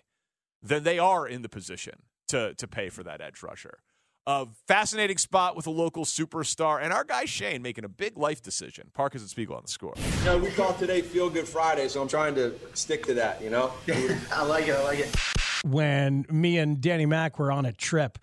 [0.62, 1.94] then they are in the position
[2.30, 3.80] to to pay for that edge rusher.
[4.26, 8.42] A fascinating spot with a local superstar and our guy Shane making a big life
[8.42, 8.92] decision.
[8.94, 9.94] Parkins and Spiegel on the score.
[10.20, 13.42] You know, we call today Feel Good Friday, so I'm trying to stick to that,
[13.42, 13.72] you know?
[14.34, 15.16] I like it, I like it.
[15.64, 18.18] when me and Danny Mack were on a trip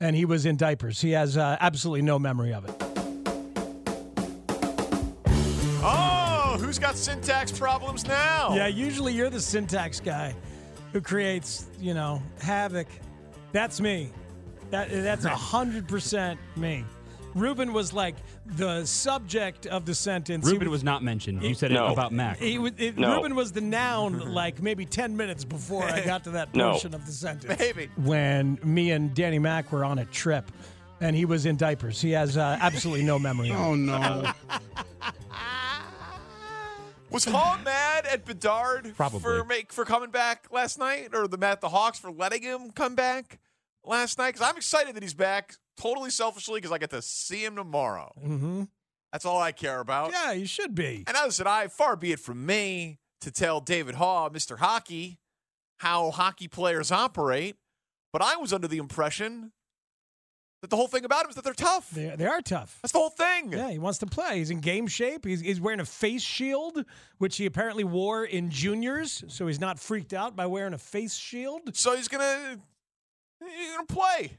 [0.00, 1.02] and he was in diapers.
[1.02, 2.99] He has uh, absolutely no memory of it.
[6.70, 8.54] Who's got syntax problems now?
[8.54, 10.36] Yeah, usually you're the syntax guy
[10.92, 12.86] who creates, you know, havoc.
[13.50, 14.12] That's me.
[14.70, 16.84] That that's a hundred percent me.
[17.34, 18.14] Ruben was like
[18.46, 20.46] the subject of the sentence.
[20.46, 21.42] Ruben was not mentioned.
[21.42, 21.88] You said No.
[21.88, 22.38] it about Mac.
[22.38, 23.16] He was, it, No.
[23.16, 26.70] Ruben was the noun like maybe 10 minutes before I got to that No.
[26.70, 27.58] portion of the sentence.
[27.58, 27.88] Maybe.
[27.96, 30.52] When me and Danny Mack were on a trip
[31.00, 33.50] and he was in diapers, he has uh, absolutely no memory.
[33.50, 34.30] Oh, no.
[37.10, 39.20] Was Haugh mad at Bedard Probably.
[39.20, 42.70] for make for coming back last night, or the Matt the Hawks for letting him
[42.70, 43.40] come back
[43.84, 44.34] last night?
[44.34, 48.12] Because I'm excited that he's back, totally selfishly, because I get to see him tomorrow.
[48.24, 48.62] Mm-hmm.
[49.12, 50.12] That's all I care about.
[50.12, 51.02] Yeah, you should be.
[51.08, 54.58] And as I said, I far be it from me to tell David Haugh, Mr.
[54.58, 55.18] Hockey,
[55.78, 57.56] how hockey players operate,
[58.12, 59.50] but I was under the impression
[60.60, 61.90] that the whole thing about him is that they're tough.
[61.90, 62.78] They, they are tough.
[62.82, 63.52] That's the whole thing.
[63.52, 64.38] Yeah, he wants to play.
[64.38, 65.24] He's in game shape.
[65.24, 66.84] He's, he's wearing a face shield,
[67.18, 71.14] which he apparently wore in juniors, so he's not freaked out by wearing a face
[71.14, 71.74] shield.
[71.74, 72.58] So he's gonna
[73.40, 74.32] he's gonna play.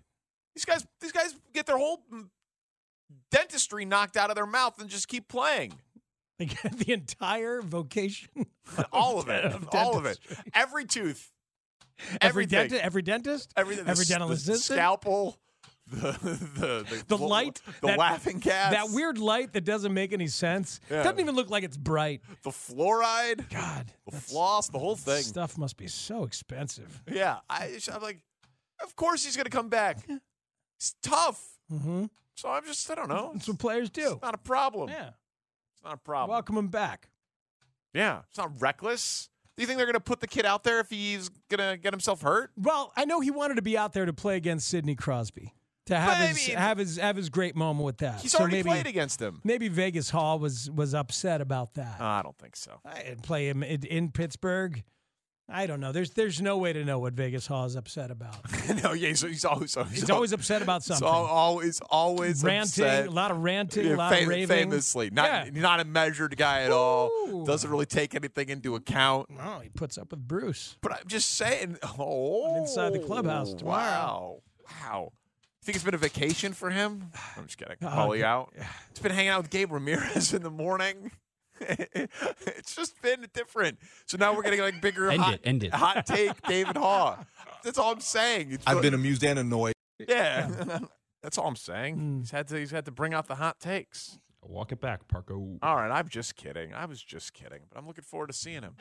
[0.56, 2.04] These guys these guys get their whole
[3.32, 5.74] dentistry knocked out of their mouth and just keep playing.
[6.38, 8.30] They get the entire vocation.
[8.92, 9.46] All of it.
[9.54, 10.20] of All of it.
[10.54, 11.32] Every tooth.
[12.20, 13.88] Every dentist, every dentist, Everything.
[13.88, 15.38] every dental assistant, scalpel.
[16.02, 20.14] The the the, the light, the that- laughing gas, that weird light that doesn't make
[20.14, 20.80] any sense.
[20.90, 21.04] Yeah.
[21.04, 22.22] Doesn't even look like it's bright.
[22.44, 25.22] the fluoride, God, the floss, the whole thing.
[25.24, 27.04] stuff must be so expensive.
[27.12, 28.20] Yeah, I, I'm like,
[28.84, 29.98] of course he's gonna come back.
[30.78, 31.46] It's tough.
[31.72, 32.06] Mm-hmm.
[32.36, 33.32] So I'm just, I don't know.
[33.34, 34.14] That's what players do.
[34.14, 34.90] It's not a problem.
[34.90, 35.10] Yeah,
[35.76, 36.34] It's not a problem.
[36.34, 37.10] welcome him back.
[37.94, 39.30] Yeah, it's not reckless.
[39.58, 41.78] Do you think they're going to put the kid out there if he's going to
[41.78, 42.52] get himself hurt?
[42.58, 45.54] Well, I know he wanted to be out there to play against Sidney Crosby
[45.92, 48.22] to have But, I his mean- have his have his great moment with that.
[48.22, 49.40] He's So already maybe, played against him.
[49.44, 52.02] Maybe Vegas Haugh was was upset about that.
[52.02, 52.80] Uh, I don't think so.
[52.86, 54.84] I play him in, in Pittsburgh.
[55.54, 55.92] I don't know.
[55.92, 58.38] There's there's no way to know what Vegas Haugh is upset about.
[58.84, 61.06] no, yeah, he's, he's always He's always upset about something.
[61.06, 63.08] al- always always ranting, upset.
[63.08, 64.48] a lot of ranting, Yeah, a lot fam- of raving.
[64.48, 65.62] famously, not Yeah.
[65.62, 67.44] not a measured guy at all.
[67.44, 69.28] Doesn't really take anything into account.
[69.42, 70.78] Oh, he puts up with Bruce.
[70.82, 71.80] But I'm just saying.
[72.00, 73.82] Oh, inside the clubhouse tomorrow.
[73.82, 74.42] Wow,
[74.90, 75.12] wow.
[75.62, 77.12] You think it's been a vacation for him?
[77.38, 77.76] I'm just kidding.
[77.84, 78.28] Oh, Call you God.
[78.28, 78.54] out.
[78.90, 81.12] It's been hanging out with Gabe Ramirez in the morning.
[81.60, 83.78] it's just been different.
[84.08, 85.72] So now we're getting like bigger End hot, it, end it.
[85.74, 87.24] hot take David Haugh.
[87.64, 88.54] that's all I'm saying.
[88.54, 89.74] It's I've been amused and annoyed.
[90.00, 90.80] Yeah,
[91.22, 91.96] that's all I'm saying.
[91.96, 92.20] Hmm.
[92.22, 94.18] He's had to he's had to bring out the hot takes.
[94.44, 95.60] Walk it back, Parko.
[95.62, 96.74] All right, I'm just kidding.
[96.74, 98.76] I was just kidding, but I'm looking forward to seeing him.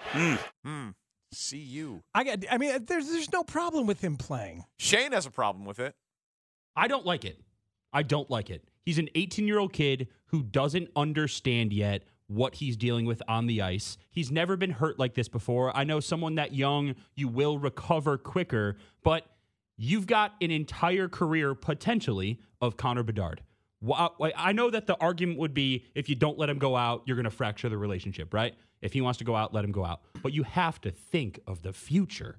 [0.65, 0.89] Hmm.
[1.33, 2.03] See you.
[2.15, 2.39] I got.
[2.51, 4.65] I mean, there's there's no problem with him playing.
[4.79, 5.95] Shane has a problem with it.
[6.77, 7.41] I don't like it.
[7.93, 8.65] I don't like it.
[8.85, 13.47] He's an 18 year old kid who doesn't understand yet what he's dealing with on
[13.47, 13.99] the ice.
[14.13, 15.77] He's never been hurt like this before.
[15.77, 19.27] I know someone that young, you will recover quicker, but
[19.77, 23.43] you've got an entire career potentially of Connor Bedard.
[24.37, 27.17] I know that the argument would be if you don't let him go out, you're
[27.17, 28.55] going to fracture the relationship, right?
[28.83, 30.03] If he wants to go out, let him go out.
[30.23, 32.39] But you have to think of the future.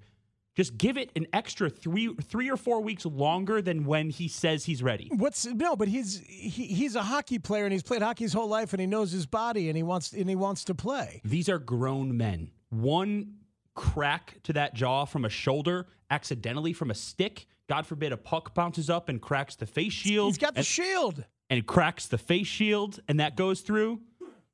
[0.56, 4.66] Just give it an extra three, three or four weeks longer than when he says
[4.66, 5.10] he's ready.
[5.16, 5.76] What's no?
[5.76, 8.82] But he's he, he's a hockey player and he's played hockey his whole life and
[8.82, 11.22] he knows his body and he wants and he wants to play.
[11.24, 12.52] These are grown men.
[12.70, 13.36] One
[13.76, 17.48] crack to that jaw from a shoulder, accidentally from a stick.
[17.70, 20.32] God forbid a puck bounces up and cracks the face shield.
[20.32, 21.24] He's got the and, shield.
[21.50, 24.02] And cracks the face shield, and that goes through.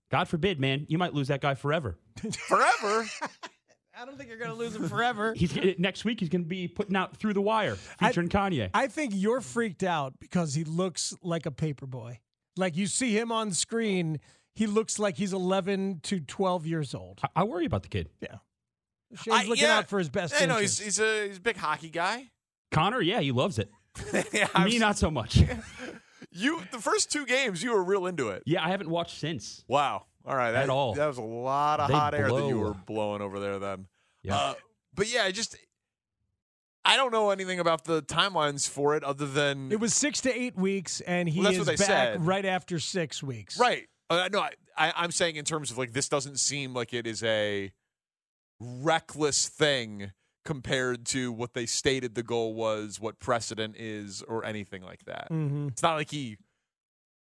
[0.09, 1.97] God forbid, man, you might lose that guy forever.
[2.47, 3.05] Forever?
[3.99, 5.33] I don't think you're going to lose him forever.
[5.37, 6.19] He's eh, next week.
[6.19, 8.69] He's going to be putting out through the wire featuring Kanye.
[8.73, 12.19] I think you're freaked out because he looks like a paper boy.
[12.55, 14.19] Like you see him on screen,
[14.53, 17.19] he looks like he's 11 to 12 years old.
[17.23, 18.09] I, I worry about the kid.
[18.21, 18.37] Yeah.
[19.15, 19.77] Shane's I- looking yeah.
[19.77, 22.29] out for his best I know he's he's a he's a big hockey guy.
[22.71, 23.71] Connor, yeah, he loves it.
[24.33, 25.41] yeah, Me, not so much.
[26.29, 28.43] You the first two games you were real into it.
[28.45, 29.63] yeah, I haven't watched since.
[29.67, 30.05] Wow.
[30.27, 30.51] All right.
[30.51, 30.93] That, At all.
[30.93, 33.87] That was a lot of They hot air that you were blowing over there then.
[34.23, 34.35] Yeah.
[34.35, 34.53] Uh,
[34.93, 35.55] but yeah, I just
[36.83, 40.37] I don't know anything about the timelines for it other than It was six to
[40.37, 42.25] eight weeks, and he Well, that's is what they back said.
[42.25, 43.57] right after six weeks.
[43.59, 43.87] right.
[44.09, 47.05] Uh, no, I, I, I'm saying in terms of like this doesn't seem like it
[47.07, 47.71] is a
[48.59, 50.11] reckless thing
[50.45, 55.27] compared to what they stated the goal was, what precedent is, or anything like that.
[55.29, 55.69] Mhm.
[55.71, 56.37] It's not like he.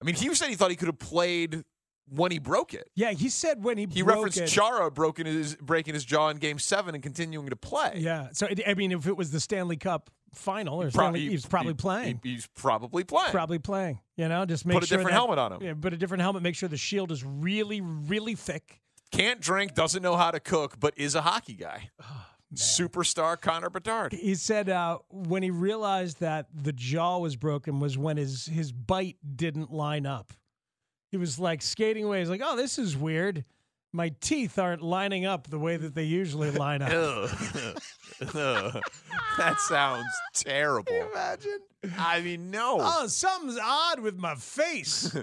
[0.00, 1.64] I mean, he said he thought he could have played
[2.10, 2.90] when he broke it.
[2.94, 6.28] Yeah, he said when he He broke referenced it, Chara broken his breaking his jaw
[6.28, 7.94] in Game Seven and continuing to play.
[7.96, 11.46] Yeah, so it, I mean, if it was the Stanley Cup final or Stanley, he's
[11.46, 12.20] probably he- playing.
[12.22, 13.30] he- he's probably playing.
[13.30, 14.00] probably playing.
[14.16, 15.62] You know, just make Put a sure different that- helmet on him.
[15.62, 16.42] Yeah, put a different helmet.
[16.42, 18.80] Make sure the shield is really, really thick.
[19.12, 21.90] Can't drink, doesn't know how to cook, but is a hockey guy.
[22.52, 24.12] Oh, Superstar Connor Bedard.
[24.12, 28.72] He said uh, when he realized that the jaw was broken was when his his
[28.72, 30.32] bite didn't line up.
[31.10, 32.20] He was like skating away.
[32.20, 33.44] He's like, "Oh, this is weird.
[33.92, 37.82] My teeth aren't lining up the way that they usually line up." Ugh.
[38.34, 38.82] Ugh.
[39.38, 40.92] that sounds terrible.
[40.92, 41.58] imagine?
[41.98, 42.78] I mean, no.
[42.80, 45.16] Oh, something's odd with my face.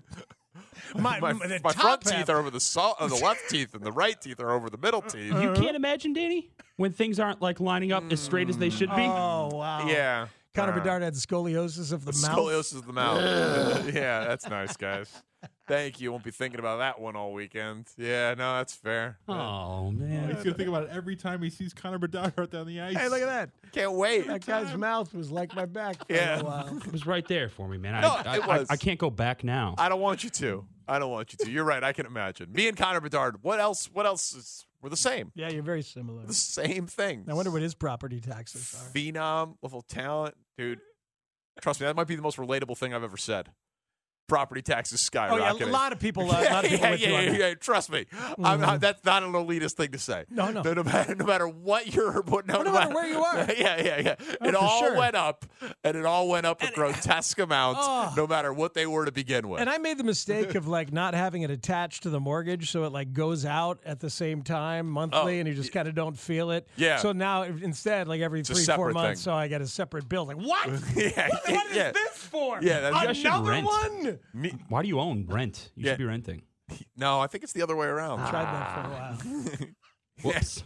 [0.96, 3.74] my my, the my top front teeth are over the salt, uh, the left teeth,
[3.74, 5.32] and the right teeth are over the middle teeth.
[5.32, 5.42] Uh-huh.
[5.42, 8.90] You can't imagine, Danny, when things aren't like lining up as straight as they should
[8.90, 9.04] be.
[9.04, 9.88] Oh wow!
[9.88, 10.28] Yeah.
[10.54, 10.84] Connor All right.
[10.84, 12.36] Bedard had scoliosis of the, mouth.
[12.36, 13.22] Scoliosis of the mouth.
[13.94, 15.22] yeah, that's nice, guys.
[15.68, 16.12] Thank you.
[16.12, 17.88] Won't be thinking about that one all weekend.
[17.98, 19.18] Yeah, no, that's fair.
[19.28, 22.68] Oh man, He's gonna think about it every time he sees Connor Bedard out down
[22.68, 22.96] the ice.
[22.96, 23.50] Hey, look at that!
[23.74, 24.28] Can't wait.
[24.28, 26.08] That guy's mouth was like my back.
[26.08, 26.40] For Yeah.
[26.40, 26.78] a while.
[26.86, 27.96] It was right there for me, man.
[27.96, 28.68] I, No, I, it I- was.
[28.70, 29.76] I can't go back now.
[29.78, 30.66] I don't want you to.
[30.88, 31.52] I don't want you to.
[31.52, 31.84] You're right.
[31.84, 32.52] I can imagine.
[32.54, 33.44] Me and Connor Bedard.
[33.44, 33.90] What else?
[33.92, 34.66] What else is?
[34.82, 35.32] We're the same.
[35.36, 36.24] Yeah, you're very similar.
[36.26, 37.26] The same thing.
[37.28, 38.94] I wonder what his property taxes are.
[38.98, 40.80] Phenom level talent, dude.
[41.62, 43.50] Trust me, that might be the most relatable thing I've ever said.
[44.28, 45.52] Property taxes skyrocketing.
[45.52, 46.30] Oh yeah, a lot of people.
[46.30, 48.06] Uh, a lot of people yeah, with you yeah, on yeah, yeah, Trust me,
[48.44, 48.60] I'm Mhm.
[48.60, 50.26] not, that's not an elitist thing to say.
[50.30, 50.62] No, no.
[50.64, 53.38] No, matter, no matter what you're putting out, no matter where you are.
[53.58, 54.16] yeah, yeah, yeah.
[54.42, 54.98] Oh, it all sure.
[54.98, 55.46] went up,
[55.82, 58.14] and it all went up a grotesque amount, Oh.
[58.18, 59.62] no matter what they were to begin with.
[59.62, 62.84] And I made the mistake of like not having it attached to the mortgage, so
[62.84, 65.96] it like goes out at the same time monthly, Oh, and you just kind of
[65.96, 66.68] don't feel it.
[66.76, 66.98] Yeah.
[66.98, 69.32] So now instead, like every a three four months, thing.
[69.32, 70.26] so I get a separate bill.
[70.26, 70.68] Like what?
[70.98, 71.92] yeah, what is yeah.
[71.94, 72.60] this for?
[72.62, 74.17] Yeah, that's- You another one.
[74.34, 75.72] Me, Why do you own rent?
[75.76, 75.92] You Yeah.
[75.94, 76.42] should be renting.
[76.96, 78.20] no, I think it's the other way around.
[78.30, 79.70] Tried that for a while.
[80.24, 80.64] Whoops.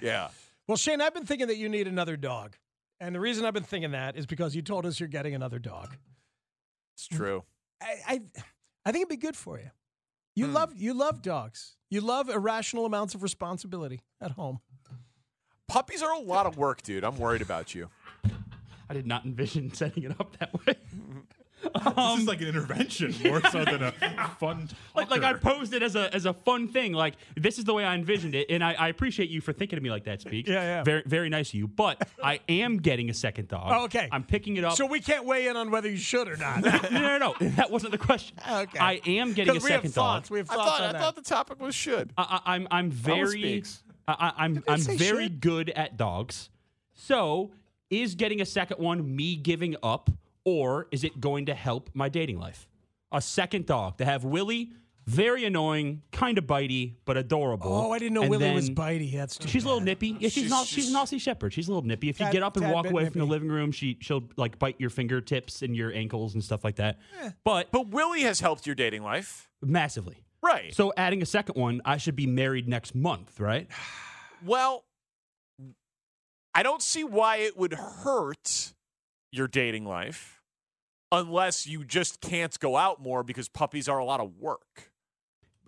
[0.00, 0.28] Yeah.
[0.66, 2.56] Well, Shane, I've been thinking that you need another dog,
[3.00, 5.58] and the reason I've been thinking that is because you told us you're getting another
[5.58, 5.94] dog.
[6.96, 7.44] It's true.
[7.80, 8.20] I, I,
[8.84, 9.70] I think it'd be good for you.
[10.34, 10.52] You Hmm.
[10.54, 11.76] love you love dogs.
[11.90, 14.58] You love irrational amounts of responsibility at home.
[15.68, 17.04] Puppies are a lot of work, dude.
[17.04, 17.88] I'm worried about you.
[18.88, 20.74] I did not envision setting it up that way.
[21.74, 23.92] this is um, like an intervention more so than a
[24.38, 24.68] fun.
[24.94, 26.92] like, like I posed it as a as a fun thing.
[26.92, 29.76] Like this is the way I envisioned it, and I, I appreciate you for thinking
[29.76, 30.20] of me like that.
[30.20, 30.46] Speak.
[30.46, 30.82] Yeah, yeah.
[30.84, 31.68] Very very nice of you.
[31.68, 33.68] But I am getting a second dog.
[33.72, 34.08] Oh, okay.
[34.12, 34.74] I'm picking it up.
[34.76, 36.60] So we can't weigh in on whether you should or not.
[36.62, 37.48] no, no, no, no.
[37.50, 38.36] That wasn't the question.
[38.50, 38.78] Okay.
[38.78, 40.04] I am getting a 'Cause we have second dog.
[40.22, 40.30] thoughts.
[40.30, 41.00] We have I thoughts thought on I that.
[41.00, 42.12] thought the topic was should.
[42.16, 43.62] I, I, I'm I'm very.
[44.08, 45.40] I, I, I'm I'm very shit?
[45.40, 46.50] good at dogs.
[46.94, 47.50] So
[47.90, 50.10] is getting a second one me giving up,
[50.46, 52.66] or is it going to help my dating life?
[53.12, 54.70] A second dog to have Willie,
[55.06, 57.72] very annoying, kind of bitey, but adorable.
[57.72, 59.12] Oh, I didn't know And Willie was bitey.
[59.12, 60.08] That's too She's a little nippy.
[60.18, 60.66] Yeah, she's, She's- not.
[60.66, 61.52] She's an Aussie Shepherd.
[61.52, 62.08] She's a little nippy.
[62.08, 63.30] If you Tad- get up and tad walk bit away from the nippy.
[63.30, 66.98] living room, she she'll like bite your fingertips and your ankles and stuff like that.
[67.22, 67.30] Eh.
[67.44, 69.48] But But Willie has helped your dating life.
[69.62, 70.24] massively.
[70.42, 70.74] Right.
[70.74, 73.68] So adding a second one, I should be married next month, right?
[74.44, 74.84] Well,
[76.54, 78.72] I don't see why it would hurt
[79.32, 80.35] your dating life
[81.12, 84.90] unless you just can't go out more because puppies are a lot of work.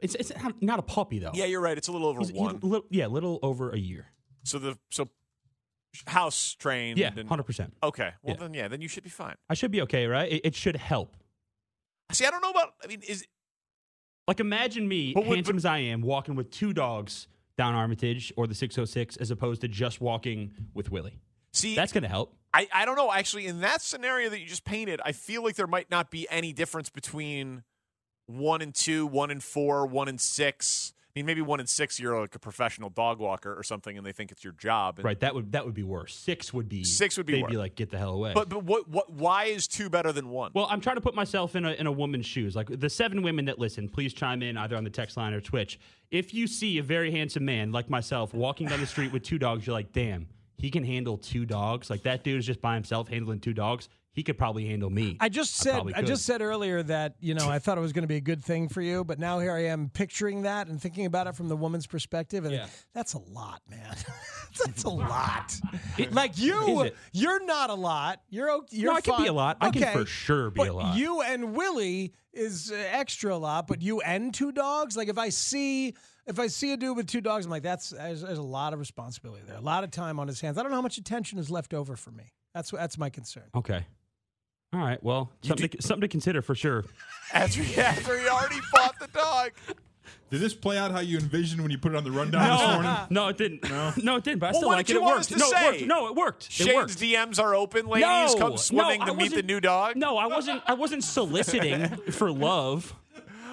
[0.00, 1.32] It's it's not- a puppy though.
[1.34, 1.76] Yeah, you're right.
[1.76, 2.56] It's a little over He's- one.
[2.62, 4.06] a little- yeah, a little over a year.
[4.44, 5.08] So the so
[6.06, 6.98] house trained.
[6.98, 7.74] Yeah, hundred percent.
[7.82, 8.12] Okay.
[8.22, 8.40] Well Yeah.
[8.42, 9.34] then, yeah, then you should be fine.
[9.48, 10.30] I should be okay, right?
[10.30, 11.16] It, it should help.
[12.12, 12.74] See, I don't know about.
[12.82, 13.26] I mean, is
[14.28, 18.46] Like imagine me, But handsome as I am, walking with two dogs down Armitage or
[18.46, 21.18] the 606, as opposed to just walking with Willie.
[21.52, 22.36] see That's gonna help.
[22.58, 23.12] I, I don't know.
[23.12, 26.26] Actually, in that scenario that you just painted, I feel like there might not be
[26.28, 27.62] any difference between
[28.26, 30.92] one and two, one and four, one and six.
[31.14, 34.04] I mean, maybe one and six, you're like a professional dog walker or something, and
[34.06, 34.98] they think it's your job.
[34.98, 35.18] And- Right.
[35.20, 36.14] That would that would be worse.
[36.16, 37.50] Six would be Six would be they'd worse.
[37.50, 38.32] be like get the hell away.
[38.34, 39.12] But but what what?
[39.12, 40.50] Why is two better than one?
[40.54, 42.54] Well, I'm trying to put myself in a in a woman's shoes.
[42.56, 45.40] Like the seven women that listen, please chime in either on the text line or
[45.40, 45.78] Twitch.
[46.10, 49.38] If you see a very handsome man like myself walking down the street with two
[49.38, 50.28] dogs, you're like, damn,
[50.58, 51.88] he can handle two dogs.
[51.88, 53.88] Like that dude is just by himself handling two dogs.
[54.12, 55.16] He could probably handle me.
[55.20, 57.92] I just said probably I, just said earlier that you know I thought it was
[57.92, 60.66] going to be a good thing for you, but now here I am picturing that
[60.66, 62.66] and thinking about it from the woman's perspective, and Yeah.
[62.92, 63.94] that's a lot, man.
[64.66, 65.54] that's a lot.
[65.98, 68.20] It- like you, you're not a lot.
[68.28, 69.56] You're o- you're no, I could be a lot.
[69.60, 70.96] I Okay, can for sure be but a lot.
[70.96, 74.96] You and Willie is uh, extra a lot, but you and two dogs.
[74.96, 75.94] Like if I see
[76.28, 78.72] if I see a dude with two dogs, I'm like, that's there's, there's a lot
[78.72, 80.58] of responsibility there, a lot of time on his hands.
[80.58, 82.24] I don't know how much attention is left over for me.
[82.54, 83.44] That's that's my concern.
[83.54, 83.86] okay.
[84.72, 85.02] All right.
[85.02, 86.84] Well, something to, something to consider for sure.
[87.32, 89.52] after after he already bought the dog.
[90.30, 92.74] Did this play out how you envisioned when you put it on the rundown this
[92.74, 92.96] morning?
[93.10, 93.68] No, it didn't.
[93.68, 93.92] No?
[93.96, 94.40] no, it didn't.
[94.40, 94.96] But I Well, still what like it.
[94.96, 95.30] It worked.
[95.36, 95.86] no, it worked.
[95.86, 96.46] No, it worked.
[96.46, 96.98] It Shane's worked.
[96.98, 98.34] DMs are open, ladies.
[98.34, 99.96] No, Come swimming no, to meet the new dog.
[99.96, 100.62] No, I wasn't.
[100.66, 102.94] I wasn't soliciting for love.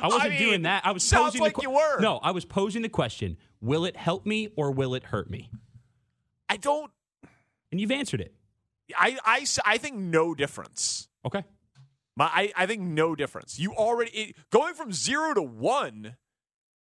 [0.01, 0.85] I wasn't mean, doing that.
[0.85, 1.99] I was sounds posing like the you were.
[1.99, 5.49] No, I was posing the question: Will it help me or will it hurt me?
[6.49, 6.91] I don't.
[7.71, 8.33] And you've answered it.
[8.97, 11.07] I I, I think no difference.
[11.25, 11.43] Okay.
[12.17, 13.59] My, I, I think no difference.
[13.59, 16.15] You already it, going from zero to one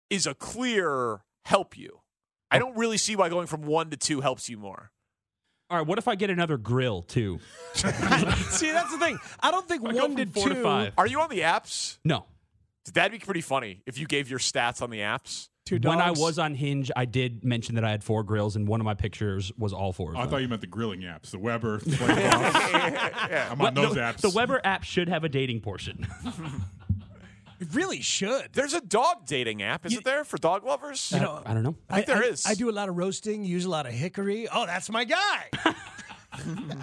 [0.10, 1.99] is a clear help you.
[2.49, 2.60] I oh.
[2.60, 4.91] don't really see why going from one to two helps you more.
[5.69, 5.86] All right.
[5.86, 7.40] What if I get another grill too?
[7.73, 7.86] See,
[8.72, 9.19] that's the thing.
[9.40, 10.49] I don't think I one to two.
[10.49, 10.94] to five.
[10.98, 11.99] Are you on the apps?
[12.03, 12.26] No.
[12.93, 15.49] That'd be pretty funny if you gave your stats on the apps.
[15.65, 18.68] Two When I was on Hinge, I did mention that I had four grills, and
[18.68, 21.30] one of my pictures was all four of I thought you meant the grilling apps,
[21.30, 21.77] the Weber.
[21.85, 23.51] the Playbox.
[23.51, 24.22] I'm on Well, those the, apps.
[24.22, 26.07] the Weber app should have a dating portion.
[27.61, 28.53] It really should.
[28.53, 31.11] There's a dog dating app, isn't there, for dog lovers?
[31.14, 31.76] You know, I don't know.
[31.89, 32.45] I think there is.
[32.45, 34.47] I do a lot of roasting, use a lot of hickory.
[34.47, 35.49] Oh, that's my guy.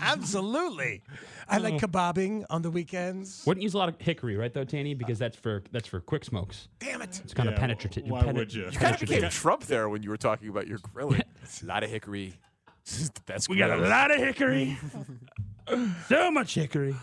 [0.02, 1.02] Absolutely.
[1.48, 1.80] I like mm.
[1.80, 3.44] kebabbing on the weekends.
[3.46, 4.52] Wouldn't use a lot of hickory, right?
[4.52, 6.68] Though, Tanny, because that's for that's for quick smokes.
[6.78, 7.20] Damn it.
[7.22, 8.04] It's kind of penetrative.
[8.06, 8.64] why would you?
[8.64, 11.22] You kind of became Trump there when you were talking about your grilling.
[11.62, 12.34] a lot of hickory.
[12.84, 13.48] This is the best.
[13.48, 13.90] We got a grill.
[13.90, 14.78] lot of hickory.
[16.08, 16.94] so much hickory.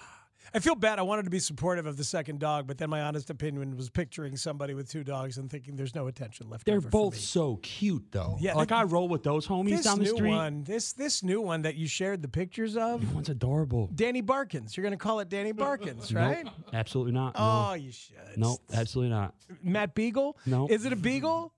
[0.55, 0.99] I feel bad.
[0.99, 3.89] I wanted to be supportive of the second dog, but then my honest opinion was
[3.89, 7.13] picturing somebody with two dogs and thinking there's no attention left They're over for both
[7.13, 7.19] me.
[7.19, 8.37] so cute, though.
[8.39, 10.29] Yeah, like they- I roll with those homies This down the new street.
[10.29, 13.89] one, this this new one that you shared the pictures of, One's adorable.
[13.95, 14.77] Danny Barkins.
[14.77, 16.45] You're going to call it Danny Barkins, right?
[16.45, 17.33] Nope, absolutely not.
[17.35, 17.73] Oh, No.
[17.73, 18.15] you should.
[18.37, 19.33] Nope, absolutely not.
[19.63, 20.37] Matt Beagle?
[20.45, 20.67] No.
[20.67, 21.51] Is it a Beagle?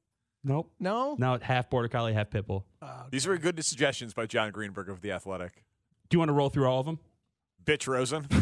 [0.43, 0.72] Nope.
[0.80, 1.15] No.
[1.19, 2.65] No, half border collie, half pit bull.
[2.82, 5.64] Oh, These were good suggestions by Jon Greenberg of The Athletic.
[6.09, 6.99] Do you want to roll through all of them?
[7.65, 8.27] Bitch Rosen.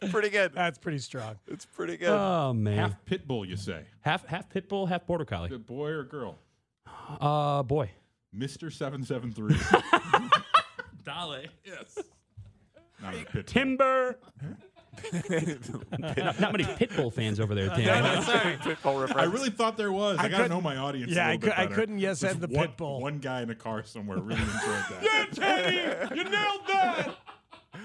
[0.00, 0.52] it's pretty good.
[0.54, 1.36] That's pretty strong.
[1.48, 2.10] It's pretty good.
[2.10, 3.84] Oh man, half Half pit bull, you say?
[4.00, 5.48] half, half pit bull, half border collie.
[5.48, 6.38] Is it boy or girl?
[7.20, 7.90] Uh, boy.
[8.32, 9.56] Mister Seven Seven Three.
[11.04, 11.48] Dolly.
[11.64, 11.98] Yes.
[13.02, 13.32] Not a pit.
[13.32, 13.42] bull.
[13.46, 14.18] Timber.
[15.98, 18.04] Not, not many pit bull fans over there, Dan.
[18.62, 19.14] Pitbull reference.
[19.16, 20.18] I really thought there was.
[20.18, 21.12] I, I gotta know my audience.
[21.12, 23.00] Yeah, a I little cou- bit I couldn't yes There's and the one, pit bull.
[23.00, 24.98] One guy in a car somewhere really enjoyed that.
[25.02, 27.16] Yeah, Teddy, you nailed that.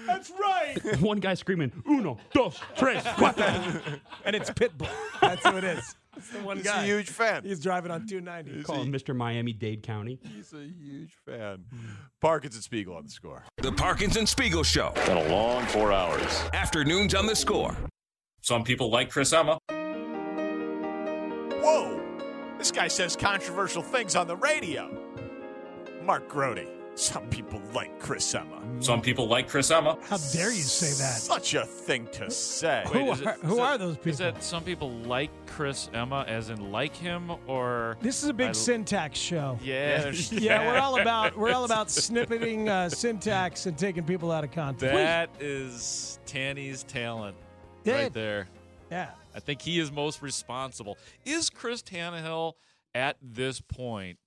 [0.06, 0.76] That's right.
[1.00, 4.00] One guy screaming, uno, dos, tres, cuatro.
[4.24, 4.88] And it's Pitbull.
[5.20, 5.94] That's who it is.
[6.18, 6.82] It's the one He's guy.
[6.82, 7.44] a huge fan.
[7.44, 8.62] He's driving on 290.
[8.64, 9.14] Call him Mr.
[9.14, 10.18] Miami-Dade County.
[10.34, 11.64] He's a huge fan.
[12.20, 13.44] Parkins and Spiegel on the score.
[13.58, 14.92] The Parkins and Spiegel Show.
[15.06, 16.42] Been a long four hours.
[16.52, 17.76] Afternoons on the score.
[18.40, 19.58] Some people like Chris Emma.
[21.60, 22.00] Whoa!
[22.58, 24.90] This guy says controversial things on the radio.
[26.02, 26.66] Mark Grote.
[26.98, 28.60] Some people like Chris Emma.
[28.80, 29.96] Some people like Chris Emma.
[30.08, 31.16] How dare you say that?
[31.20, 32.82] Such a thing to say.
[32.88, 34.10] Who Wait, is are- it- who is are it- those people?
[34.10, 34.32] Is people?
[34.32, 38.48] that some people like Chris Emma, as in like him, or This is a big
[38.48, 39.56] I- syntax show.
[39.62, 44.32] Yeah, there's Yeah, we're all about we're all about snippeting uh, syntax and taking people
[44.32, 44.92] out of context.
[44.92, 47.36] That is Tanny's talent
[47.84, 47.92] Did.
[47.94, 48.48] right there.
[48.90, 49.10] Yeah.
[49.36, 50.98] I think he is most responsible.
[51.24, 52.54] Is Chris Tannehill
[52.92, 54.18] at this point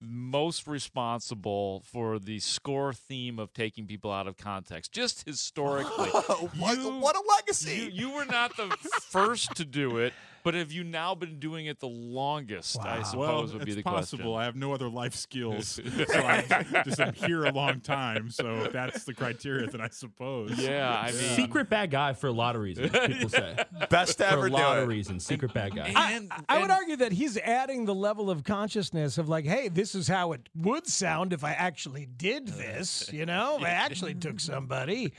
[0.00, 4.92] most responsible for the score theme of taking people out of context?
[4.92, 6.10] Just historically.
[6.58, 7.90] what, what a legacy.
[7.92, 8.68] You, you were not the
[9.08, 10.12] first to do it,
[10.46, 12.78] but have you now been doing it the longest?
[12.80, 13.16] I suppose
[13.50, 14.34] well, would be it's the possible.
[14.34, 14.40] question.
[14.40, 18.30] I have no other life skills, so I just am here a long time.
[18.30, 20.52] So that's the criteria, then I suppose.
[20.56, 22.92] Yeah, I mean, Secret bad guy for a lot of reasons.
[22.92, 23.56] People say
[23.90, 24.82] Best to for ever a do lot it.
[24.84, 25.26] of reasons.
[25.26, 25.88] Secret bad guy.
[25.88, 29.66] and, I would and- argue that he's adding the level of consciousness of like, hey,
[29.68, 33.12] this is how it would sound if I actually did this.
[33.12, 35.12] You know, I actually took somebody.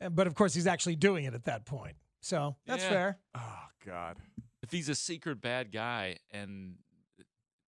[0.00, 1.96] Uh, But of course, he's actually doing it at that point.
[2.22, 2.88] So that's Yeah.
[2.88, 3.18] fair.
[3.34, 4.16] Oh, God.
[4.70, 6.76] If he's a secret bad guy and
[7.18, 7.24] eh,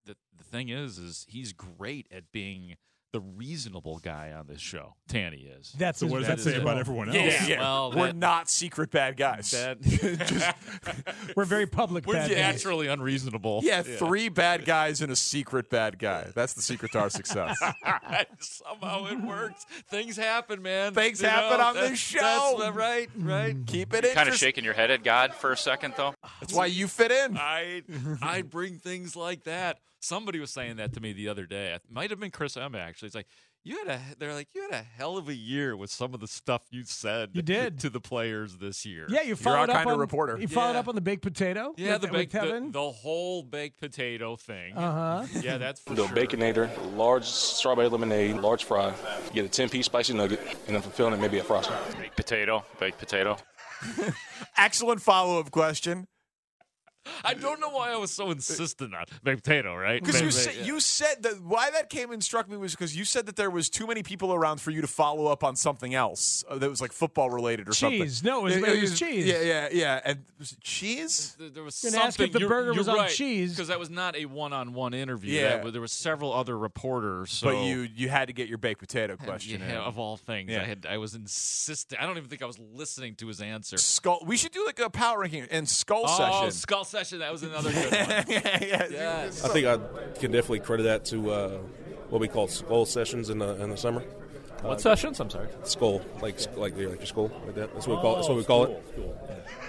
[0.08, 2.76] the the thing is is he's great at being
[3.14, 4.96] the reasonable guy on this show.
[5.08, 5.74] Tanny is.
[5.78, 6.80] That's So his what does that's that say about role.
[6.80, 7.16] everyone else?
[7.18, 9.52] Yeah, Yeah, well, we're that- not secret bad guys.
[9.52, 9.78] That
[11.36, 12.38] We're very public we're bad guys.
[12.38, 13.62] naturally unreasonable.
[13.64, 16.28] yeah, three bad guys and a secret bad guy.
[16.36, 17.58] That's the secret to our success.
[18.40, 19.66] Somehow it works.
[19.90, 20.94] Things happen, man.
[20.94, 22.20] Things You happen know, on that- this show.
[22.20, 23.56] That's the- right, right.
[23.56, 23.68] Mm.
[23.68, 26.14] Keep it Kind of shaking your head at God for a second, though.
[26.42, 27.38] That's why you fit in.
[27.38, 27.84] I
[28.22, 29.80] I bring things like that.
[30.08, 31.74] Somebody was saying that to me the other day.
[31.74, 33.08] It might have been Chris Emma actually.
[33.08, 33.28] It's like
[33.66, 36.22] you had a they're like you had a hell of a year with some of
[36.22, 37.80] the stuff you said You did.
[37.82, 39.06] to the players this year.
[39.10, 40.38] Yeah, you followed our up kind of on reporter.
[40.40, 40.80] You followed Yeah.
[40.80, 41.74] up on the baked potato.
[41.76, 42.72] Yeah, with, the baked the, Kevin.
[42.72, 44.74] the whole baked potato thing.
[44.78, 45.40] Uh huh.
[45.42, 46.16] Yeah, that's for The sure.
[46.16, 48.94] Baconator, large strawberry lemonade, large fry.
[49.26, 51.76] You get a 10 piece spicy nugget, and then for filling it, maybe a frosting.
[52.00, 53.36] Baked potato, baked potato.
[54.58, 56.08] Excellent follow up question.
[57.24, 60.02] I don't know why I was so insistent on baked potato, right?
[60.04, 60.66] Because you, Baked- said yeah.
[60.66, 63.50] you said that why that came and struck me was because you said that there
[63.50, 66.70] was too many people around for you to follow up on something else uh, that
[66.70, 68.02] was like football related or something.
[68.04, 68.24] Cheese.
[68.24, 69.26] No, it was- it was cheese.
[69.26, 70.02] Yeah, yeah, yeah.
[70.06, 71.36] And was it cheese?
[71.40, 72.08] There- There was You're something.
[72.08, 73.52] ask if the you're, burger you're was on cheese.
[73.52, 75.34] because that was not a one-on-one interview.
[75.34, 75.50] Yeah.
[75.50, 77.32] That was- there were several other reporters.
[77.32, 79.62] So but you you had to get your baked potato question.
[79.62, 80.62] yeah, of all things, Yeah.
[80.62, 81.98] I had I was insisting.
[82.00, 83.78] I don't even think I was listening to his answer.
[83.78, 84.20] Skull.
[84.26, 86.52] We should do like a power ranking and skull oh, session.
[86.52, 86.97] skull session.
[86.98, 87.92] That was another good one.
[88.28, 88.88] yeah, yeah.
[88.90, 89.44] Yes.
[89.44, 89.78] I think I
[90.20, 91.50] can definitely credit that to uh,
[92.10, 94.02] what we call skull sessions in the in the summer.
[94.62, 95.20] What sessions?
[95.20, 95.48] I'm sorry.
[95.64, 97.74] Skull, like like yeah, like your skull, like that.
[97.74, 98.16] That's what we Oh, call.
[98.16, 98.84] That's what we call it.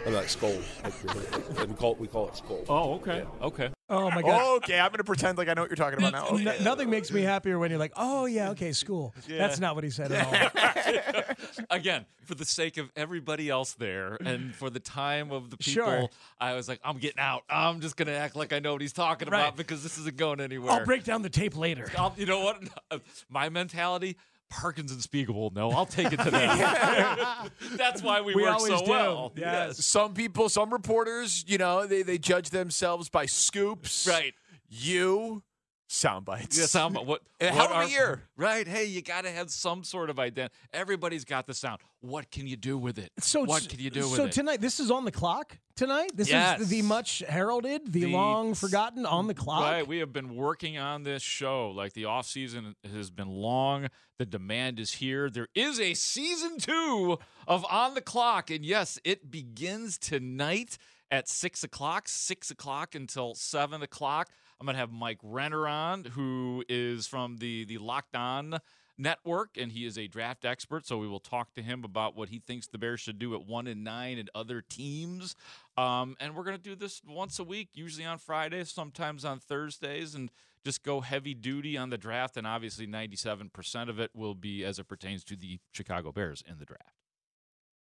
[0.07, 0.55] I'm like skull.
[0.85, 2.65] Like, we call it, we call it skull.
[2.69, 3.71] Oh, okay, okay.
[3.91, 4.57] Oh my god.
[4.59, 6.37] okay, I'm going to pretend like I know what you're talking about now.
[6.37, 9.15] No- nothing makes me happier when you're like, oh yeah, okay, school.
[9.29, 11.35] That's not what he said at all.
[11.71, 15.85] Again, for the sake of everybody else there, and for the time of the people,
[15.85, 16.09] Sure.
[16.41, 17.45] I was like, I'm getting out.
[17.49, 19.41] I'm just gonna act like I know what he's talking Right.
[19.41, 20.73] about because this isn't going anywhere.
[20.73, 21.91] I'll break down the tape later.
[21.97, 22.63] I'll- you know what?
[23.31, 24.17] My mentality.
[24.51, 24.93] Parkins
[25.35, 25.71] will know.
[25.71, 26.59] I'll take it to them.
[27.77, 28.91] That's why we, We work so do.
[28.91, 29.33] well.
[29.37, 29.85] Yes.
[29.85, 34.07] Some people, some reporters, you know, they, they judge themselves by scoops.
[34.07, 34.35] Right.
[34.69, 35.43] You,
[35.89, 36.57] sound bites.
[36.59, 38.23] Yeah, sound, what, what hell of a year.
[38.37, 38.69] Right.
[38.69, 40.55] Hey, you got to have some sort of identity.
[40.73, 41.81] Everybody's got the sound.
[42.01, 43.11] What can you do with it?
[43.19, 44.17] So what can you do with it?
[44.17, 44.33] so it?
[44.33, 46.13] tonight, this is on the clock tonight.
[46.15, 46.61] This Yes.
[46.61, 49.63] is the much heralded, the, The- long forgotten on the clock.
[49.63, 49.87] Right.
[49.87, 51.71] We have been working on this show.
[51.71, 53.89] Like the off season has been long.
[54.19, 55.31] The demand is here.
[55.31, 58.51] There is a season two of On the Clock.
[58.51, 60.77] And yes, it begins tonight
[61.11, 64.29] at six o'clock, six o'clock until seven o'clock.
[64.61, 68.59] I'm gonna have Mike Renner on, who is from the the Locked On
[68.99, 70.87] network, and he is a draft expert.
[70.87, 73.47] So we will talk to him about what he thinks the Bears should do at
[73.47, 75.37] one and nine and other teams.
[75.77, 80.15] Um, and we're gonna do this once a week, usually on Fridays, sometimes on Thursdays,
[80.15, 80.31] and
[80.65, 82.37] just go heavy duty on the draft.
[82.37, 86.59] And obviously, 97% of it will be as it pertains to the Chicago Bears in
[86.59, 86.95] the draft.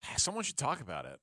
[0.18, 1.20] Someone should talk about it.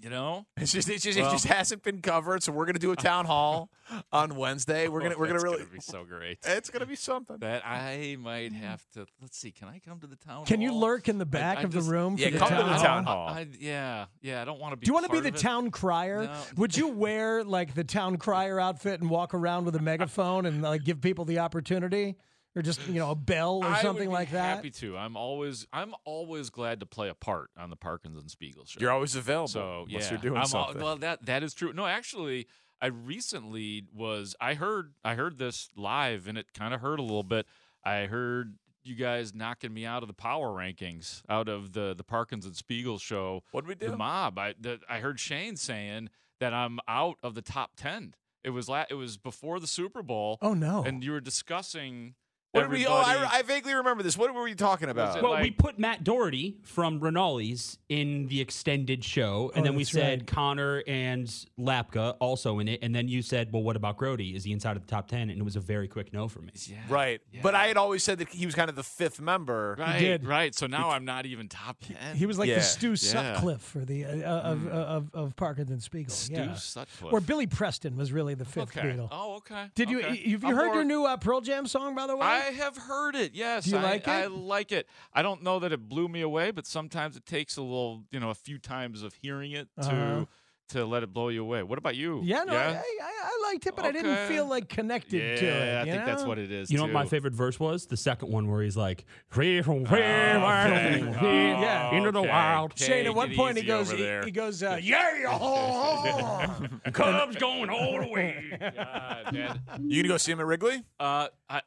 [0.00, 2.42] You know, It's just, it's just, Well- it just hasn't been covered.
[2.44, 3.68] So we're gonna do a town hall
[4.12, 4.86] on Wednesday.
[4.86, 6.38] We're gonna, Oh, we're gonna that's really, gonna be so great.
[6.44, 7.38] it's gonna be something.
[7.38, 9.06] That I might have to.
[9.20, 9.50] Let's see.
[9.50, 10.36] Can I come to the town?
[10.36, 10.44] Hall?
[10.46, 12.48] Can you lurk in the back I of the just- room for Yeah, the come
[12.50, 13.28] to the town hall.
[13.28, 14.40] I, I- yeah, yeah.
[14.40, 14.84] I don't want to be.
[14.84, 16.24] Do you want to be the town crier?
[16.26, 16.40] No.
[16.58, 20.62] Would you wear like the town crier outfit and walk around with a megaphone and
[20.62, 22.16] like give people the opportunity,
[22.56, 24.56] or just you know a bell or I something would be like that?
[24.56, 24.96] Happy to.
[24.96, 28.78] I'm always I'm always glad to play a part on the Parkins and Spiegel show.
[28.80, 29.48] You're always available.
[29.48, 30.82] So yeah, unless you're doing I'm all- something.
[30.82, 31.72] well, that that is true.
[31.72, 32.46] No, actually,
[32.80, 34.34] I recently was.
[34.40, 37.46] I heard I heard this live, and it kind of hurt a little bit.
[37.84, 38.54] I heard
[38.84, 42.56] you guys knocking me out of the power rankings, out of the the Parkins and
[42.56, 43.42] Spiegel show.
[43.50, 43.90] What did we do?
[43.90, 44.38] The mob.
[44.38, 46.10] I the, I heard Shane saying
[46.40, 48.14] that I'm out of the top ten.
[48.44, 50.38] It was la- it was before the Super Bowl.
[50.40, 50.84] Oh no!
[50.84, 52.14] And you were discussing.
[52.52, 52.86] What did we?
[52.86, 54.16] Oh, I, I vaguely remember this.
[54.16, 55.18] What were we talking about?
[55.18, 59.76] it Well, we put Matt Doherty from Renali's in the extended show, and Oh, then
[59.76, 60.26] we said right.
[60.26, 61.26] Connor and
[61.60, 64.22] Lapka also in it, and then you said, "Well, what about Grote?
[64.22, 65.28] Is he inside of the top 10?
[65.28, 66.52] And it was a very quick no for me.
[66.88, 67.20] Right.
[67.42, 69.76] But I had always said that he was kind of the fifth member.
[69.78, 70.26] Right, did.
[70.26, 70.54] right.
[70.54, 72.16] So now I'm not even top ten.
[72.16, 72.56] He was like Yeah.
[72.56, 72.94] the Stu Yeah.
[72.96, 74.68] Sutcliffe for the uh, of, Mm.
[74.70, 76.12] of of Parkins and Spiegel.
[76.14, 76.54] Stu yeah.
[76.54, 77.12] Sutcliffe.
[77.12, 78.88] Or Billy Preston was really the fifth Okay.
[78.88, 79.08] Beatle.
[79.12, 79.66] Oh, okay.
[79.74, 79.98] Did you?
[80.00, 82.26] Have you I'm heard more- your new uh, Pearl Jam song, by the way?
[82.26, 83.32] I have heard it.
[83.34, 83.64] Yes.
[83.64, 84.10] Do you I, like it?
[84.10, 84.88] I like it.
[85.12, 88.20] I don't know that it blew me away, but sometimes it takes a little, you
[88.20, 90.24] know, a few times of hearing it to Uh-huh.
[90.70, 91.62] to let it blow you away.
[91.62, 92.20] What about you?
[92.22, 92.82] yeah, no, I, yeah?
[93.02, 95.74] I, I liked it, but I didn't feel like connected yeah, to it.
[95.76, 96.70] I you think that's what it is.
[96.70, 97.86] You know what my favorite verse was?
[97.86, 101.00] The second one where he's like, "Free from free, okay.
[101.00, 101.94] Yeah.
[101.94, 102.28] into the Okay.
[102.28, 106.46] wild." Okay, Shane, at one point he goes, over he, he goes, uh, yeah,
[106.92, 108.44] Cubs going all the way.
[108.60, 109.60] God, man.
[109.80, 110.82] You gonna go see him at Wrigley?
[111.00, 111.62] Uh, I,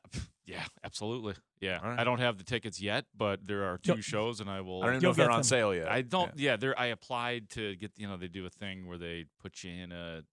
[0.46, 1.36] yeah, absolutely.
[1.60, 2.00] Yeah, All right.
[2.00, 4.82] I don't have the tickets yet, but there are 2 shows, and I will.
[4.82, 5.44] I don't even know if they're on them.
[5.44, 5.92] sale yet.
[5.92, 6.32] I don't.
[6.38, 6.78] Yeah, there.
[6.80, 7.92] I applied to get.
[7.98, 10.24] You know, they do a thing where they put you in a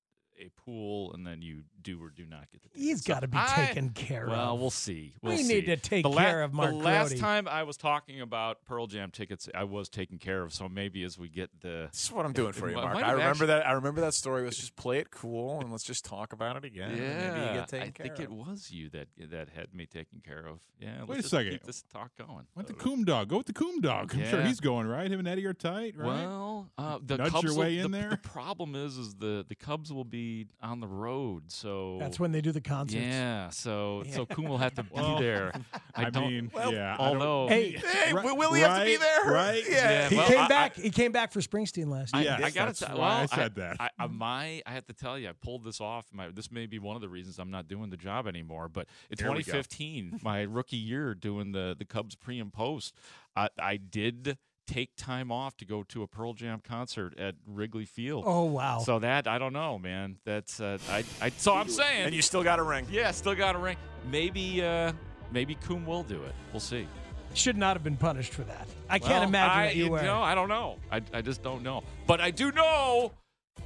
[0.41, 2.69] a pool, and then you do or do not get the.
[2.69, 2.83] Tickets.
[2.85, 4.61] He's So got to be I- taken care Well, of.
[4.61, 5.15] we'll see.
[5.23, 5.55] We'll We see.
[5.55, 7.21] need to take the care of Mark The last Grody.
[7.21, 10.53] time I was talking about Pearl Jam tickets, I was taken care of.
[10.53, 11.89] So maybe as we get the.
[11.93, 12.97] This is what I'm doing for you, Mark.
[12.97, 13.67] I remember actually- that.
[13.67, 14.45] I remember that story.
[14.45, 16.97] Let's just play it cool and let's just talk about it again.
[16.97, 18.25] Yeah, maybe you get taken I care think of.
[18.25, 20.61] it was you that that had me taken care of.
[20.81, 21.53] Yeah, Wait let's a just second.
[21.53, 22.47] Keep this talk going.
[22.55, 23.29] Went the Coom Dog.
[23.29, 24.15] Go with the Coom Dog.
[24.15, 25.11] I'm sure he's going right.
[25.11, 26.07] Him and Eddie are tight, right?
[26.07, 28.11] Well, uh, the Nudge Cubs your will- way in the, there?
[28.11, 30.28] The problem is, is the the Cubs will be
[30.63, 33.03] on the road, so That's when they do the concerts.
[33.03, 35.53] Yeah, so so Kuhn will have to be Well, there.
[35.95, 38.79] I, I don't, mean, yeah, I don't- although Hey, Hey, Right- will will he have
[38.81, 39.25] to be there?
[39.33, 39.63] right?
[39.69, 40.09] Yeah.
[40.09, 40.77] he well, came I- back.
[40.77, 42.33] he came back for Springsteen last I, year.
[42.33, 42.99] I gotta that's tell.
[42.99, 43.77] why I well, said that.
[43.81, 46.07] I, I, my, I have to tell you, I pulled this off.
[46.13, 48.69] My, this may be one of the reasons I'm not doing the job anymore.
[48.69, 52.95] But in There 2015, my rookie year doing the the Cubs pre and post,
[53.37, 54.37] I, I did
[54.69, 58.25] take time off to go to a Pearl Jam concert at Wrigley Field.
[58.27, 58.81] Oh wow!
[58.81, 60.19] So that I don't know, man.
[60.25, 61.31] That's uh, I, I.
[61.31, 62.87] So I'm saying, And you still got a ring.
[62.91, 63.77] yeah, still got a ring.
[64.11, 64.93] Maybe, uh,
[65.33, 66.35] maybe Coom will do it.
[66.53, 66.87] We'll see.
[67.35, 68.69] Should not have been punished for that.
[68.89, 70.03] I can't imagine I, that you were.
[70.03, 70.77] know, I don't know.
[70.91, 71.83] I, I just don't know.
[72.07, 73.13] But I do know.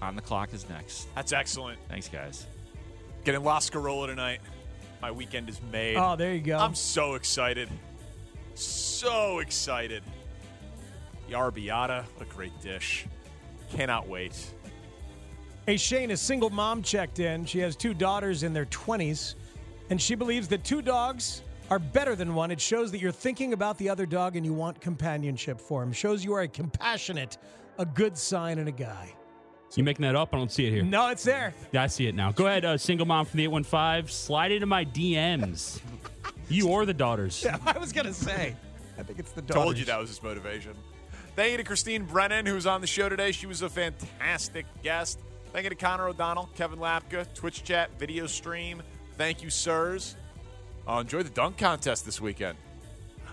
[0.00, 1.06] On the clock is next.
[1.14, 1.78] That's excellent.
[1.88, 2.46] Thanks, guys.
[3.24, 4.40] Getting La Scarola tonight.
[5.00, 5.96] My weekend is made.
[5.96, 6.58] oh, there you go.
[6.58, 7.68] I'm so excited.
[8.54, 10.02] So excited.
[11.32, 13.06] The arrabbiata, what a great dish.
[13.70, 14.34] Cannot wait.
[15.64, 17.46] Hey, Shane, a single mom checked in.
[17.46, 19.36] She has two daughters in their 20s,
[19.88, 22.50] and she believes that two dogs are better than one.
[22.50, 25.90] It shows that you're thinking about the other dog and you want companionship for him.
[25.90, 27.38] Shows you are a compassionate,
[27.78, 29.14] a good sign in a guy.
[29.74, 30.34] You making that up?
[30.34, 30.82] I don't see it here.
[30.82, 31.54] No, it's there.
[31.72, 32.30] Yeah, I see it now.
[32.30, 34.06] Go ahead, uh, single mom from the 815.
[34.12, 35.80] Slide into my DMs.
[36.50, 37.42] you or the daughters.
[37.42, 38.54] Yeah, I was going to say.
[38.98, 39.62] I think it's the daughters.
[39.62, 40.74] Told you that was his motivation.
[41.34, 43.32] Thank you to Christine Brennan, who was on the show today.
[43.32, 45.18] She was a fantastic guest.
[45.52, 48.82] Thank you to Connor O'Donnell, Kevin Lapka, Twitch chat, video stream.
[49.16, 50.16] Thank you, sirs.
[50.86, 52.58] Uh, enjoy the dunk contest this weekend.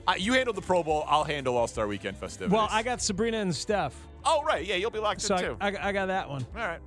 [0.08, 1.04] Uh, you handled the Pro Bowl.
[1.08, 2.54] I'll handle All Star Weekend festivities.
[2.54, 3.96] Well, I got Sabrina and Steph.
[4.26, 4.66] Oh, right.
[4.66, 5.58] Yeah, you'll be locked So in, I, too.
[5.80, 6.46] I, I got that one.
[6.56, 6.80] All right.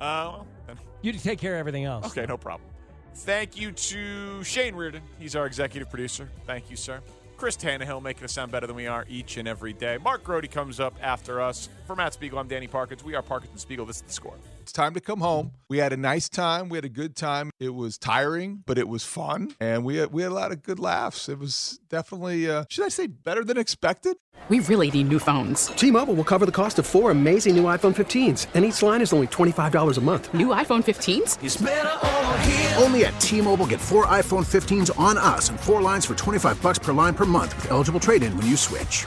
[0.00, 0.76] Uh, well, then.
[1.00, 2.06] You take care of everything else.
[2.06, 2.68] Okay, no problem.
[3.14, 5.02] Thank you to Shane Reardon.
[5.18, 6.30] He's our executive producer.
[6.46, 7.00] Thank you, sir.
[7.42, 9.98] Chris Tannehill making us sound better than we are each and every day.
[10.00, 11.68] Mark Grote comes up after us.
[11.88, 13.02] For Matt Spiegel, I'm Danny Parkins.
[13.02, 13.84] We are Parkins and Spiegel.
[13.84, 14.36] This is the score.
[14.62, 15.50] It's time to come home.
[15.68, 16.68] We had a nice time.
[16.68, 17.50] We had a good time.
[17.58, 20.62] It was tiring, but it was fun, and we had, we had a lot of
[20.62, 21.28] good laughs.
[21.28, 24.16] It was definitely, uh, should I say, better than expected.
[24.48, 25.66] We really need new phones.
[25.66, 29.12] T-Mobile will cover the cost of four amazing new iPhone 15s, and each line is
[29.12, 30.32] only $25 a month.
[30.32, 32.80] New iPhone 15s?
[32.80, 36.78] Only at T-Mobile get four iPhone 15s on us and four lines for 25 bucks
[36.78, 39.06] per line per month with eligible trade-in when you switch.